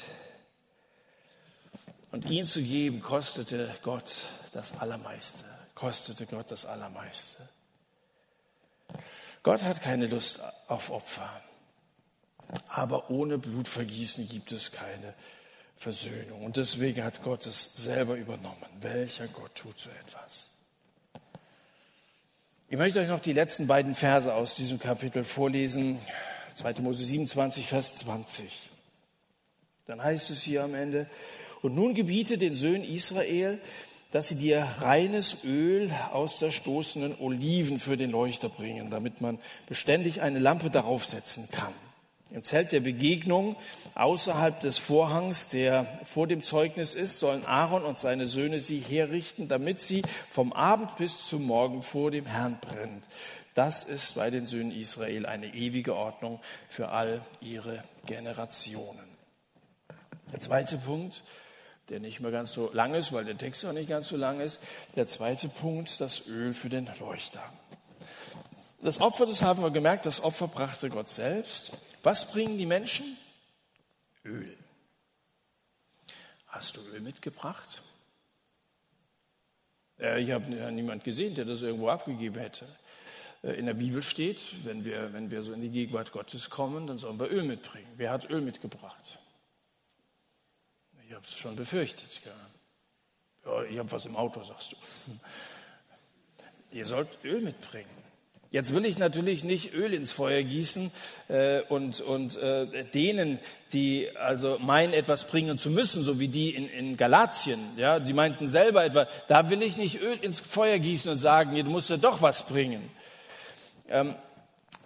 Und 2.11 2.25
ihn 2.25 2.45
zu 2.45 2.61
geben, 2.61 3.01
kostete 3.01 3.73
Gott 3.81 4.11
das 4.51 4.77
Allermeiste. 4.79 5.45
Kostete 5.73 6.25
Gott 6.25 6.51
das 6.51 6.65
Allermeiste. 6.65 7.49
Gott 9.41 9.63
hat 9.63 9.81
keine 9.81 10.05
Lust 10.05 10.39
auf 10.67 10.89
Opfer. 10.89 11.41
Aber 12.67 13.09
ohne 13.09 13.37
Blutvergießen 13.37 14.29
gibt 14.29 14.51
es 14.51 14.71
keine 14.71 15.13
Versöhnung. 15.75 16.43
Und 16.43 16.57
deswegen 16.57 17.03
hat 17.03 17.23
Gott 17.23 17.45
es 17.47 17.73
selber 17.75 18.15
übernommen. 18.15 18.65
Welcher 18.79 19.27
Gott 19.27 19.55
tut 19.55 19.79
so 19.79 19.89
etwas? 19.89 20.49
Ich 22.69 22.77
möchte 22.77 22.99
euch 22.99 23.07
noch 23.07 23.19
die 23.19 23.33
letzten 23.33 23.67
beiden 23.67 23.95
Verse 23.95 24.33
aus 24.33 24.55
diesem 24.55 24.79
Kapitel 24.79 25.23
vorlesen. 25.23 25.99
2. 26.53 26.75
Mose 26.81 27.03
27, 27.03 27.67
Vers 27.67 27.95
20. 27.95 28.69
Dann 29.85 30.01
heißt 30.01 30.29
es 30.29 30.41
hier 30.41 30.63
am 30.63 30.75
Ende, 30.75 31.07
und 31.61 31.75
nun 31.75 31.93
gebiete 31.93 32.37
den 32.37 32.55
Söhnen 32.55 32.83
Israel, 32.83 33.59
dass 34.11 34.27
sie 34.27 34.35
dir 34.35 34.67
reines 34.79 35.43
Öl 35.43 35.91
aus 36.11 36.37
zerstoßenen 36.37 37.19
Oliven 37.19 37.79
für 37.79 37.97
den 37.97 38.11
Leuchter 38.11 38.49
bringen, 38.49 38.91
damit 38.91 39.21
man 39.21 39.39
beständig 39.67 40.21
eine 40.21 40.39
Lampe 40.39 40.69
darauf 40.69 41.05
setzen 41.05 41.49
kann. 41.51 41.73
Im 42.31 42.43
Zelt 42.43 42.71
der 42.71 42.79
Begegnung 42.79 43.55
außerhalb 43.95 44.59
des 44.59 44.77
Vorhangs, 44.77 45.49
der 45.49 45.99
vor 46.03 46.27
dem 46.27 46.43
Zeugnis 46.43 46.95
ist, 46.95 47.19
sollen 47.19 47.45
Aaron 47.45 47.83
und 47.83 47.99
seine 47.99 48.27
Söhne 48.27 48.59
sie 48.59 48.79
herrichten, 48.79 49.47
damit 49.47 49.79
sie 49.79 50.01
vom 50.29 50.51
Abend 50.51 50.95
bis 50.97 51.27
zum 51.27 51.43
Morgen 51.43 51.81
vor 51.83 52.11
dem 52.11 52.25
Herrn 52.25 52.57
brennt. 52.59 53.03
Das 53.53 53.83
ist 53.83 54.15
bei 54.15 54.29
den 54.29 54.45
Söhnen 54.45 54.71
Israel 54.71 55.25
eine 55.25 55.53
ewige 55.53 55.95
Ordnung 55.95 56.41
für 56.69 56.89
all 56.89 57.21
ihre 57.39 57.83
Generationen. 58.05 59.07
Der 60.31 60.39
zweite 60.39 60.77
Punkt, 60.77 61.23
der 61.89 61.99
nicht 61.99 62.19
mehr 62.19 62.31
ganz 62.31 62.53
so 62.53 62.71
lang 62.73 62.95
ist, 62.95 63.13
weil 63.13 63.25
der 63.25 63.37
Text 63.37 63.63
auch 63.65 63.73
nicht 63.73 63.89
ganz 63.89 64.07
so 64.07 64.17
lang 64.17 64.39
ist. 64.39 64.59
Der 64.95 65.07
zweite 65.07 65.49
Punkt, 65.49 66.01
das 66.01 66.27
Öl 66.27 66.53
für 66.53 66.69
den 66.69 66.89
Leuchter. 66.99 67.43
Das 68.81 68.99
Opfer, 68.99 69.25
das 69.25 69.41
haben 69.43 69.61
wir 69.61 69.69
gemerkt, 69.69 70.05
das 70.05 70.21
Opfer 70.21 70.47
brachte 70.47 70.89
Gott 70.89 71.09
selbst. 71.09 71.71
Was 72.01 72.27
bringen 72.27 72.57
die 72.57 72.65
Menschen? 72.65 73.17
Öl. 74.25 74.57
Hast 76.47 76.77
du 76.77 76.81
Öl 76.93 77.01
mitgebracht? 77.01 77.81
Äh, 79.99 80.21
ich 80.21 80.31
habe 80.31 80.45
niemand 80.71 81.03
gesehen, 81.03 81.35
der 81.35 81.45
das 81.45 81.61
irgendwo 81.61 81.89
abgegeben 81.89 82.39
hätte. 82.39 82.67
Äh, 83.43 83.51
in 83.53 83.65
der 83.65 83.73
Bibel 83.73 84.01
steht, 84.01 84.39
wenn 84.63 84.85
wir, 84.85 85.13
wenn 85.13 85.29
wir 85.29 85.43
so 85.43 85.53
in 85.53 85.61
die 85.61 85.69
Gegenwart 85.69 86.11
Gottes 86.11 86.49
kommen, 86.49 86.87
dann 86.87 86.97
sollen 86.97 87.19
wir 87.19 87.29
Öl 87.29 87.43
mitbringen. 87.43 87.87
Wer 87.97 88.11
hat 88.11 88.29
Öl 88.29 88.41
mitgebracht? 88.41 89.19
Ich 91.07 91.13
habe 91.13 91.25
es 91.25 91.37
schon 91.37 91.55
befürchtet. 91.55 92.21
Ja, 93.45 93.63
ich 93.63 93.77
habe 93.77 93.91
was 93.91 94.05
im 94.05 94.15
Auto, 94.15 94.41
sagst 94.41 94.71
du. 94.71 94.77
Ihr 96.71 96.85
sollt 96.85 97.09
Öl 97.23 97.41
mitbringen. 97.41 98.03
Jetzt 98.49 98.73
will 98.73 98.85
ich 98.85 98.99
natürlich 98.99 99.43
nicht 99.43 99.73
Öl 99.73 99.95
ins 99.95 100.11
Feuer 100.11 100.43
gießen 100.43 100.91
äh, 101.27 101.61
und, 101.61 102.01
und 102.01 102.37
äh, 102.37 102.85
denen, 102.85 103.39
die 103.73 104.09
also 104.15 104.59
meinen, 104.59 104.93
etwas 104.93 105.25
bringen 105.25 105.57
zu 105.57 105.71
müssen, 105.71 106.03
so 106.03 106.19
wie 106.19 106.27
die 106.27 106.53
in, 106.53 106.69
in 106.69 106.95
Galatien, 106.95 107.59
ja, 107.77 107.99
die 107.99 108.13
meinten 108.13 108.47
selber 108.47 108.85
etwa, 108.85 109.07
da 109.27 109.49
will 109.49 109.63
ich 109.63 109.77
nicht 109.77 110.01
Öl 110.01 110.19
ins 110.21 110.39
Feuer 110.39 110.77
gießen 110.77 111.11
und 111.11 111.17
sagen, 111.17 111.55
du 111.55 111.71
musst 111.71 111.89
ja 111.89 111.97
doch 111.97 112.21
was 112.21 112.45
bringen. 112.45 112.91
Ähm, 113.89 114.15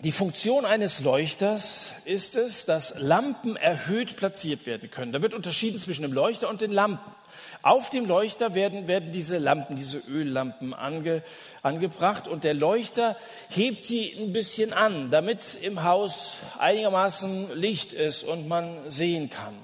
die 0.04 0.12
Funktion 0.12 0.64
eines 0.64 1.00
Leuchters 1.00 1.92
ist 2.06 2.36
es, 2.36 2.66
dass 2.66 3.00
Lampen 3.00 3.56
erhöht 3.56 4.16
platziert 4.16 4.68
werden 4.68 4.92
können. 4.92 5.12
Da 5.12 5.24
wird 5.24 5.34
unterschieden 5.34 5.80
zwischen 5.80 6.04
dem 6.04 6.14
Leuchter 6.14 6.50
und 6.50 6.62
den 6.62 6.72
Lampen. 6.72 7.12
Auf 7.64 7.90
dem 7.90 8.06
Leuchter 8.06 8.54
werden, 8.54 8.88
werden 8.88 9.12
diese 9.12 9.40
Lampen, 9.40 9.76
diese 9.76 9.98
Öllampen 9.98 10.76
ange, 10.76 11.24
angebracht 11.64 12.28
und 12.28 12.44
der 12.44 12.54
Leuchter 12.54 13.18
hebt 13.50 13.86
sie 13.86 14.14
ein 14.20 14.34
bisschen 14.34 14.72
an, 14.72 15.10
damit 15.10 15.58
im 15.62 15.84
Haus 15.84 16.34
einigermaßen 16.60 17.56
Licht 17.56 17.92
ist 17.92 18.24
und 18.24 18.48
man 18.48 18.92
sehen 18.92 19.32
kann. 19.32 19.56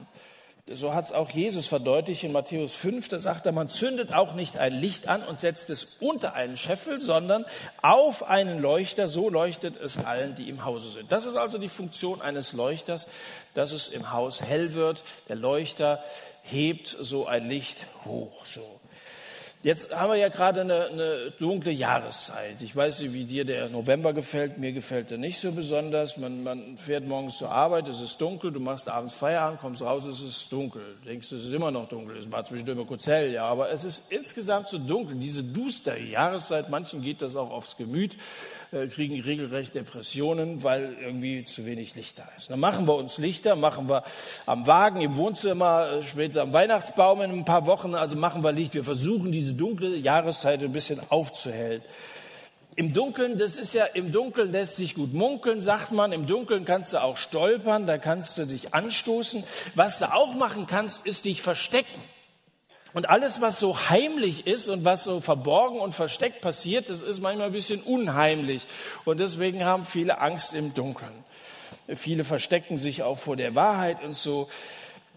So 0.72 0.93
hat 0.93 1.03
es 1.03 1.11
auch 1.11 1.30
Jesus 1.30 1.68
verdeutlicht 1.68 2.24
in 2.24 2.32
Matthäus 2.32 2.74
5. 2.76 3.09
Da 3.09 3.20
sagt 3.20 3.45
er, 3.45 3.51
man 3.51 3.68
zündet 3.68 4.14
auch 4.14 4.34
nicht 4.34 4.57
ein 4.57 4.72
Licht 4.72 5.09
an 5.09 5.22
und 5.22 5.41
setzt 5.41 5.70
es 5.70 5.97
unter 5.99 6.36
einen 6.36 6.55
Scheffel, 6.55 7.01
sondern 7.01 7.45
auf 7.82 8.24
einen 8.24 8.59
Leuchter. 8.59 9.09
So 9.09 9.30
leuchtet 9.30 9.76
es 9.76 9.97
allen, 9.97 10.36
die 10.36 10.47
im 10.47 10.64
Hause 10.64 10.89
sind. 10.89 11.11
Das 11.11 11.26
ist 11.26 11.36
also 11.36 11.57
die 11.57 11.68
Funktion 11.68 12.22
eines 12.22 12.53
Leuchters, 12.53 13.07
dass 13.53 13.74
es 13.74 13.89
im 13.89 14.14
Haus 14.14 14.41
hell 14.41 14.74
wird. 14.74 15.03
Der 15.28 15.36
Leuchter 15.36 16.01
hebt 16.43 16.95
so 16.97 17.28
ein 17.28 17.49
Licht 17.49 17.86
hoch, 18.05 18.45
so. 18.45 18.80
Jetzt 19.64 19.95
haben 19.95 20.11
wir 20.11 20.18
ja 20.18 20.28
gerade 20.28 20.59
eine, 20.59 20.88
eine 20.88 21.32
dunkle 21.39 21.72
Jahreszeit. 21.72 22.61
Ich 22.61 22.76
weiß 22.76 22.99
nicht, 22.99 23.14
wie 23.14 23.24
dir 23.24 23.45
der 23.45 23.70
November 23.70 24.11
gefällt. 24.11 24.57
Mir 24.57 24.74
gefällt 24.74 25.09
er 25.09 25.18
nicht 25.18 25.39
so 25.39 25.53
besonders. 25.53 26.18
Man, 26.18 26.43
man 26.43 26.76
fährt 26.76 27.07
morgens 27.07 27.38
zur 27.38 27.49
Arbeit, 27.49 27.88
es 27.88 28.01
ist 28.01 28.20
dunkel, 28.20 28.51
du 28.51 28.59
machst 28.59 28.89
abends 28.89 29.14
Feierabend, 29.14 29.61
kommst 29.61 29.82
raus, 29.82 30.03
es 30.03 30.20
ist 30.20 30.51
dunkel. 30.51 30.82
Denkst, 31.05 31.32
es 31.32 31.45
ist 31.45 31.53
immer 31.53 31.72
noch 31.72 31.88
dunkel. 31.88 32.18
Es 32.18 32.30
war 32.30 32.43
zwischendurch 32.43 32.78
immer 32.78 32.86
kurz 32.86 33.07
hell, 33.07 33.32
ja, 33.32 33.45
aber 33.45 33.72
es 33.72 33.86
ist 33.86 34.11
insgesamt 34.11 34.68
so 34.68 34.78
dunkel. 34.78 35.16
Diese 35.16 35.45
dustere 35.45 36.01
Jahreszeit, 36.01 36.70
manchen 36.70 37.01
geht 37.01 37.22
das 37.22 37.38
auch 37.38 37.49
aufs 37.49 37.78
Gemüt. 37.78 38.18
Äh, 38.74 38.88
kriegen 38.88 39.22
regelrecht 39.22 39.76
Depressionen, 39.76 40.64
weil 40.64 40.98
irgendwie 41.00 41.46
zu 41.46 41.66
wenig 41.66 41.94
Licht 41.94 42.18
da 42.18 42.28
ist. 42.36 42.50
Dann 42.50 42.60
machen 42.60 42.88
wir 42.88 42.96
uns 42.96 43.20
Lichter, 43.20 43.56
machen 43.56 43.88
wir 43.88 44.04
am 44.48 44.66
Wagen, 44.66 45.02
im 45.02 45.16
Wohnzimmer, 45.16 45.92
äh, 45.92 46.04
später 46.04 46.42
am 46.42 46.54
Weihnachtsbaum 46.54 47.22
in 47.22 47.32
ein 47.32 47.46
paar 47.46 47.68
Wochen, 47.68 47.94
also 47.94 48.16
machen 48.16 48.44
wir 48.44 48.52
Licht. 48.52 48.74
Wir 48.74 48.84
versuchen 48.84 49.32
diese 49.32 49.54
dunkle 49.54 49.96
Jahreszeit 49.96 50.64
ein 50.64 50.72
bisschen 50.72 51.00
aufzuhellen. 51.10 51.84
Im 52.76 52.94
Dunkeln, 52.94 53.38
das 53.38 53.58
ist 53.58 53.76
ja, 53.76 53.86
im 53.86 54.12
Dunkeln 54.12 54.52
lässt 54.52 54.78
sich 54.78 54.96
gut 54.96 55.14
munkeln, 55.14 55.62
sagt 55.62 55.92
man. 55.92 56.12
Im 56.12 56.26
Dunkeln 56.26 56.66
kannst 56.66 56.94
du 56.94 57.04
auch 57.04 57.18
stolpern, 57.18 57.86
da 57.86 58.00
kannst 58.00 58.40
du 58.40 58.48
dich 58.48 58.74
anstoßen. 58.74 59.44
Was 59.76 60.00
du 60.00 60.12
auch 60.12 60.34
machen 60.34 60.66
kannst, 60.66 61.06
ist 61.06 61.26
dich 61.26 61.44
verstecken. 61.44 62.02
Und 62.94 63.10
alles, 63.10 63.41
was 63.41 63.60
so 63.60 63.89
heimlich 63.89 64.46
ist 64.46 64.70
und 64.70 64.86
was 64.86 65.04
so 65.04 65.20
verborgen 65.20 65.80
und 65.80 65.94
versteckt 65.94 66.41
passiert, 66.41 66.89
das 66.89 67.02
ist 67.02 67.22
manchmal 67.22 67.48
ein 67.48 67.54
bisschen 67.54 67.82
unheimlich. 67.82 68.66
Und 69.04 69.20
deswegen 69.20 69.66
haben 69.66 69.86
viele 69.86 70.20
Angst 70.20 70.54
im 70.54 70.74
Dunkeln. 70.74 71.12
Viele 71.96 72.24
verstecken 72.24 72.78
sich 72.78 73.04
auch 73.04 73.18
vor 73.18 73.36
der 73.36 73.56
Wahrheit 73.56 74.04
und 74.04 74.16
so 74.16 74.48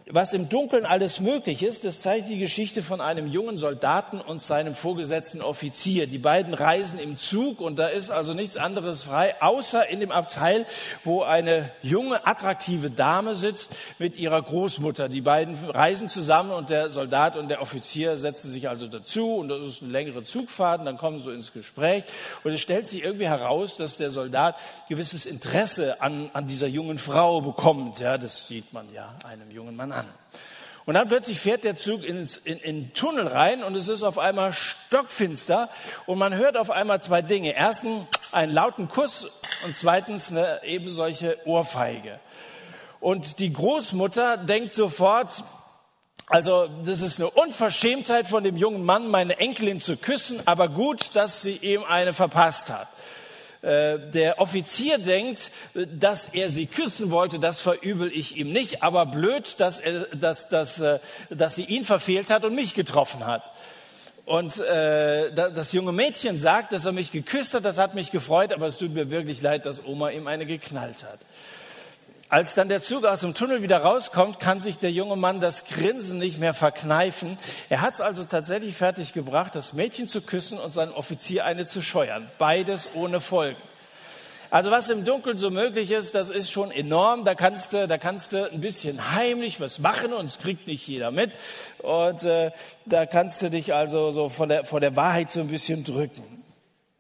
was 0.09 0.35
im 0.35 0.49
Dunkeln 0.49 0.87
alles 0.87 1.19
möglich 1.19 1.65
ist, 1.65 1.85
das 1.85 2.01
zeigt 2.01 2.29
die 2.29 2.39
Geschichte 2.39 2.85
von 2.85 3.01
einem 3.01 3.27
jungen 3.27 3.59
Soldaten 3.59 4.21
und 4.21 4.41
seinem 4.41 4.77
vorgesetzten 4.77 5.43
Offizier. 5.43 6.07
Die 6.07 6.19
beiden 6.19 6.55
reisen 6.55 7.01
im 7.01 7.17
Zug 7.17 7.61
und 7.61 7.77
da 7.77 7.89
ist 7.89 8.11
also 8.11 8.33
nichts 8.33 8.57
anderes 8.57 9.03
frei, 9.03 9.35
außer 9.43 9.89
in 9.89 9.99
dem 9.99 10.13
Abteil, 10.13 10.65
wo 11.03 11.23
eine 11.23 11.73
junge, 11.83 12.25
attraktive 12.25 12.89
Dame 12.89 13.35
sitzt 13.35 13.75
mit 13.99 14.17
ihrer 14.17 14.41
Großmutter. 14.41 15.09
Die 15.09 15.23
beiden 15.23 15.57
reisen 15.71 16.09
zusammen 16.09 16.53
und 16.53 16.71
der 16.71 16.91
Soldat 16.91 17.37
und 17.37 17.49
der 17.49 17.61
Offizier 17.61 18.17
setzen 18.17 18.53
sich 18.53 18.69
also 18.69 18.87
dazu 18.87 19.35
und 19.35 19.49
das 19.49 19.61
ist 19.63 19.83
eine 19.83 19.91
längere 19.91 20.23
Zugfahrt 20.23 20.79
und 20.79 20.87
dann 20.87 20.99
kommen 20.99 21.19
sie 21.19 21.33
ins 21.33 21.53
Gespräch 21.53 22.05
und 22.45 22.53
es 22.53 22.61
stellt 22.61 22.87
sich 22.87 23.03
irgendwie 23.03 23.27
heraus, 23.27 23.77
dass 23.77 23.97
der 23.97 24.13
Soldat 24.13 24.55
gewisses 24.89 25.27
Interesse 25.27 26.01
an, 26.01 26.31
an 26.33 26.47
dieser 26.47 26.69
jungen 26.69 26.99
Frau 26.99 27.41
bekommt. 27.41 27.99
Ja, 27.99 28.19
das 28.19 28.47
sieht 28.47 28.73
man 28.73 28.87
ja 28.95 29.13
einem 29.25 29.51
jungen 29.51 29.75
Mann 29.75 29.96
an. 29.97 30.07
Und 30.87 30.95
dann 30.95 31.09
plötzlich 31.09 31.41
fährt 31.41 31.65
der 31.65 31.75
Zug 31.75 32.05
in, 32.05 32.29
in 32.45 32.59
den 32.61 32.95
Tunnel 32.95 33.27
rein 33.27 33.65
und 33.65 33.75
es 33.75 33.89
ist 33.89 34.05
auf 34.05 34.19
einmal 34.19 34.53
stockfinster 34.53 35.69
und 36.07 36.17
man 36.17 36.33
hört 36.35 36.57
auf 36.57 36.71
einmal 36.71 37.03
zwei 37.03 37.23
Dinge. 37.23 37.57
Erstens 37.57 38.07
einen 38.31 38.53
lauten 38.53 38.89
Kuss 38.89 39.29
und 39.65 39.77
zweitens 39.77 40.31
eine 40.31 40.63
eben 40.63 40.91
solche 40.91 41.39
Ohrfeige. 41.45 42.21
Und 43.01 43.41
die 43.41 43.53
Großmutter 43.53 44.37
denkt 44.37 44.75
sofort, 44.75 45.43
also 46.29 46.69
das 46.85 47.01
ist 47.01 47.21
eine 47.21 47.31
Unverschämtheit 47.31 48.29
von 48.29 48.45
dem 48.45 48.57
jungen 48.57 48.85
Mann, 48.85 49.09
meine 49.09 49.39
Enkelin 49.39 49.81
zu 49.81 49.97
küssen, 49.97 50.41
aber 50.47 50.69
gut, 50.69 51.15
dass 51.15 51.43
sie 51.43 51.57
ihm 51.57 51.83
eine 51.85 52.13
verpasst 52.13 52.71
hat. 52.71 52.89
Äh, 53.67 53.99
der 54.13 54.41
Offizier 54.41 54.99
denkt, 54.99 55.51
dass 55.75 56.29
er 56.29 56.51
sie 56.51 56.67
küssen 56.67 57.11
wollte, 57.11 57.41
das 57.41 57.61
verübel 57.61 58.13
ich 58.15 58.37
ihm 58.37 58.53
nicht, 58.53 58.85
aber 58.85 59.07
blöd, 59.07 59.59
dass, 59.59 59.81
er, 59.81 60.07
dass, 60.15 60.49
dass, 60.49 60.79
äh, 60.79 61.01
dass 61.31 61.57
sie 61.57 61.65
ihn 61.65 61.85
verfehlt 61.85 62.31
hat 62.31 62.45
und 62.45 62.55
mich 62.55 62.75
getroffen 62.75 63.27
hat. 63.27 63.43
Und 64.25 64.61
äh, 64.61 65.33
das 65.33 65.73
junge 65.73 65.91
Mädchen 65.91 66.39
sagt, 66.39 66.73
dass 66.73 66.85
er 66.85 66.93
mich 66.93 67.11
geküsst 67.11 67.55
hat, 67.55 67.65
das 67.65 67.79
hat 67.79 67.97
mich 67.97 68.13
gefreut, 68.13 68.53
aber 68.53 68.69
es 68.69 68.79
tut 68.79 68.95
mir 68.95 69.11
wirklich 69.11 69.43
leid, 69.43 69.67
dass 69.67 69.85
Oma 69.85 70.11
ihm 70.11 70.29
eine 70.29 70.47
geknallt 70.47 71.03
hat. 71.03 71.19
Als 72.29 72.55
dann 72.55 72.69
der 72.69 72.83
Zug 72.83 73.05
aus 73.05 73.21
dem 73.21 73.35
Tunnel 73.35 73.63
wieder 73.63 73.79
rauskommt, 73.79 74.41
kann 74.41 74.61
sich 74.61 74.79
der 74.79 74.91
junge 74.91 75.15
Mann 75.15 75.41
das 75.41 75.65
Grinsen 75.65 76.19
nicht 76.19 76.41
mehr 76.41 76.55
verkneifen. 76.55 77.39
Er 77.69 77.83
hat 77.83 77.95
es 77.95 78.01
also 78.01 78.25
tatsächlich 78.25 78.75
fertiggebracht, 78.75 79.55
das 79.55 79.75
Mädchen 79.75 80.09
zu 80.09 80.21
küssen 80.21 80.59
und 80.59 80.73
seinen 80.73 80.91
Offizier 80.91 81.45
eine 81.45 81.67
zu 81.67 81.83
scheuern. 81.83 82.29
Beides 82.39 82.89
ohne 82.95 83.21
Folgen. 83.21 83.61
Also 84.51 84.73
was 84.73 84.91
im 84.91 85.05
Dunkeln 85.05 85.39
so 85.39 85.51
möglich 85.51 85.93
ist, 85.93 86.17
das 86.17 86.29
ist 86.29 86.51
schon 86.51 86.73
enorm. 86.73 87.25
Da 87.25 87.37
kannst 87.37 87.73
du, 87.73 87.87
da 87.87 87.97
kannst 87.97 88.33
du 88.33 88.51
ein 88.51 88.61
bisschen 88.61 89.15
heimlich 89.15 89.61
was 89.61 89.79
machen 89.79 90.13
und 90.13 90.27
es 90.27 90.39
kriegt 90.41 90.67
nicht 90.67 90.87
jeder 90.89 91.13
mit. 91.13 91.31
Und 91.79 92.25
äh, 92.25 92.51
da 92.87 93.07
kannst 93.07 93.41
du 93.43 93.51
dich 93.51 93.73
also 93.73 94.11
so 94.11 94.29
vor 94.29 94.49
der, 94.49 94.65
vor 94.65 94.81
der 94.81 94.97
Wahrheit 94.97 95.31
so 95.31 95.41
ein 95.41 95.49
bisschen 95.49 95.85
drücken. 95.85 96.46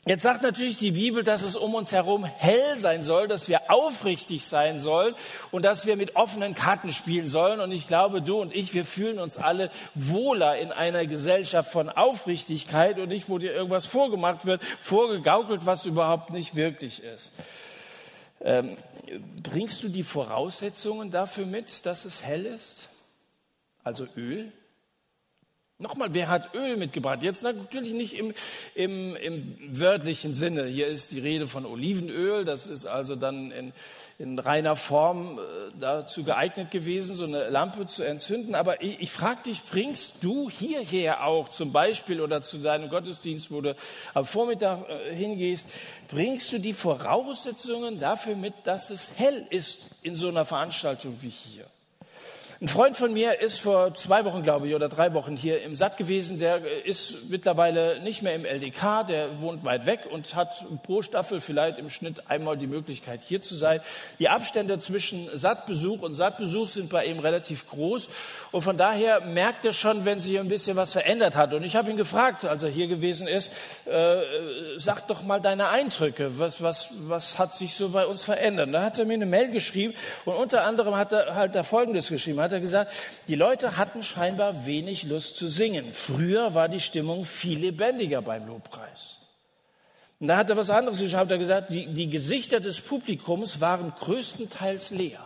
Jetzt 0.06 0.22
sagt 0.22 0.42
natürlich 0.42 0.76
die 0.76 0.92
Bibel, 0.92 1.24
dass 1.24 1.42
es 1.42 1.56
um 1.56 1.74
uns 1.74 1.90
herum 1.90 2.24
hell 2.24 2.78
sein 2.78 3.02
soll, 3.02 3.26
dass 3.26 3.48
wir 3.48 3.72
aufrichtig 3.72 4.46
sein 4.46 4.78
sollen 4.78 5.16
und 5.50 5.64
dass 5.64 5.84
wir 5.84 5.96
mit 5.96 6.14
offenen 6.14 6.54
Karten 6.54 6.92
spielen 6.92 7.28
sollen. 7.28 7.58
Und 7.58 7.72
ich 7.72 7.88
glaube, 7.88 8.22
du 8.22 8.40
und 8.40 8.54
ich, 8.54 8.72
wir 8.72 8.84
fühlen 8.84 9.18
uns 9.18 9.36
alle 9.36 9.68
wohler 9.96 10.58
in 10.58 10.70
einer 10.70 11.06
Gesellschaft 11.06 11.72
von 11.72 11.88
Aufrichtigkeit 11.88 13.00
und 13.00 13.08
nicht, 13.08 13.28
wo 13.28 13.38
dir 13.38 13.52
irgendwas 13.52 13.84
vorgemacht 13.84 14.46
wird, 14.46 14.62
vorgegaukelt, 14.80 15.66
was 15.66 15.86
überhaupt 15.86 16.30
nicht 16.30 16.54
wirklich 16.54 17.02
ist. 17.02 17.32
Ähm, 18.42 18.76
bringst 19.42 19.82
du 19.82 19.88
die 19.88 20.04
Voraussetzungen 20.04 21.10
dafür 21.10 21.46
mit, 21.46 21.84
dass 21.84 22.04
es 22.04 22.22
hell 22.22 22.46
ist? 22.46 22.90
Also 23.82 24.06
Öl? 24.16 24.52
Nochmal, 25.78 26.14
wer 26.14 26.28
hat 26.28 26.54
Öl 26.54 26.78
mitgebracht? 26.78 27.22
Jetzt 27.22 27.42
natürlich 27.42 27.92
nicht 27.92 28.14
im, 28.14 28.32
im, 28.74 29.14
im 29.14 29.78
wörtlichen 29.78 30.32
Sinne. 30.32 30.64
Hier 30.64 30.86
ist 30.86 31.10
die 31.10 31.20
Rede 31.20 31.46
von 31.46 31.66
Olivenöl. 31.66 32.46
Das 32.46 32.66
ist 32.66 32.86
also 32.86 33.14
dann 33.14 33.50
in, 33.50 33.74
in 34.18 34.38
reiner 34.38 34.74
Form 34.74 35.38
äh, 35.38 35.42
dazu 35.78 36.24
geeignet 36.24 36.70
gewesen, 36.70 37.14
so 37.14 37.24
eine 37.24 37.50
Lampe 37.50 37.86
zu 37.88 38.04
entzünden. 38.04 38.54
Aber 38.54 38.82
ich, 38.82 39.00
ich 39.00 39.12
frage 39.12 39.42
dich, 39.42 39.64
bringst 39.64 40.24
du 40.24 40.48
hierher 40.48 41.26
auch 41.26 41.50
zum 41.50 41.72
Beispiel 41.72 42.22
oder 42.22 42.40
zu 42.40 42.56
deinem 42.56 42.88
Gottesdienst, 42.88 43.50
wo 43.50 43.60
du 43.60 43.76
am 44.14 44.24
Vormittag 44.24 44.88
äh, 44.88 45.14
hingehst, 45.14 45.68
bringst 46.08 46.54
du 46.54 46.58
die 46.58 46.72
Voraussetzungen 46.72 48.00
dafür 48.00 48.34
mit, 48.34 48.54
dass 48.64 48.88
es 48.88 49.10
hell 49.16 49.46
ist 49.50 49.80
in 50.00 50.14
so 50.14 50.28
einer 50.28 50.46
Veranstaltung 50.46 51.20
wie 51.20 51.28
hier? 51.28 51.66
Ein 52.58 52.68
Freund 52.68 52.96
von 52.96 53.12
mir 53.12 53.42
ist 53.42 53.60
vor 53.60 53.94
zwei 53.96 54.24
Wochen, 54.24 54.42
glaube 54.42 54.66
ich, 54.66 54.74
oder 54.74 54.88
drei 54.88 55.12
Wochen 55.12 55.36
hier 55.36 55.62
im 55.62 55.76
Satt 55.76 55.98
gewesen. 55.98 56.38
Der 56.38 56.86
ist 56.86 57.28
mittlerweile 57.28 58.00
nicht 58.00 58.22
mehr 58.22 58.34
im 58.34 58.46
LDK, 58.46 59.06
der 59.06 59.42
wohnt 59.42 59.62
weit 59.66 59.84
weg 59.84 60.08
und 60.10 60.34
hat 60.34 60.64
pro 60.82 61.02
Staffel 61.02 61.42
vielleicht 61.42 61.78
im 61.78 61.90
Schnitt 61.90 62.30
einmal 62.30 62.56
die 62.56 62.66
Möglichkeit, 62.66 63.20
hier 63.28 63.42
zu 63.42 63.54
sein. 63.54 63.82
Die 64.20 64.30
Abstände 64.30 64.78
zwischen 64.78 65.28
Sattbesuch 65.36 66.00
und 66.00 66.14
Sattbesuch 66.14 66.68
sind 66.68 66.88
bei 66.88 67.04
ihm 67.04 67.18
relativ 67.18 67.66
groß. 67.66 68.08
Und 68.52 68.62
von 68.62 68.78
daher 68.78 69.20
merkt 69.20 69.66
er 69.66 69.74
schon, 69.74 70.06
wenn 70.06 70.22
sich 70.22 70.38
ein 70.38 70.48
bisschen 70.48 70.78
was 70.78 70.94
verändert 70.94 71.36
hat. 71.36 71.52
Und 71.52 71.62
ich 71.62 71.76
habe 71.76 71.90
ihn 71.90 71.98
gefragt, 71.98 72.46
als 72.46 72.62
er 72.62 72.70
hier 72.70 72.86
gewesen 72.86 73.28
ist, 73.28 73.52
äh, 73.84 74.16
sag 74.78 75.06
doch 75.08 75.22
mal 75.24 75.42
deine 75.42 75.68
Eindrücke. 75.68 76.38
Was, 76.38 76.62
was, 76.62 76.88
was 77.00 77.38
hat 77.38 77.54
sich 77.54 77.74
so 77.74 77.90
bei 77.90 78.06
uns 78.06 78.24
verändert? 78.24 78.72
da 78.72 78.82
hat 78.82 78.98
er 78.98 79.04
mir 79.04 79.12
eine 79.12 79.26
Mail 79.26 79.50
geschrieben 79.50 79.92
und 80.24 80.36
unter 80.36 80.64
anderem 80.64 80.96
hat 80.96 81.12
er 81.12 81.34
halt 81.34 81.54
da 81.54 81.62
Folgendes 81.62 82.08
geschrieben 82.08 82.45
hat 82.46 82.52
er 82.52 82.60
gesagt, 82.60 82.92
die 83.28 83.34
Leute 83.34 83.76
hatten 83.76 84.02
scheinbar 84.02 84.66
wenig 84.66 85.02
Lust 85.02 85.36
zu 85.36 85.48
singen. 85.48 85.92
Früher 85.92 86.54
war 86.54 86.68
die 86.68 86.80
Stimmung 86.80 87.24
viel 87.24 87.58
lebendiger 87.58 88.22
beim 88.22 88.46
Lobpreis. 88.46 89.18
Und 90.18 90.28
da 90.28 90.38
hat 90.38 90.48
er 90.48 90.56
was 90.56 90.70
anderes 90.70 90.98
geschrieben, 90.98 91.20
hat 91.20 91.30
er 91.30 91.38
gesagt, 91.38 91.70
die, 91.70 91.86
die 91.86 92.08
Gesichter 92.08 92.60
des 92.60 92.80
Publikums 92.80 93.60
waren 93.60 93.92
größtenteils 93.98 94.90
leer. 94.90 95.20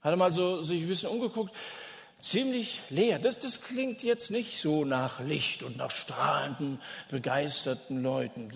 Hat 0.00 0.12
er 0.12 0.16
mal 0.16 0.32
so 0.32 0.62
sich 0.62 0.82
ein 0.82 0.88
bisschen 0.88 1.10
umgeguckt, 1.10 1.54
ziemlich 2.24 2.80
leer. 2.88 3.18
Das, 3.18 3.38
das 3.38 3.60
klingt 3.60 4.02
jetzt 4.02 4.30
nicht 4.30 4.58
so 4.58 4.84
nach 4.84 5.20
Licht 5.20 5.62
und 5.62 5.76
nach 5.76 5.90
strahlenden, 5.90 6.80
begeisterten 7.10 8.02
Leuten. 8.02 8.50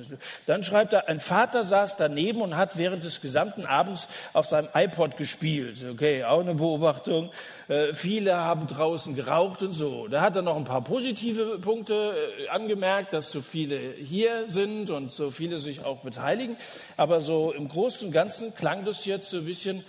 Dann 0.47 0.65
schreibt 0.65 0.95
er, 0.95 1.09
ein 1.09 1.21
Vater 1.21 1.65
saß 1.65 1.97
daneben 1.97 2.41
und 2.41 2.57
hat 2.57 2.79
während 2.79 3.05
des 3.05 3.21
gesamten 3.21 3.67
Abends 3.67 4.09
auf 4.33 4.47
seinem 4.47 4.69
iPod 4.73 5.19
gespielt. 5.19 5.85
Okay, 5.93 6.25
auch 6.25 6.41
eine 6.41 6.55
Beobachtung. 6.55 7.31
Äh, 7.69 7.93
viele 7.93 8.39
haben 8.39 8.67
draußen 8.67 9.15
geraucht 9.15 9.63
und 9.63 9.75
so. 9.75 10.09
Da 10.09 10.23
hat 10.23 10.35
er 10.35 10.43
noch 10.43 10.57
ein 10.57 10.65
paar 10.65 10.83
positive 10.83 11.59
Punkte 11.59 12.15
äh, 12.39 12.49
angemerkt, 12.49 13.13
dass 13.13 13.31
so 13.31 13.43
viele 13.43 13.79
hier 13.93 14.49
sind 14.49 14.89
und 14.89 15.13
so 15.13 15.31
viele 15.31 15.59
sich 15.59 15.85
auch 15.85 15.99
beteiligen. 15.99 16.57
Aber 16.97 17.21
so 17.21 17.53
im 17.53 17.69
Großen 17.69 18.09
und 18.09 18.15
Ganzen 18.15 18.55
klang 18.55 18.87
das 18.87 19.05
jetzt 19.05 19.29
so 19.29 19.39
ein 19.39 19.45
bisschen 19.45 19.85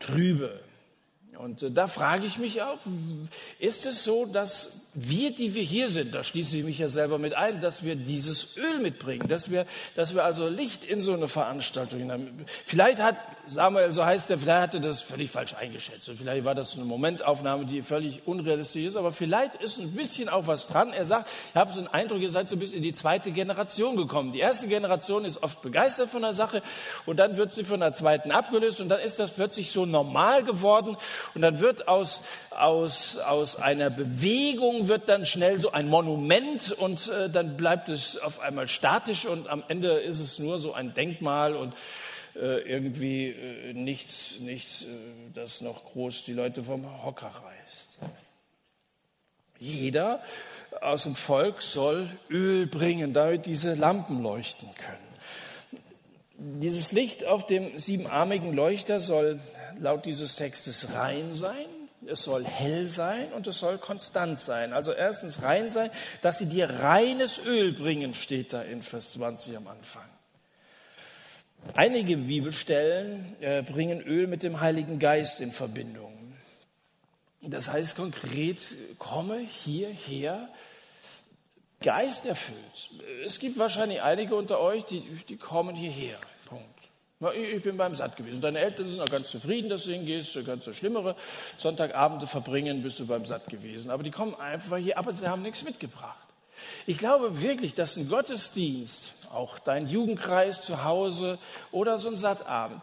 trübe. 0.00 0.58
Und 1.36 1.62
äh, 1.62 1.70
da 1.70 1.86
frage 1.86 2.26
ich 2.26 2.38
mich 2.38 2.62
auch, 2.62 2.78
ist 3.58 3.86
es 3.86 4.04
so, 4.04 4.26
dass 4.26 4.80
wir, 4.94 5.34
die 5.34 5.54
wir 5.54 5.62
hier 5.62 5.88
sind, 5.88 6.14
da 6.14 6.22
schließe 6.22 6.58
ich 6.58 6.64
mich 6.64 6.78
ja 6.78 6.88
selber 6.88 7.18
mit 7.18 7.34
ein, 7.34 7.60
dass 7.60 7.82
wir 7.82 7.96
dieses 7.96 8.56
Öl 8.56 8.78
mitbringen, 8.80 9.28
dass 9.28 9.50
wir, 9.50 9.66
dass 9.96 10.14
wir 10.14 10.24
also 10.24 10.48
Licht 10.48 10.84
in 10.84 11.02
so 11.02 11.12
eine 11.12 11.28
Veranstaltung 11.28 12.10
haben. 12.10 12.44
Vielleicht 12.66 13.00
hat 13.00 13.16
Samuel, 13.46 13.92
so 13.92 14.04
heißt 14.04 14.30
er, 14.30 14.38
vielleicht 14.38 14.62
hatte 14.62 14.80
das 14.80 15.02
völlig 15.02 15.30
falsch 15.30 15.54
eingeschätzt. 15.54 16.08
Und 16.08 16.18
vielleicht 16.18 16.44
war 16.46 16.54
das 16.54 16.74
eine 16.74 16.86
Momentaufnahme, 16.86 17.66
die 17.66 17.82
völlig 17.82 18.26
unrealistisch 18.26 18.86
ist, 18.86 18.96
aber 18.96 19.12
vielleicht 19.12 19.56
ist 19.56 19.78
ein 19.78 19.92
bisschen 19.92 20.30
auch 20.30 20.46
was 20.46 20.66
dran. 20.66 20.94
Er 20.94 21.04
sagt, 21.04 21.28
ich 21.50 21.54
habe 21.54 21.72
so 21.72 21.80
den 21.80 21.88
Eindruck, 21.88 22.20
ihr 22.20 22.30
seid 22.30 22.48
so 22.48 22.56
bis 22.56 22.72
in 22.72 22.82
die 22.82 22.94
zweite 22.94 23.32
Generation 23.32 23.96
gekommen. 23.96 24.32
Die 24.32 24.38
erste 24.38 24.66
Generation 24.66 25.26
ist 25.26 25.42
oft 25.42 25.60
begeistert 25.60 26.08
von 26.08 26.22
der 26.22 26.32
Sache 26.32 26.62
und 27.04 27.18
dann 27.18 27.36
wird 27.36 27.52
sie 27.52 27.64
von 27.64 27.80
der 27.80 27.92
zweiten 27.92 28.30
abgelöst 28.30 28.80
und 28.80 28.88
dann 28.88 29.00
ist 29.00 29.18
das 29.18 29.30
plötzlich 29.30 29.70
so 29.70 29.84
normal 29.84 30.42
geworden 30.42 30.96
und 31.34 31.42
dann 31.42 31.60
wird 31.60 31.86
aus, 31.86 32.22
aus, 32.50 33.18
aus 33.18 33.56
einer 33.56 33.90
Bewegung 33.90 34.88
wird 34.88 35.10
dann 35.10 35.26
schnell 35.26 35.60
so 35.60 35.70
ein 35.70 35.88
Monument 35.88 36.72
und 36.72 37.08
äh, 37.08 37.28
dann 37.28 37.58
bleibt 37.58 37.90
es 37.90 38.16
auf 38.16 38.40
einmal 38.40 38.68
statisch 38.68 39.26
und 39.26 39.48
am 39.48 39.62
Ende 39.68 39.92
ist 39.92 40.20
es 40.20 40.38
nur 40.38 40.58
so 40.58 40.72
ein 40.72 40.94
Denkmal 40.94 41.54
und 41.56 41.74
irgendwie 42.38 43.28
äh, 43.28 43.72
nichts, 43.72 44.40
nichts, 44.40 44.82
äh, 44.82 44.86
das 45.34 45.60
noch 45.60 45.84
groß 45.84 46.24
die 46.24 46.32
Leute 46.32 46.64
vom 46.64 47.04
Hocker 47.04 47.30
reißt. 47.30 47.98
Jeder 49.58 50.22
aus 50.80 51.04
dem 51.04 51.14
Volk 51.14 51.62
soll 51.62 52.10
Öl 52.28 52.66
bringen, 52.66 53.12
damit 53.12 53.46
diese 53.46 53.74
Lampen 53.74 54.22
leuchten 54.22 54.68
können. 54.74 56.60
Dieses 56.60 56.92
Licht 56.92 57.24
auf 57.24 57.46
dem 57.46 57.78
siebenarmigen 57.78 58.52
Leuchter 58.52 58.98
soll 58.98 59.38
laut 59.78 60.04
dieses 60.04 60.36
Textes 60.36 60.92
rein 60.94 61.34
sein, 61.34 61.66
es 62.06 62.24
soll 62.24 62.44
hell 62.44 62.86
sein 62.86 63.32
und 63.32 63.46
es 63.46 63.58
soll 63.58 63.78
konstant 63.78 64.38
sein. 64.38 64.72
Also 64.72 64.92
erstens 64.92 65.42
rein 65.42 65.70
sein, 65.70 65.90
dass 66.22 66.38
sie 66.38 66.46
dir 66.46 66.68
reines 66.68 67.38
Öl 67.44 67.72
bringen, 67.72 68.14
steht 68.14 68.52
da 68.52 68.62
in 68.62 68.82
Vers 68.82 69.12
20 69.12 69.56
am 69.56 69.68
Anfang. 69.68 70.13
Einige 71.74 72.16
Bibelstellen 72.16 73.34
äh, 73.40 73.62
bringen 73.62 74.00
Öl 74.02 74.26
mit 74.26 74.42
dem 74.42 74.60
Heiligen 74.60 74.98
Geist 74.98 75.40
in 75.40 75.50
Verbindung. 75.50 76.12
Das 77.40 77.68
heißt 77.68 77.96
konkret, 77.96 78.74
komme 78.98 79.38
hierher, 79.38 80.48
Geist 81.80 82.26
erfüllt. 82.26 82.90
Es 83.26 83.38
gibt 83.38 83.58
wahrscheinlich 83.58 84.02
einige 84.02 84.36
unter 84.36 84.60
euch, 84.60 84.84
die, 84.84 85.00
die 85.28 85.36
kommen 85.36 85.74
hierher. 85.74 86.18
Punkt. 86.46 87.34
Ich 87.36 87.62
bin 87.62 87.76
beim 87.76 87.94
Satt 87.94 88.16
gewesen. 88.16 88.40
Deine 88.40 88.58
Eltern 88.58 88.88
sind 88.88 89.00
auch 89.00 89.10
ganz 89.10 89.30
zufrieden, 89.30 89.68
dass 89.68 89.84
du 89.84 89.92
hingehst. 89.92 90.34
Du 90.34 90.44
kannst 90.44 90.64
so 90.64 90.72
schlimmere 90.72 91.16
Sonntagabende 91.56 92.26
verbringen, 92.26 92.82
bist 92.82 92.98
du 92.98 93.06
beim 93.06 93.24
Satt 93.24 93.48
gewesen. 93.48 93.90
Aber 93.90 94.02
die 94.02 94.10
kommen 94.10 94.34
einfach 94.34 94.76
hier, 94.76 94.98
aber 94.98 95.12
sie 95.12 95.28
haben 95.28 95.42
nichts 95.42 95.64
mitgebracht. 95.64 96.26
Ich 96.86 96.98
glaube 96.98 97.42
wirklich, 97.42 97.74
dass 97.74 97.96
ein 97.96 98.08
Gottesdienst, 98.08 99.12
auch 99.34 99.58
dein 99.58 99.88
Jugendkreis 99.88 100.62
zu 100.62 100.84
Hause 100.84 101.38
oder 101.72 101.98
so 101.98 102.08
ein 102.08 102.16
Sattabend, 102.16 102.80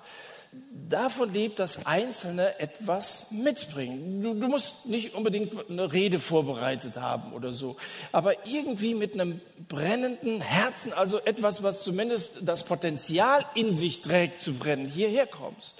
davon 0.90 1.32
lebt, 1.32 1.60
dass 1.60 1.86
Einzelne 1.86 2.60
etwas 2.60 3.32
mitbringen. 3.32 4.22
Du, 4.22 4.34
du, 4.34 4.48
musst 4.48 4.86
nicht 4.86 5.14
unbedingt 5.14 5.70
eine 5.70 5.92
Rede 5.94 6.20
vorbereitet 6.20 6.98
haben 6.98 7.34
oder 7.34 7.54
so, 7.54 7.78
aber 8.12 8.46
irgendwie 8.46 8.94
mit 8.94 9.14
einem 9.14 9.40
brennenden 9.70 10.42
Herzen, 10.42 10.92
also 10.92 11.20
etwas, 11.20 11.64
was 11.64 11.84
zumindest 11.84 12.40
das 12.42 12.66
Potenzial 12.66 13.46
in 13.56 13.74
sich 13.74 14.02
trägt 14.02 14.40
zu 14.40 14.54
brennen, 14.54 14.88
hierher 14.88 15.28
kommst. 15.28 15.76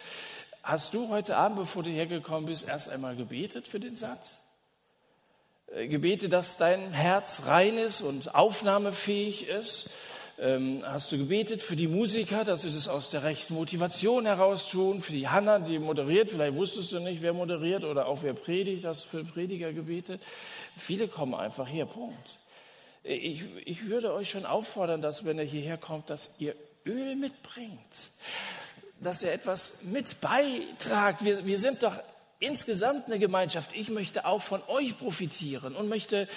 Hast 0.64 0.94
du 0.94 1.10
heute 1.10 1.38
Abend, 1.38 1.58
bevor 1.58 1.84
du 1.84 1.90
hergekommen 1.90 2.46
bist, 2.46 2.68
erst 2.68 2.90
einmal 2.90 3.16
gebetet 3.16 3.68
für 3.68 3.80
den 3.80 3.96
Satz? 3.96 4.38
Äh, 5.74 5.88
gebetet, 5.88 6.32
dass 6.32 6.58
dein 6.58 6.92
Herz 6.92 7.44
rein 7.46 7.78
ist 7.78 8.02
und 8.02 8.36
aufnahmefähig 8.36 9.48
ist? 9.48 9.90
Ähm, 10.42 10.82
hast 10.84 11.12
du 11.12 11.20
gebetet 11.20 11.62
für 11.62 11.76
die 11.76 11.88
Musiker, 11.88 12.44
dass 12.44 12.64
sie 12.64 12.74
das 12.74 12.88
aus 12.88 13.12
der 13.12 13.24
rechten 13.24 13.54
Motivation 13.54 14.26
heraus 14.26 14.72
tun, 14.72 15.00
für 15.00 15.12
die 15.12 15.28
Hanna, 15.28 15.60
die 15.60 15.78
moderiert, 15.78 16.32
vielleicht 16.32 16.56
wusstest 16.56 16.94
du 16.94 17.00
nicht, 17.00 17.22
wer 17.22 17.34
moderiert 17.34 17.84
oder 17.84 18.08
auch 18.08 18.24
wer 18.24 18.34
predigt, 18.34 18.84
hast 18.84 19.06
du 19.06 19.10
für 19.10 19.24
Prediger 19.24 19.72
gebetet. 19.72 20.24
Viele 20.76 21.08
kommen 21.08 21.36
einfach 21.36 21.70
her, 21.70 21.86
Punkt. 21.86 22.40
Ich, 23.04 23.44
ich 23.66 23.88
würde 23.88 24.14
euch 24.14 24.32
schon 24.32 24.48
auffordern, 24.48 25.04
dass 25.04 25.26
wenn 25.26 25.38
ihr 25.38 25.44
hierher 25.44 25.78
kommt, 25.78 26.10
dass 26.10 26.32
ihr 26.40 26.56
Öl 26.88 27.16
mitbringt, 27.16 28.10
dass 29.00 29.22
ihr 29.22 29.32
etwas 29.32 29.84
mit 29.84 30.22
beitragt. 30.22 31.24
Wir, 31.24 31.46
wir 31.46 31.60
sind 31.60 31.84
doch 31.84 31.94
insgesamt 32.42 33.06
eine 33.06 33.20
Gemeinschaft. 33.20 33.72
Ich 33.74 33.90
möchte 33.90 34.26
auch 34.26 34.42
von 34.42 34.62
euch 34.68 34.98
profitieren 34.98 35.76
und 35.76 35.88
möchte 35.88 36.28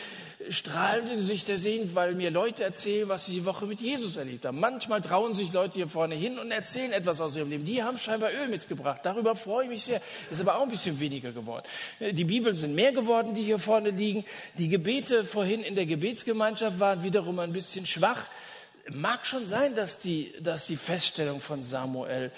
strahlende 0.50 1.16
Gesichter 1.16 1.57
sehen, 1.57 1.94
weil 1.94 2.14
mir 2.14 2.30
Leute 2.30 2.62
erzählen, 2.62 3.09
was 3.09 3.26
sie 3.26 3.32
die 3.32 3.44
Woche 3.46 3.64
mit 3.66 3.80
Jesus 3.80 4.16
erlebt 4.16 4.44
haben. 4.44 4.61
Manchmal 4.61 5.00
trauen 5.00 5.34
sich 5.34 5.52
Leute 5.52 5.76
hier 5.76 5.88
vorne 5.88 6.14
hin 6.14 6.38
und 6.38 6.50
erzählen 6.50 6.92
etwas 6.92 7.22
aus 7.22 7.34
ihrem 7.34 7.48
Leben. 7.48 7.64
Die 7.64 7.82
haben 7.82 7.96
scheinbar 7.96 8.30
Öl 8.32 8.48
mitgebracht. 8.48 9.00
Darüber 9.02 9.34
freue 9.34 9.64
ich 9.64 9.70
mich 9.70 9.82
sehr. 9.82 10.00
Ist 10.30 10.40
aber 10.42 10.59
auch 10.59 10.62
ein 10.62 10.70
bisschen 10.70 11.00
weniger 11.00 11.32
geworden. 11.32 11.64
Die 11.98 12.24
Bibeln 12.24 12.55
sind 12.55 12.74
mehr 12.74 12.92
geworden, 12.92 13.34
die 13.34 13.42
hier 13.42 13.59
vorne 13.59 13.88
liegen. 13.90 14.24
Die 14.59 14.68
Gebete 14.68 15.24
vorhin 15.24 15.62
in 15.62 15.74
der 15.74 15.86
Gebetsgemeinschaft 15.86 16.78
waren 16.78 17.02
wiederum 17.02 17.38
ein 17.38 17.55
bisschen 17.55 17.86
schwach. 17.86 18.26
Mag 18.90 19.24
schon 19.24 19.46
sein, 19.46 19.74
dass 19.74 19.98
die, 19.98 20.34
dass 20.40 20.66
die 20.66 20.76
Feststellung 20.76 21.40
von 21.40 21.62
Samuel 21.62 22.30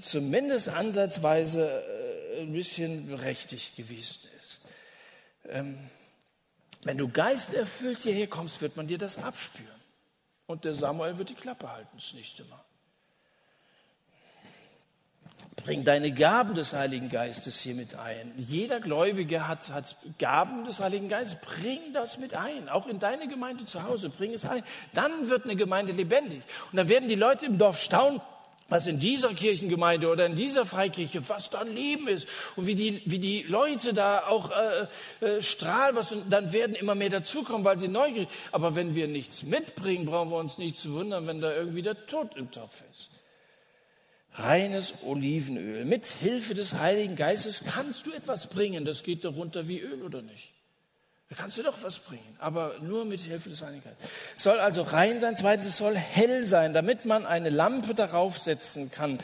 zumindest 0.00 0.68
ansatzweise 0.68 1.82
äh, 1.82 2.09
ein 2.38 2.52
bisschen 2.52 3.08
berechtigt 3.08 3.76
gewesen 3.76 4.28
ist. 4.42 4.60
Ähm, 5.48 5.78
wenn 6.82 6.96
du 6.96 7.08
geisterfüllt 7.08 7.98
hierher 7.98 8.26
kommst, 8.26 8.62
wird 8.62 8.76
man 8.76 8.86
dir 8.86 8.98
das 8.98 9.18
abspüren. 9.18 9.68
Und 10.46 10.64
der 10.64 10.74
Samuel 10.74 11.18
wird 11.18 11.30
die 11.30 11.34
Klappe 11.34 11.70
halten 11.70 11.96
das 11.96 12.12
nächste 12.14 12.44
Mal. 12.44 12.64
Bring 15.56 15.84
deine 15.84 16.10
Gaben 16.12 16.54
des 16.54 16.72
Heiligen 16.72 17.10
Geistes 17.10 17.60
hier 17.60 17.74
mit 17.74 17.94
ein. 17.94 18.32
Jeder 18.38 18.80
Gläubige 18.80 19.46
hat, 19.46 19.68
hat 19.70 19.96
Gaben 20.18 20.64
des 20.64 20.80
Heiligen 20.80 21.08
Geistes. 21.08 21.38
Bring 21.40 21.92
das 21.92 22.18
mit 22.18 22.34
ein. 22.34 22.68
Auch 22.70 22.86
in 22.86 22.98
deine 22.98 23.28
Gemeinde 23.28 23.66
zu 23.66 23.82
Hause. 23.82 24.08
Bring 24.08 24.32
es 24.32 24.46
ein. 24.46 24.62
Dann 24.94 25.28
wird 25.28 25.44
eine 25.44 25.56
Gemeinde 25.56 25.92
lebendig. 25.92 26.42
Und 26.72 26.78
dann 26.78 26.88
werden 26.88 27.08
die 27.08 27.14
Leute 27.14 27.44
im 27.46 27.58
Dorf 27.58 27.78
staunen 27.78 28.22
was 28.70 28.86
in 28.86 28.98
dieser 28.98 29.34
Kirchengemeinde 29.34 30.08
oder 30.08 30.24
in 30.24 30.36
dieser 30.36 30.64
Freikirche, 30.64 31.28
was 31.28 31.50
da 31.50 31.60
ein 31.60 31.74
Leben 31.74 32.08
ist 32.08 32.26
und 32.56 32.66
wie 32.66 32.74
die, 32.74 33.02
wie 33.04 33.18
die 33.18 33.42
Leute 33.42 33.92
da 33.92 34.26
auch 34.26 34.50
äh, 34.50 35.26
äh, 35.26 35.42
strahlen, 35.42 35.96
was, 35.96 36.12
und 36.12 36.30
dann 36.30 36.52
werden 36.52 36.74
immer 36.74 36.94
mehr 36.94 37.10
dazukommen, 37.10 37.64
weil 37.64 37.78
sie 37.78 37.88
neugierig 37.88 38.28
Aber 38.52 38.74
wenn 38.74 38.94
wir 38.94 39.08
nichts 39.08 39.42
mitbringen, 39.42 40.06
brauchen 40.06 40.30
wir 40.30 40.38
uns 40.38 40.56
nicht 40.56 40.78
zu 40.78 40.92
wundern, 40.92 41.26
wenn 41.26 41.40
da 41.40 41.54
irgendwie 41.54 41.82
der 41.82 42.06
Tod 42.06 42.36
im 42.36 42.50
Topf 42.50 42.82
ist. 42.90 43.10
Reines 44.34 44.94
Olivenöl. 45.04 45.84
Mit 45.84 46.06
Hilfe 46.06 46.54
des 46.54 46.74
Heiligen 46.74 47.16
Geistes 47.16 47.64
kannst 47.64 48.06
du 48.06 48.12
etwas 48.12 48.46
bringen. 48.46 48.84
Das 48.84 49.02
geht 49.02 49.24
darunter 49.24 49.66
wie 49.66 49.80
Öl 49.80 50.02
oder 50.02 50.22
nicht? 50.22 50.49
Da 51.30 51.36
kannst 51.36 51.56
du 51.56 51.62
doch 51.62 51.80
was 51.82 52.00
bringen, 52.00 52.36
aber 52.40 52.74
nur 52.82 53.04
mit 53.04 53.20
Hilfe 53.20 53.50
des 53.50 53.62
Heiligen. 53.62 53.88
Es 54.36 54.42
soll 54.42 54.58
also 54.58 54.82
rein 54.82 55.20
sein, 55.20 55.36
zweitens, 55.36 55.68
es 55.68 55.76
soll 55.76 55.94
hell 55.94 56.44
sein, 56.44 56.74
damit 56.74 57.04
man 57.04 57.24
eine 57.24 57.50
Lampe 57.50 57.94
darauf 57.94 58.36
setzen 58.36 58.90
kann. 58.90 59.18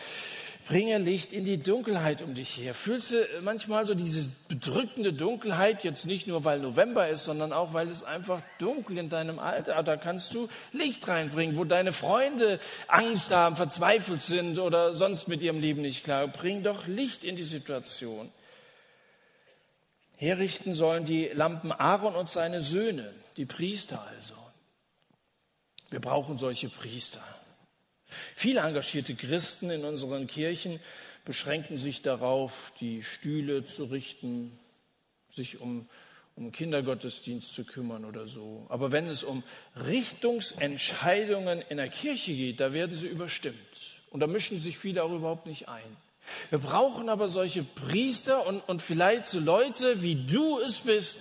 Bringe 0.68 0.98
Licht 0.98 1.32
in 1.32 1.44
die 1.44 1.60
Dunkelheit 1.60 2.22
um 2.22 2.34
dich 2.34 2.56
her. 2.56 2.74
Fühlst 2.74 3.10
du 3.10 3.26
manchmal 3.40 3.86
so 3.86 3.94
diese 3.94 4.28
bedrückende 4.48 5.12
Dunkelheit, 5.12 5.82
jetzt 5.82 6.06
nicht 6.06 6.28
nur, 6.28 6.44
weil 6.44 6.60
November 6.60 7.08
ist, 7.08 7.24
sondern 7.24 7.52
auch, 7.52 7.72
weil 7.72 7.88
es 7.88 8.04
einfach 8.04 8.40
dunkel 8.60 8.98
in 8.98 9.08
deinem 9.08 9.40
Alter, 9.40 9.82
da 9.82 9.96
kannst 9.96 10.32
du 10.32 10.48
Licht 10.72 11.06
reinbringen, 11.08 11.56
wo 11.56 11.64
deine 11.64 11.92
Freunde 11.92 12.60
Angst 12.86 13.32
haben, 13.32 13.56
verzweifelt 13.56 14.22
sind 14.22 14.60
oder 14.60 14.94
sonst 14.94 15.26
mit 15.26 15.42
ihrem 15.42 15.60
Leben 15.60 15.82
nicht 15.82 16.04
klar. 16.04 16.28
Bring 16.28 16.62
doch 16.62 16.86
Licht 16.86 17.24
in 17.24 17.34
die 17.34 17.44
Situation. 17.44 18.30
Herrichten 20.16 20.74
sollen 20.74 21.04
die 21.04 21.26
Lampen 21.28 21.72
Aaron 21.72 22.14
und 22.14 22.30
seine 22.30 22.62
Söhne, 22.62 23.12
die 23.36 23.44
Priester 23.44 24.04
also. 24.08 24.34
Wir 25.90 26.00
brauchen 26.00 26.38
solche 26.38 26.68
Priester. 26.68 27.22
Viele 28.34 28.60
engagierte 28.60 29.14
Christen 29.14 29.70
in 29.70 29.84
unseren 29.84 30.26
Kirchen 30.26 30.80
beschränken 31.24 31.76
sich 31.76 32.02
darauf, 32.02 32.72
die 32.80 33.02
Stühle 33.02 33.66
zu 33.66 33.84
richten, 33.84 34.58
sich 35.30 35.60
um, 35.60 35.88
um 36.34 36.50
Kindergottesdienst 36.50 37.52
zu 37.52 37.64
kümmern 37.64 38.04
oder 38.04 38.26
so. 38.26 38.64
Aber 38.68 38.92
wenn 38.92 39.08
es 39.08 39.22
um 39.22 39.42
Richtungsentscheidungen 39.74 41.62
in 41.68 41.76
der 41.76 41.88
Kirche 41.88 42.32
geht, 42.32 42.60
da 42.60 42.72
werden 42.72 42.96
sie 42.96 43.08
überstimmt. 43.08 43.56
Und 44.10 44.20
da 44.20 44.26
mischen 44.26 44.60
sich 44.60 44.78
viele 44.78 45.02
auch 45.02 45.12
überhaupt 45.12 45.46
nicht 45.46 45.68
ein. 45.68 45.96
Wir 46.50 46.58
brauchen 46.58 47.08
aber 47.08 47.28
solche 47.28 47.62
Priester 47.62 48.46
und, 48.46 48.60
und 48.68 48.82
vielleicht 48.82 49.26
so 49.26 49.38
Leute, 49.38 50.02
wie 50.02 50.14
du 50.14 50.58
es 50.60 50.80
bist, 50.80 51.18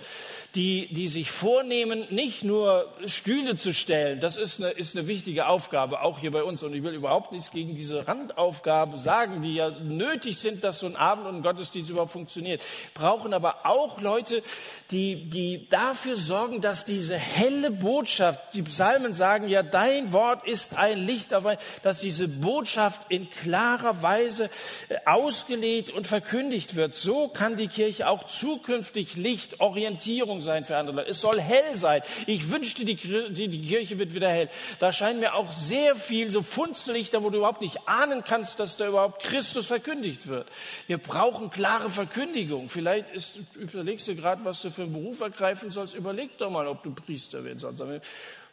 die, 0.56 0.88
die 0.90 1.06
sich 1.06 1.30
vornehmen, 1.30 2.06
nicht 2.08 2.42
nur 2.42 2.90
Stühle 3.06 3.58
zu 3.58 3.74
stellen. 3.74 4.20
Das 4.20 4.38
ist 4.38 4.58
eine, 4.58 4.70
ist 4.70 4.96
eine 4.96 5.06
wichtige 5.06 5.48
Aufgabe, 5.48 6.00
auch 6.00 6.18
hier 6.18 6.30
bei 6.30 6.42
uns. 6.42 6.62
Und 6.62 6.74
ich 6.74 6.82
will 6.82 6.94
überhaupt 6.94 7.30
nichts 7.30 7.50
gegen 7.50 7.76
diese 7.76 8.08
Randaufgaben 8.08 8.98
sagen, 8.98 9.42
die 9.42 9.54
ja 9.54 9.68
nötig 9.70 10.38
sind, 10.38 10.64
dass 10.64 10.80
so 10.80 10.86
ein 10.86 10.96
Abend 10.96 11.26
und 11.26 11.36
ein 11.36 11.42
Gottesdienst 11.42 11.90
überhaupt 11.90 12.12
funktioniert. 12.12 12.62
Brauchen 12.94 13.34
aber 13.34 13.66
auch 13.66 14.00
Leute, 14.00 14.42
die, 14.90 15.28
die 15.28 15.68
dafür 15.68 16.16
sorgen, 16.16 16.62
dass 16.62 16.86
diese 16.86 17.16
helle 17.16 17.70
Botschaft, 17.70 18.54
die 18.54 18.62
Psalmen 18.62 19.12
sagen 19.12 19.48
ja, 19.48 19.62
dein 19.62 20.12
Wort 20.12 20.46
ist 20.48 20.78
ein 20.78 20.98
Licht 20.98 21.34
ein, 21.34 21.58
dass 21.82 22.00
diese 22.00 22.28
Botschaft 22.28 23.02
in 23.10 23.28
klarer 23.28 24.00
Weise 24.00 24.48
ausgelegt 25.04 25.90
und 25.90 26.06
verkündigt 26.06 26.76
wird. 26.76 26.94
So 26.94 27.28
kann 27.28 27.58
die 27.58 27.68
Kirche 27.68 28.08
auch 28.08 28.24
zukünftig 28.24 29.16
Licht, 29.16 29.60
Orientierung 29.60 30.40
sein 30.46 30.64
für 30.64 30.78
andere 30.78 30.96
Leute. 30.96 31.10
Es 31.10 31.20
soll 31.20 31.38
hell 31.38 31.76
sein. 31.76 32.00
Ich 32.26 32.50
wünschte, 32.50 32.86
die, 32.86 32.94
die, 32.94 33.60
Kirche 33.60 33.98
wird 33.98 34.14
wieder 34.14 34.30
hell. 34.30 34.48
Da 34.78 34.92
scheinen 34.92 35.20
mir 35.20 35.34
auch 35.34 35.52
sehr 35.52 35.94
viel 35.94 36.30
so 36.30 36.40
Funzellichter, 36.40 37.22
wo 37.22 37.28
du 37.28 37.38
überhaupt 37.38 37.60
nicht 37.60 37.86
ahnen 37.86 38.24
kannst, 38.24 38.58
dass 38.58 38.78
da 38.78 38.88
überhaupt 38.88 39.22
Christus 39.22 39.66
verkündigt 39.66 40.28
wird. 40.28 40.48
Wir 40.86 40.96
brauchen 40.96 41.50
klare 41.50 41.90
Verkündigung. 41.90 42.70
Vielleicht 42.70 43.12
ist, 43.14 43.34
überlegst 43.54 44.08
du 44.08 44.16
gerade, 44.16 44.42
was 44.44 44.62
du 44.62 44.70
für 44.70 44.84
einen 44.84 44.92
Beruf 44.92 45.20
ergreifen 45.20 45.70
sollst. 45.70 45.94
Überleg 45.94 46.38
doch 46.38 46.50
mal, 46.50 46.66
ob 46.66 46.82
du 46.82 46.94
Priester 46.94 47.44
werden 47.44 47.58
sollst 47.58 47.82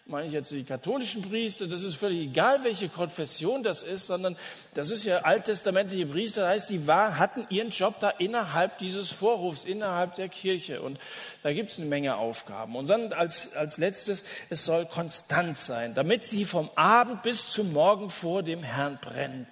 meine 0.06 0.28
ich 0.28 0.34
jetzt 0.34 0.52
die 0.52 0.66
katholischen 0.66 1.22
Priester, 1.22 1.66
das 1.66 1.82
ist 1.82 1.96
völlig 1.96 2.28
egal, 2.28 2.64
welche 2.64 2.90
Konfession 2.90 3.64
das 3.64 3.84
ist, 3.84 4.08
sondern 4.08 4.36
das 4.74 4.92
ist 4.92 5.06
ja 5.06 5.20
alttestamentliche 5.20 6.06
Priester, 6.06 6.42
das 6.42 6.50
heißt, 6.50 6.68
sie 6.68 6.88
war, 6.88 7.18
hatten 7.18 7.46
ihren 7.50 7.70
Job 7.70 8.02
da 8.02 8.10
innerhalb 8.10 8.80
dieses 8.80 9.14
Vorhofs, 9.14 9.64
innerhalb 9.64 10.16
der 10.16 10.28
Kirche. 10.28 10.82
Und 10.82 11.00
da 11.42 11.54
gibt 11.54 11.72
es 11.72 11.80
eine 11.80 11.88
Menge 11.88 12.18
Aufgaben. 12.18 12.76
Und 12.76 12.88
dann 12.88 13.14
als, 13.14 13.54
als 13.54 13.78
letztes, 13.78 14.26
es 14.50 14.66
soll 14.66 14.86
konstant 14.86 15.58
sein, 15.58 15.94
damit 15.94 16.28
sie 16.28 16.44
vom 16.44 16.70
Abend 16.76 17.22
bis 17.24 17.50
zum 17.50 17.72
Morgen 17.72 18.10
vor 18.10 18.44
dem 18.44 18.62
Herrn 18.62 19.00
brennt. 19.02 19.48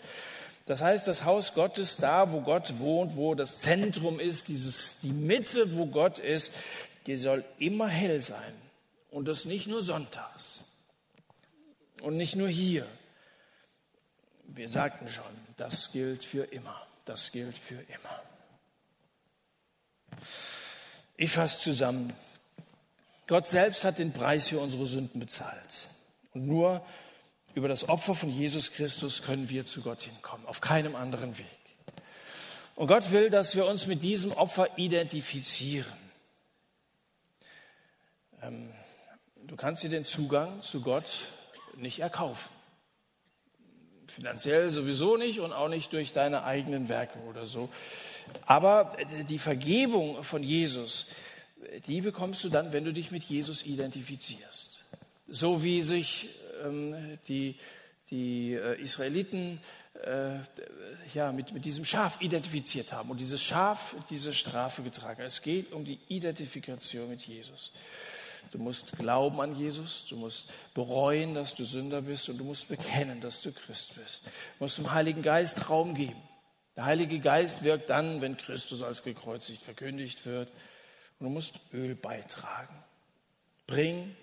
Das 0.65 0.81
heißt, 0.81 1.07
das 1.07 1.23
Haus 1.23 1.53
Gottes, 1.53 1.95
da 1.97 2.31
wo 2.33 2.41
Gott 2.41 2.73
wohnt, 2.79 3.15
wo 3.15 3.35
das 3.35 3.59
Zentrum 3.59 4.19
ist, 4.19 4.49
dieses, 4.49 4.99
die 4.99 5.13
Mitte, 5.13 5.77
wo 5.77 5.85
Gott 5.85 6.19
ist, 6.19 6.51
die 7.07 7.15
soll 7.15 7.45
immer 7.57 7.87
hell 7.87 8.21
sein. 8.21 8.60
Und 9.11 9.25
das 9.25 9.45
nicht 9.45 9.67
nur 9.67 9.83
sonntags. 9.83 10.63
Und 12.01 12.17
nicht 12.17 12.35
nur 12.35 12.47
hier. 12.47 12.87
Wir 14.47 14.69
sagten 14.69 15.09
schon, 15.09 15.31
das 15.57 15.91
gilt 15.91 16.23
für 16.23 16.45
immer. 16.45 16.87
Das 17.05 17.31
gilt 17.31 17.57
für 17.57 17.79
immer. 17.81 18.23
Ich 21.17 21.31
fasse 21.31 21.59
zusammen. 21.59 22.13
Gott 23.27 23.47
selbst 23.47 23.85
hat 23.85 23.99
den 23.99 24.11
Preis 24.13 24.49
für 24.49 24.59
unsere 24.59 24.85
Sünden 24.85 25.19
bezahlt. 25.19 25.87
Und 26.33 26.47
nur 26.47 26.83
über 27.53 27.67
das 27.67 27.87
Opfer 27.87 28.15
von 28.15 28.29
Jesus 28.29 28.71
Christus 28.71 29.21
können 29.21 29.49
wir 29.49 29.65
zu 29.65 29.81
Gott 29.81 30.01
hinkommen. 30.01 30.45
Auf 30.47 30.61
keinem 30.61 30.95
anderen 30.95 31.37
Weg. 31.37 31.45
Und 32.75 32.87
Gott 32.87 33.11
will, 33.11 33.29
dass 33.29 33.55
wir 33.55 33.65
uns 33.65 33.87
mit 33.87 34.01
diesem 34.01 34.31
Opfer 34.31 34.77
identifizieren. 34.77 35.85
Ähm, 38.41 38.71
Du 39.51 39.57
kannst 39.57 39.83
dir 39.83 39.89
den 39.89 40.05
Zugang 40.05 40.61
zu 40.61 40.79
Gott 40.79 41.03
nicht 41.75 41.99
erkaufen. 41.99 42.49
Finanziell 44.07 44.69
sowieso 44.69 45.17
nicht 45.17 45.41
und 45.41 45.51
auch 45.51 45.67
nicht 45.67 45.91
durch 45.91 46.13
deine 46.13 46.45
eigenen 46.45 46.87
Werke 46.87 47.19
oder 47.29 47.45
so. 47.45 47.67
Aber 48.45 48.95
die 49.27 49.39
Vergebung 49.39 50.23
von 50.23 50.41
Jesus, 50.41 51.07
die 51.85 51.99
bekommst 51.99 52.45
du 52.45 52.49
dann, 52.49 52.71
wenn 52.71 52.85
du 52.85 52.93
dich 52.93 53.11
mit 53.11 53.23
Jesus 53.23 53.65
identifizierst. 53.65 54.85
So 55.27 55.65
wie 55.65 55.81
sich 55.81 56.29
ähm, 56.63 57.19
die, 57.27 57.57
die 58.09 58.53
äh, 58.53 58.81
Israeliten 58.81 59.59
äh, 60.01 60.35
ja, 61.13 61.33
mit, 61.33 61.51
mit 61.51 61.65
diesem 61.65 61.83
Schaf 61.83 62.21
identifiziert 62.21 62.93
haben 62.93 63.09
und 63.09 63.19
dieses 63.19 63.43
Schaf 63.43 63.97
diese 64.09 64.31
Strafe 64.31 64.81
getragen. 64.81 65.23
Es 65.23 65.41
geht 65.41 65.73
um 65.73 65.83
die 65.83 65.99
Identifikation 66.07 67.09
mit 67.09 67.27
Jesus. 67.27 67.73
Du 68.51 68.57
musst 68.57 68.97
glauben 68.97 69.39
an 69.39 69.55
Jesus, 69.55 70.05
du 70.09 70.17
musst 70.17 70.51
bereuen, 70.73 71.33
dass 71.33 71.53
du 71.55 71.63
Sünder 71.63 72.01
bist 72.01 72.29
und 72.29 72.37
du 72.37 72.43
musst 72.43 72.67
bekennen, 72.67 73.21
dass 73.21 73.41
du 73.41 73.51
Christ 73.51 73.95
bist. 73.95 74.23
Du 74.25 74.63
musst 74.65 74.77
dem 74.77 74.91
Heiligen 74.91 75.21
Geist 75.21 75.69
Raum 75.69 75.93
geben. 75.93 76.21
Der 76.75 76.85
Heilige 76.85 77.19
Geist 77.19 77.63
wirkt 77.63 77.89
dann, 77.89 78.21
wenn 78.21 78.37
Christus 78.37 78.81
als 78.81 79.03
gekreuzigt 79.03 79.61
verkündigt 79.61 80.25
wird. 80.25 80.49
Und 81.19 81.25
du 81.25 81.29
musst 81.29 81.59
Öl 81.73 81.95
beitragen. 81.95 82.75
Bring 83.67 84.15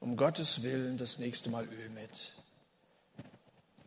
um 0.00 0.16
Gottes 0.16 0.62
Willen 0.62 0.96
das 0.96 1.18
nächste 1.18 1.50
Mal 1.50 1.66
Öl 1.66 1.90
mit. 1.90 2.32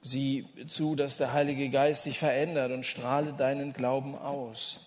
Sieh 0.01 0.45
zu, 0.67 0.95
dass 0.95 1.17
der 1.17 1.33
Heilige 1.33 1.69
Geist 1.69 2.05
dich 2.05 2.19
verändert 2.19 2.71
und 2.71 2.85
strahle 2.85 3.33
deinen 3.33 3.73
Glauben 3.73 4.15
aus. 4.15 4.79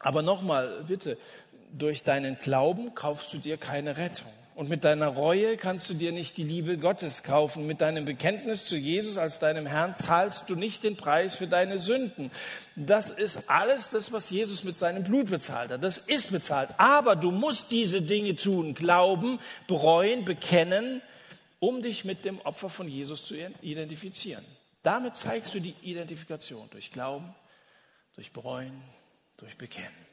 Aber 0.00 0.22
nochmal, 0.22 0.84
bitte, 0.88 1.16
durch 1.72 2.02
deinen 2.02 2.38
Glauben 2.38 2.94
kaufst 2.94 3.32
du 3.32 3.38
dir 3.38 3.56
keine 3.56 3.96
Rettung. 3.96 4.30
Und 4.54 4.68
mit 4.68 4.84
deiner 4.84 5.08
Reue 5.08 5.56
kannst 5.56 5.88
du 5.88 5.94
dir 5.94 6.12
nicht 6.12 6.36
die 6.36 6.42
Liebe 6.42 6.76
Gottes 6.76 7.22
kaufen. 7.22 7.66
Mit 7.66 7.80
deinem 7.80 8.04
Bekenntnis 8.04 8.66
zu 8.66 8.76
Jesus 8.76 9.16
als 9.16 9.38
deinem 9.38 9.64
Herrn 9.64 9.96
zahlst 9.96 10.50
du 10.50 10.56
nicht 10.56 10.84
den 10.84 10.96
Preis 10.96 11.34
für 11.34 11.46
deine 11.46 11.78
Sünden. 11.78 12.30
Das 12.76 13.10
ist 13.10 13.48
alles 13.48 13.88
das, 13.88 14.12
was 14.12 14.28
Jesus 14.28 14.62
mit 14.62 14.76
seinem 14.76 15.04
Blut 15.04 15.30
bezahlt 15.30 15.70
hat. 15.70 15.82
Das 15.82 15.96
ist 15.96 16.30
bezahlt. 16.30 16.68
Aber 16.76 17.16
du 17.16 17.30
musst 17.30 17.70
diese 17.70 18.02
Dinge 18.02 18.36
tun. 18.36 18.74
Glauben, 18.74 19.38
bereuen, 19.68 20.26
bekennen, 20.26 21.00
um 21.58 21.80
dich 21.80 22.04
mit 22.04 22.26
dem 22.26 22.38
Opfer 22.40 22.68
von 22.68 22.88
Jesus 22.88 23.24
zu 23.24 23.34
identifizieren. 23.62 24.44
Damit 24.82 25.16
zeigst 25.16 25.54
du 25.54 25.60
die 25.60 25.74
Identifikation 25.80 26.68
durch 26.70 26.92
Glauben, 26.92 27.34
durch 28.16 28.32
Bereuen, 28.32 28.82
durch 29.38 29.56
Bekennen. 29.56 30.11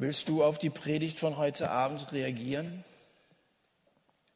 Willst 0.00 0.30
du 0.30 0.42
auf 0.42 0.58
die 0.58 0.70
Predigt 0.70 1.18
von 1.18 1.36
heute 1.36 1.70
Abend 1.70 2.10
reagieren? 2.10 2.84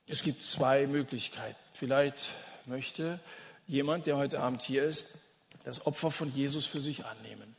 Es 0.06 0.22
gibt 0.22 0.44
zwei 0.44 0.86
Möglichkeiten. 0.86 1.56
Vielleicht 1.72 2.28
möchte 2.66 3.18
jemand, 3.66 4.04
der 4.04 4.18
heute 4.18 4.40
Abend 4.40 4.60
hier 4.60 4.84
ist, 4.84 5.06
das 5.64 5.86
Opfer 5.86 6.10
von 6.10 6.30
Jesus 6.34 6.66
für 6.66 6.82
sich 6.82 7.06
annehmen. 7.06 7.56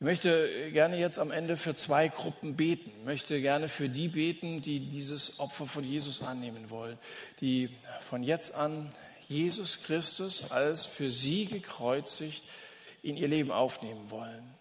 Ich 0.00 0.04
möchte 0.04 0.72
gerne 0.72 0.98
jetzt 0.98 1.20
am 1.20 1.30
Ende 1.30 1.56
für 1.56 1.76
zwei 1.76 2.08
Gruppen 2.08 2.56
beten. 2.56 2.90
Ich 2.98 3.04
möchte 3.04 3.40
gerne 3.40 3.68
für 3.68 3.88
die 3.88 4.08
beten, 4.08 4.60
die 4.60 4.80
dieses 4.80 5.38
Opfer 5.38 5.68
von 5.68 5.84
Jesus 5.84 6.20
annehmen 6.24 6.68
wollen, 6.68 6.98
die 7.40 7.70
von 8.00 8.24
jetzt 8.24 8.56
an 8.56 8.90
Jesus 9.28 9.84
Christus 9.84 10.50
als 10.50 10.84
für 10.84 11.10
sie 11.10 11.46
gekreuzigt 11.46 12.42
in 13.04 13.16
ihr 13.16 13.28
Leben 13.28 13.52
aufnehmen 13.52 14.10
wollen. 14.10 14.57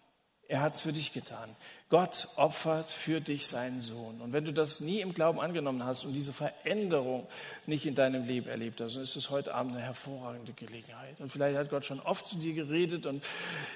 Er 0.49 0.61
hat 0.61 0.75
es 0.75 0.81
für 0.81 0.93
dich 0.93 1.11
getan. 1.11 1.55
Gott 1.89 2.27
opfert 2.35 2.87
für 2.87 3.19
dich 3.19 3.47
seinen 3.47 3.81
Sohn. 3.81 4.21
Und 4.21 4.31
wenn 4.33 4.45
du 4.45 4.53
das 4.53 4.79
nie 4.79 5.01
im 5.01 5.13
Glauben 5.13 5.39
angenommen 5.39 5.83
hast 5.83 6.05
und 6.05 6.13
diese 6.13 6.31
Veränderung 6.31 7.27
nicht 7.65 7.85
in 7.85 7.95
deinem 7.95 8.25
Leben 8.25 8.49
erlebt 8.49 8.79
hast, 8.79 8.95
dann 8.95 9.03
ist 9.03 9.15
es 9.15 9.29
heute 9.29 9.53
Abend 9.53 9.73
eine 9.73 9.83
hervorragende 9.83 10.53
Gelegenheit. 10.53 11.19
Und 11.19 11.31
vielleicht 11.31 11.57
hat 11.57 11.69
Gott 11.69 11.85
schon 11.85 11.99
oft 11.99 12.25
zu 12.25 12.37
dir 12.37 12.53
geredet 12.53 13.05
und 13.05 13.23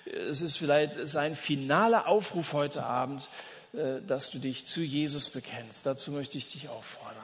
es 0.05 0.41
ist 0.41 0.57
vielleicht 0.57 1.07
sein 1.07 1.35
finaler 1.35 2.07
Aufruf 2.07 2.53
heute 2.53 2.83
Abend, 2.83 3.27
äh, 3.73 4.01
dass 4.05 4.31
du 4.31 4.39
dich 4.39 4.65
zu 4.65 4.81
Jesus 4.81 5.29
bekennst. 5.29 5.85
Dazu 5.85 6.11
möchte 6.11 6.37
ich 6.37 6.51
dich 6.51 6.69
auffordern. 6.69 7.20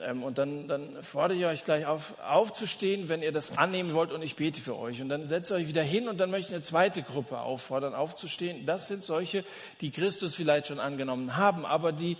Ähm, 0.00 0.22
und 0.22 0.38
dann, 0.38 0.68
dann 0.68 1.02
fordere 1.02 1.38
ich 1.38 1.46
euch 1.46 1.64
gleich 1.64 1.86
auf, 1.86 2.14
aufzustehen, 2.20 3.08
wenn 3.08 3.22
ihr 3.22 3.32
das 3.32 3.56
annehmen 3.56 3.94
wollt 3.94 4.12
und 4.12 4.22
ich 4.22 4.36
bete 4.36 4.60
für 4.60 4.76
euch. 4.76 5.00
Und 5.00 5.08
dann 5.08 5.28
setzt 5.28 5.50
euch 5.52 5.68
wieder 5.68 5.82
hin 5.82 6.08
und 6.08 6.18
dann 6.18 6.30
möchte 6.30 6.50
ich 6.50 6.54
eine 6.54 6.62
zweite 6.62 7.02
Gruppe 7.02 7.40
auffordern, 7.40 7.94
aufzustehen. 7.94 8.66
Das 8.66 8.88
sind 8.88 9.02
solche, 9.02 9.44
die 9.80 9.90
Christus 9.90 10.34
vielleicht 10.34 10.66
schon 10.66 10.80
angenommen 10.80 11.36
haben, 11.36 11.64
aber 11.64 11.92
die, 11.92 12.16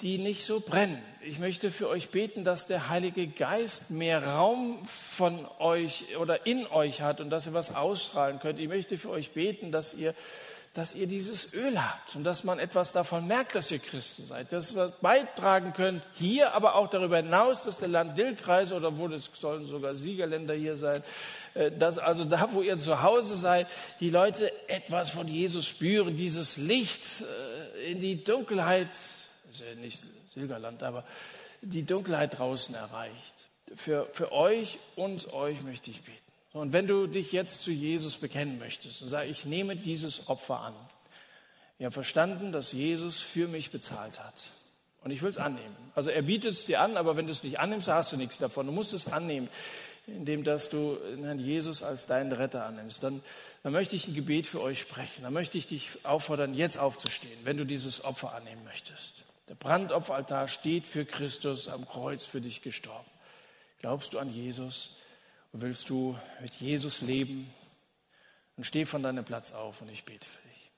die 0.00 0.18
nicht 0.18 0.44
so 0.44 0.60
brennen. 0.60 1.00
Ich 1.22 1.38
möchte 1.38 1.70
für 1.70 1.88
euch 1.88 2.10
beten, 2.10 2.44
dass 2.44 2.66
der 2.66 2.88
Heilige 2.88 3.26
Geist 3.28 3.90
mehr 3.90 4.26
Raum 4.26 4.84
von 4.84 5.46
euch 5.58 6.16
oder 6.18 6.44
in 6.44 6.66
euch 6.66 7.02
hat 7.02 7.20
und 7.20 7.30
dass 7.30 7.46
ihr 7.46 7.54
was 7.54 7.74
ausstrahlen 7.74 8.40
könnt. 8.40 8.58
Ich 8.58 8.68
möchte 8.68 8.98
für 8.98 9.10
euch 9.10 9.30
beten, 9.30 9.72
dass 9.72 9.94
ihr 9.94 10.14
dass 10.76 10.94
ihr 10.94 11.06
dieses 11.06 11.54
Öl 11.54 11.82
habt 11.82 12.16
und 12.16 12.24
dass 12.24 12.44
man 12.44 12.58
etwas 12.58 12.92
davon 12.92 13.26
merkt, 13.26 13.54
dass 13.54 13.70
ihr 13.70 13.78
Christen 13.78 14.26
seid, 14.26 14.52
dass 14.52 14.72
ihr 14.72 14.92
beitragen 15.00 15.72
könnt, 15.72 16.02
hier, 16.12 16.52
aber 16.52 16.74
auch 16.74 16.90
darüber 16.90 17.16
hinaus, 17.16 17.62
dass 17.62 17.78
der 17.78 17.88
Land-Dill-Kreis 17.88 18.72
oder 18.72 18.98
wo 18.98 19.08
das 19.08 19.30
sollen 19.32 19.64
sogar 19.64 19.94
Siegerländer 19.94 20.52
hier 20.52 20.76
sein, 20.76 21.02
äh, 21.54 21.72
dass 21.72 21.96
also 21.96 22.26
da, 22.26 22.50
wo 22.52 22.60
ihr 22.60 22.76
zu 22.76 23.02
Hause 23.02 23.36
seid, 23.36 23.68
die 24.00 24.10
Leute 24.10 24.52
etwas 24.68 25.08
von 25.08 25.26
Jesus 25.28 25.66
spüren, 25.66 26.14
dieses 26.14 26.58
Licht 26.58 27.22
äh, 27.22 27.92
in 27.92 28.00
die 28.00 28.22
Dunkelheit, 28.22 28.90
ist 28.90 29.60
ja 29.60 29.74
nicht 29.76 30.02
Silgerland, 30.34 30.82
aber 30.82 31.04
die 31.62 31.84
Dunkelheit 31.84 32.38
draußen 32.38 32.74
erreicht. 32.74 33.34
Für, 33.76 34.08
für 34.12 34.30
euch 34.30 34.78
und 34.94 35.32
euch 35.32 35.62
möchte 35.62 35.90
ich 35.90 36.02
beten. 36.02 36.25
Und 36.56 36.72
wenn 36.72 36.86
du 36.86 37.06
dich 37.06 37.32
jetzt 37.32 37.62
zu 37.62 37.70
Jesus 37.70 38.16
bekennen 38.16 38.58
möchtest 38.58 39.02
und 39.02 39.08
sagst, 39.08 39.28
ich 39.28 39.44
nehme 39.44 39.76
dieses 39.76 40.30
Opfer 40.30 40.60
an. 40.60 40.74
Ich 41.78 41.84
habe 41.84 41.92
verstanden, 41.92 42.50
dass 42.50 42.72
Jesus 42.72 43.20
für 43.20 43.46
mich 43.46 43.70
bezahlt 43.70 44.18
hat. 44.18 44.48
Und 45.04 45.10
ich 45.10 45.20
will 45.20 45.28
es 45.28 45.36
annehmen. 45.36 45.76
Also 45.94 46.08
er 46.08 46.22
bietet 46.22 46.52
es 46.52 46.64
dir 46.64 46.80
an, 46.80 46.96
aber 46.96 47.18
wenn 47.18 47.26
du 47.26 47.32
es 47.32 47.42
nicht 47.42 47.60
annimmst, 47.60 47.88
hast 47.88 48.12
du 48.12 48.16
nichts 48.16 48.38
davon. 48.38 48.64
Du 48.64 48.72
musst 48.72 48.94
es 48.94 49.06
annehmen, 49.06 49.50
indem 50.06 50.44
dass 50.44 50.70
du 50.70 50.98
Herrn 51.22 51.38
Jesus 51.38 51.82
als 51.82 52.06
deinen 52.06 52.32
Retter 52.32 52.64
annimmst. 52.64 53.02
Dann, 53.02 53.22
dann 53.62 53.72
möchte 53.72 53.94
ich 53.94 54.08
ein 54.08 54.14
Gebet 54.14 54.46
für 54.46 54.62
euch 54.62 54.80
sprechen. 54.80 55.24
Dann 55.24 55.34
möchte 55.34 55.58
ich 55.58 55.66
dich 55.66 55.90
auffordern, 56.04 56.54
jetzt 56.54 56.78
aufzustehen, 56.78 57.38
wenn 57.44 57.58
du 57.58 57.66
dieses 57.66 58.02
Opfer 58.02 58.34
annehmen 58.34 58.64
möchtest. 58.64 59.24
Der 59.50 59.56
Brandopferaltar 59.56 60.48
steht 60.48 60.86
für 60.86 61.04
Christus 61.04 61.68
am 61.68 61.86
Kreuz 61.86 62.24
für 62.24 62.40
dich 62.40 62.62
gestorben. 62.62 63.06
Glaubst 63.80 64.14
du 64.14 64.18
an 64.18 64.32
Jesus? 64.32 64.96
Willst 65.60 65.88
du 65.90 66.18
mit 66.40 66.54
Jesus 66.54 67.00
leben, 67.00 67.50
dann 68.56 68.64
steh 68.64 68.84
von 68.84 69.02
deinem 69.02 69.24
Platz 69.24 69.52
auf 69.52 69.80
und 69.82 69.88
ich 69.88 70.04
bete 70.04 70.26
für 70.26 70.48
dich. 70.48 70.70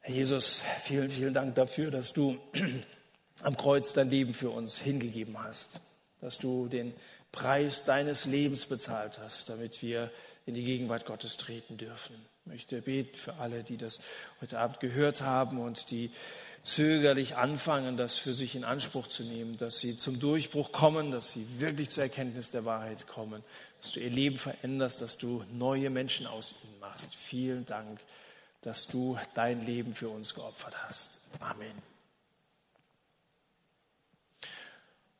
Herr 0.00 0.14
Jesus, 0.14 0.60
vielen, 0.82 1.08
vielen 1.08 1.32
Dank 1.32 1.54
dafür, 1.54 1.90
dass 1.90 2.12
du 2.12 2.38
am 3.42 3.56
Kreuz 3.56 3.94
dein 3.94 4.10
Leben 4.10 4.34
für 4.34 4.50
uns 4.50 4.78
hingegeben 4.78 5.42
hast, 5.42 5.80
dass 6.20 6.38
du 6.38 6.68
den 6.68 6.92
Preis 7.34 7.84
deines 7.84 8.26
Lebens 8.26 8.66
bezahlt 8.66 9.18
hast, 9.18 9.48
damit 9.48 9.82
wir 9.82 10.10
in 10.46 10.54
die 10.54 10.62
Gegenwart 10.62 11.04
Gottes 11.04 11.36
treten 11.36 11.76
dürfen. 11.76 12.14
Ich 12.44 12.46
möchte 12.46 12.80
beten 12.80 13.16
für 13.16 13.34
alle, 13.34 13.64
die 13.64 13.76
das 13.76 13.98
heute 14.40 14.58
Abend 14.58 14.78
gehört 14.78 15.22
haben 15.22 15.58
und 15.58 15.90
die 15.90 16.10
zögerlich 16.62 17.36
anfangen, 17.36 17.96
das 17.96 18.18
für 18.18 18.34
sich 18.34 18.54
in 18.54 18.64
Anspruch 18.64 19.06
zu 19.08 19.24
nehmen, 19.24 19.56
dass 19.56 19.80
sie 19.80 19.96
zum 19.96 20.20
Durchbruch 20.20 20.70
kommen, 20.70 21.10
dass 21.10 21.32
sie 21.32 21.46
wirklich 21.58 21.90
zur 21.90 22.04
Erkenntnis 22.04 22.50
der 22.50 22.64
Wahrheit 22.64 23.06
kommen, 23.06 23.42
dass 23.80 23.92
du 23.92 24.00
ihr 24.00 24.10
Leben 24.10 24.38
veränderst, 24.38 25.00
dass 25.00 25.18
du 25.18 25.42
neue 25.52 25.90
Menschen 25.90 26.26
aus 26.26 26.54
ihnen 26.62 26.78
machst. 26.80 27.14
Vielen 27.14 27.66
Dank, 27.66 27.98
dass 28.60 28.86
du 28.86 29.18
dein 29.34 29.64
Leben 29.64 29.94
für 29.94 30.08
uns 30.08 30.34
geopfert 30.34 30.76
hast. 30.86 31.20
Amen. 31.40 31.93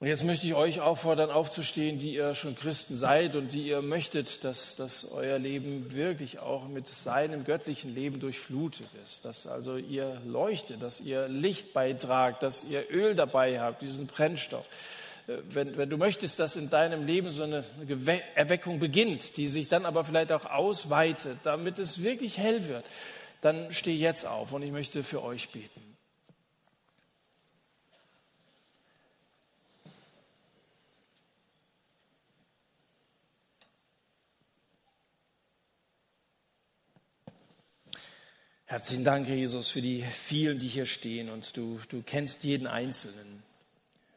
Und 0.04 0.08
jetzt 0.08 0.22
möchte 0.22 0.46
ich 0.46 0.52
euch 0.52 0.82
auffordern, 0.82 1.30
aufzustehen, 1.30 1.98
die 1.98 2.12
ihr 2.12 2.34
schon 2.34 2.54
Christen 2.54 2.94
seid 2.94 3.36
und 3.36 3.54
die 3.54 3.68
ihr 3.68 3.80
möchtet, 3.80 4.44
dass, 4.44 4.76
dass 4.76 5.10
euer 5.10 5.38
Leben 5.38 5.94
wirklich 5.94 6.40
auch 6.40 6.68
mit 6.68 6.86
seinem 6.88 7.44
göttlichen 7.44 7.94
Leben 7.94 8.20
durchflutet 8.20 8.86
ist. 9.02 9.24
Dass 9.24 9.46
also 9.46 9.78
ihr 9.78 10.20
leuchtet, 10.26 10.82
dass 10.82 11.00
ihr 11.00 11.26
Licht 11.28 11.72
beitragt, 11.72 12.42
dass 12.42 12.64
ihr 12.64 12.84
Öl 12.90 13.14
dabei 13.14 13.62
habt, 13.62 13.80
diesen 13.80 14.06
Brennstoff. 14.06 14.68
Äh, 15.26 15.38
wenn, 15.48 15.78
wenn 15.78 15.88
du 15.88 15.96
möchtest, 15.96 16.38
dass 16.38 16.56
in 16.56 16.68
deinem 16.68 17.06
Leben 17.06 17.30
so 17.30 17.44
eine 17.44 17.64
Erweckung 18.34 18.80
beginnt, 18.80 19.38
die 19.38 19.48
sich 19.48 19.70
dann 19.70 19.86
aber 19.86 20.04
vielleicht 20.04 20.32
auch 20.32 20.44
ausweitet, 20.44 21.38
damit 21.44 21.78
es 21.78 22.02
wirklich 22.02 22.36
hell 22.36 22.68
wird, 22.68 22.84
dann 23.40 23.72
steh 23.72 23.94
jetzt 23.94 24.26
auf 24.26 24.52
und 24.52 24.62
ich 24.64 24.70
möchte 24.70 25.02
für 25.02 25.22
euch 25.22 25.48
beten. 25.48 25.83
Herzlichen 38.66 39.04
Dank, 39.04 39.28
Jesus, 39.28 39.70
für 39.70 39.82
die 39.82 40.02
vielen, 40.02 40.58
die 40.58 40.68
hier 40.68 40.86
stehen. 40.86 41.28
Und 41.28 41.54
du, 41.54 41.78
du 41.90 42.02
kennst 42.02 42.44
jeden 42.44 42.66
Einzelnen. 42.66 43.42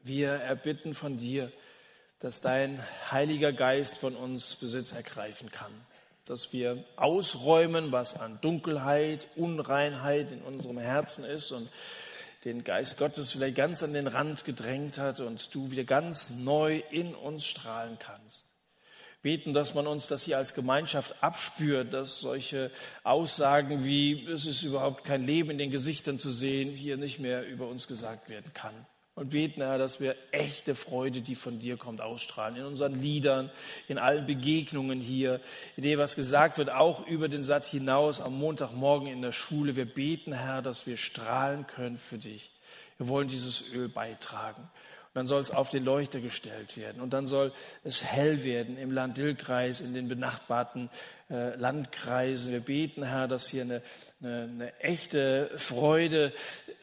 Wir 0.04 0.30
erbitten 0.30 0.93
von 0.93 1.18
dir, 1.18 1.52
dass 2.20 2.39
dein 2.39 2.82
Heiliger 3.12 3.52
Geist 3.52 3.98
von 3.98 4.16
uns 4.16 4.56
Besitz 4.56 4.93
ergreifen 4.93 5.52
kann, 5.52 5.74
dass 6.24 6.54
wir 6.54 6.86
ausräumen, 6.95 7.91
was 7.91 8.18
an 8.18 8.39
Dunkelheit, 8.39 9.28
Unreinheit 9.36 10.32
in 10.32 10.41
unserem 10.41 10.78
Herzen 10.78 11.26
ist 11.26 11.52
und 11.52 11.70
den 12.45 12.64
Geist 12.64 12.98
Gottes 12.98 13.34
vielleicht 13.34 13.58
ganz 13.58 13.84
an 13.84 13.91
den 13.91 14.08
Rand 14.08 14.45
gedrängt 14.45 14.98
hat 14.98 15.20
und 15.20 15.54
du 15.54 15.72
wieder 15.72 15.84
ganz 15.84 16.30
neu 16.30 16.82
in 16.89 17.16
uns 17.16 17.45
strahlen 17.45 17.98
kannst 18.00 18.45
beten, 19.22 19.53
dass 19.53 19.74
man 19.74 19.88
uns 19.88 20.07
das 20.07 20.24
hier 20.24 20.38
als 20.38 20.53
Gemeinschaft 20.53 21.24
abspürt, 21.24 21.93
dass 21.93 22.20
solche 22.20 22.72
Aussagen 23.03 23.84
wie 23.84 24.26
es 24.26 24.45
ist 24.45 24.63
überhaupt 24.63 25.03
kein 25.03 25.24
Leben 25.24 25.49
in 25.49 25.57
den 25.57 25.72
Gesichtern 25.72 26.20
zu 26.20 26.30
sehen, 26.30 26.72
hier 26.74 26.97
nicht 26.97 27.20
mehr 27.20 27.47
über 27.47 27.68
uns 27.68 27.88
gesagt 27.88 28.30
werden 28.30 28.53
kann. 28.53 28.74
Und 29.15 29.32
beten, 29.32 29.61
Herr, 29.61 29.80
dass 29.80 29.99
wir 29.99 30.15
echte 30.32 30.76
Freude, 30.76 31.22
die 31.22 31.34
von 31.34 31.57
dir 31.57 31.76
kommt, 31.76 32.01
ausstrahlen. 32.01 32.55
In 32.55 32.65
unseren 32.65 33.01
Liedern, 33.01 33.49
in 33.88 33.97
allen 33.97 34.28
Begegnungen 34.28 34.99
hier, 34.99 35.41
in 35.76 35.82
dem, 35.82 35.97
was 35.97 36.15
gesagt 36.15 36.59
wird, 36.59 36.70
auch 36.70 37.07
über 37.07 37.28
den 37.28 37.41
Satz 37.41 37.68
hinaus 37.68 38.22
am 38.22 38.38
Montagmorgen 38.38 39.07
in 39.07 39.24
der 39.24 39.32
Schule. 39.32 39.76
Wir 39.76 39.91
beten, 39.91 40.34
Herr, 40.34 40.61
dass 40.61 40.86
wir 40.86 40.97
strahlen 40.97 41.65
können 41.65 41.97
für 41.97 42.20
dich. 42.20 42.51
Wir 42.99 43.07
wollen 43.07 43.28
dieses 43.28 43.74
Öl 43.74 43.89
beitragen 43.89 44.70
dann 45.18 45.26
soll 45.26 45.41
es 45.41 45.49
auf 45.49 45.72
den 45.72 45.84
Leuchter 45.84 46.20
gestellt 46.20 46.78
werden 46.78 47.01
und 47.01 47.11
dann 47.11 47.26
soll 47.26 47.51
es 47.84 48.03
hell 48.03 48.43
werden 48.43 48.78
im 48.78 48.91
Land 48.91 49.18
Dillkreis, 49.18 49.82
in 49.82 49.95
den 49.95 50.07
benachbarten 50.07 50.91
äh, 51.32 51.55
Landkreisen. 51.55 52.51
Wir 52.51 52.59
beten, 52.59 53.01
Herr, 53.01 53.28
dass 53.28 53.47
hier 53.47 53.63
eine, 53.63 53.82
eine, 54.22 54.43
eine 54.43 54.80
echte 54.80 55.49
Freude 55.57 56.34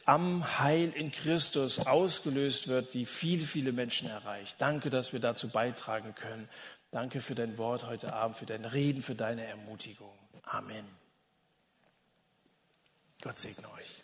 am 0.05 0.59
Heil 0.59 0.93
in 0.97 1.13
Christus 1.13 1.87
ausgelöst 1.87 2.67
wird, 2.67 2.93
die 2.93 3.07
viele, 3.07 3.47
viele 3.47 3.71
Menschen 3.71 4.09
erreicht. 4.09 4.57
Danke, 4.59 4.91
dass 4.91 5.13
wir 5.13 5.21
dazu 5.21 5.49
beitragen 5.49 6.17
können. 6.17 6.49
Danke 6.91 7.21
für 7.21 7.37
dein 7.37 7.57
Wort 7.57 7.87
heute 7.87 8.13
Abend, 8.15 8.37
für 8.37 8.47
dein 8.47 8.65
Reden, 8.65 9.01
für 9.01 9.15
deine 9.15 9.45
Ermutigung. 9.45 10.19
Amen. 10.43 10.85
Gott 13.23 13.39
segne 13.39 13.71
euch. 13.71 14.04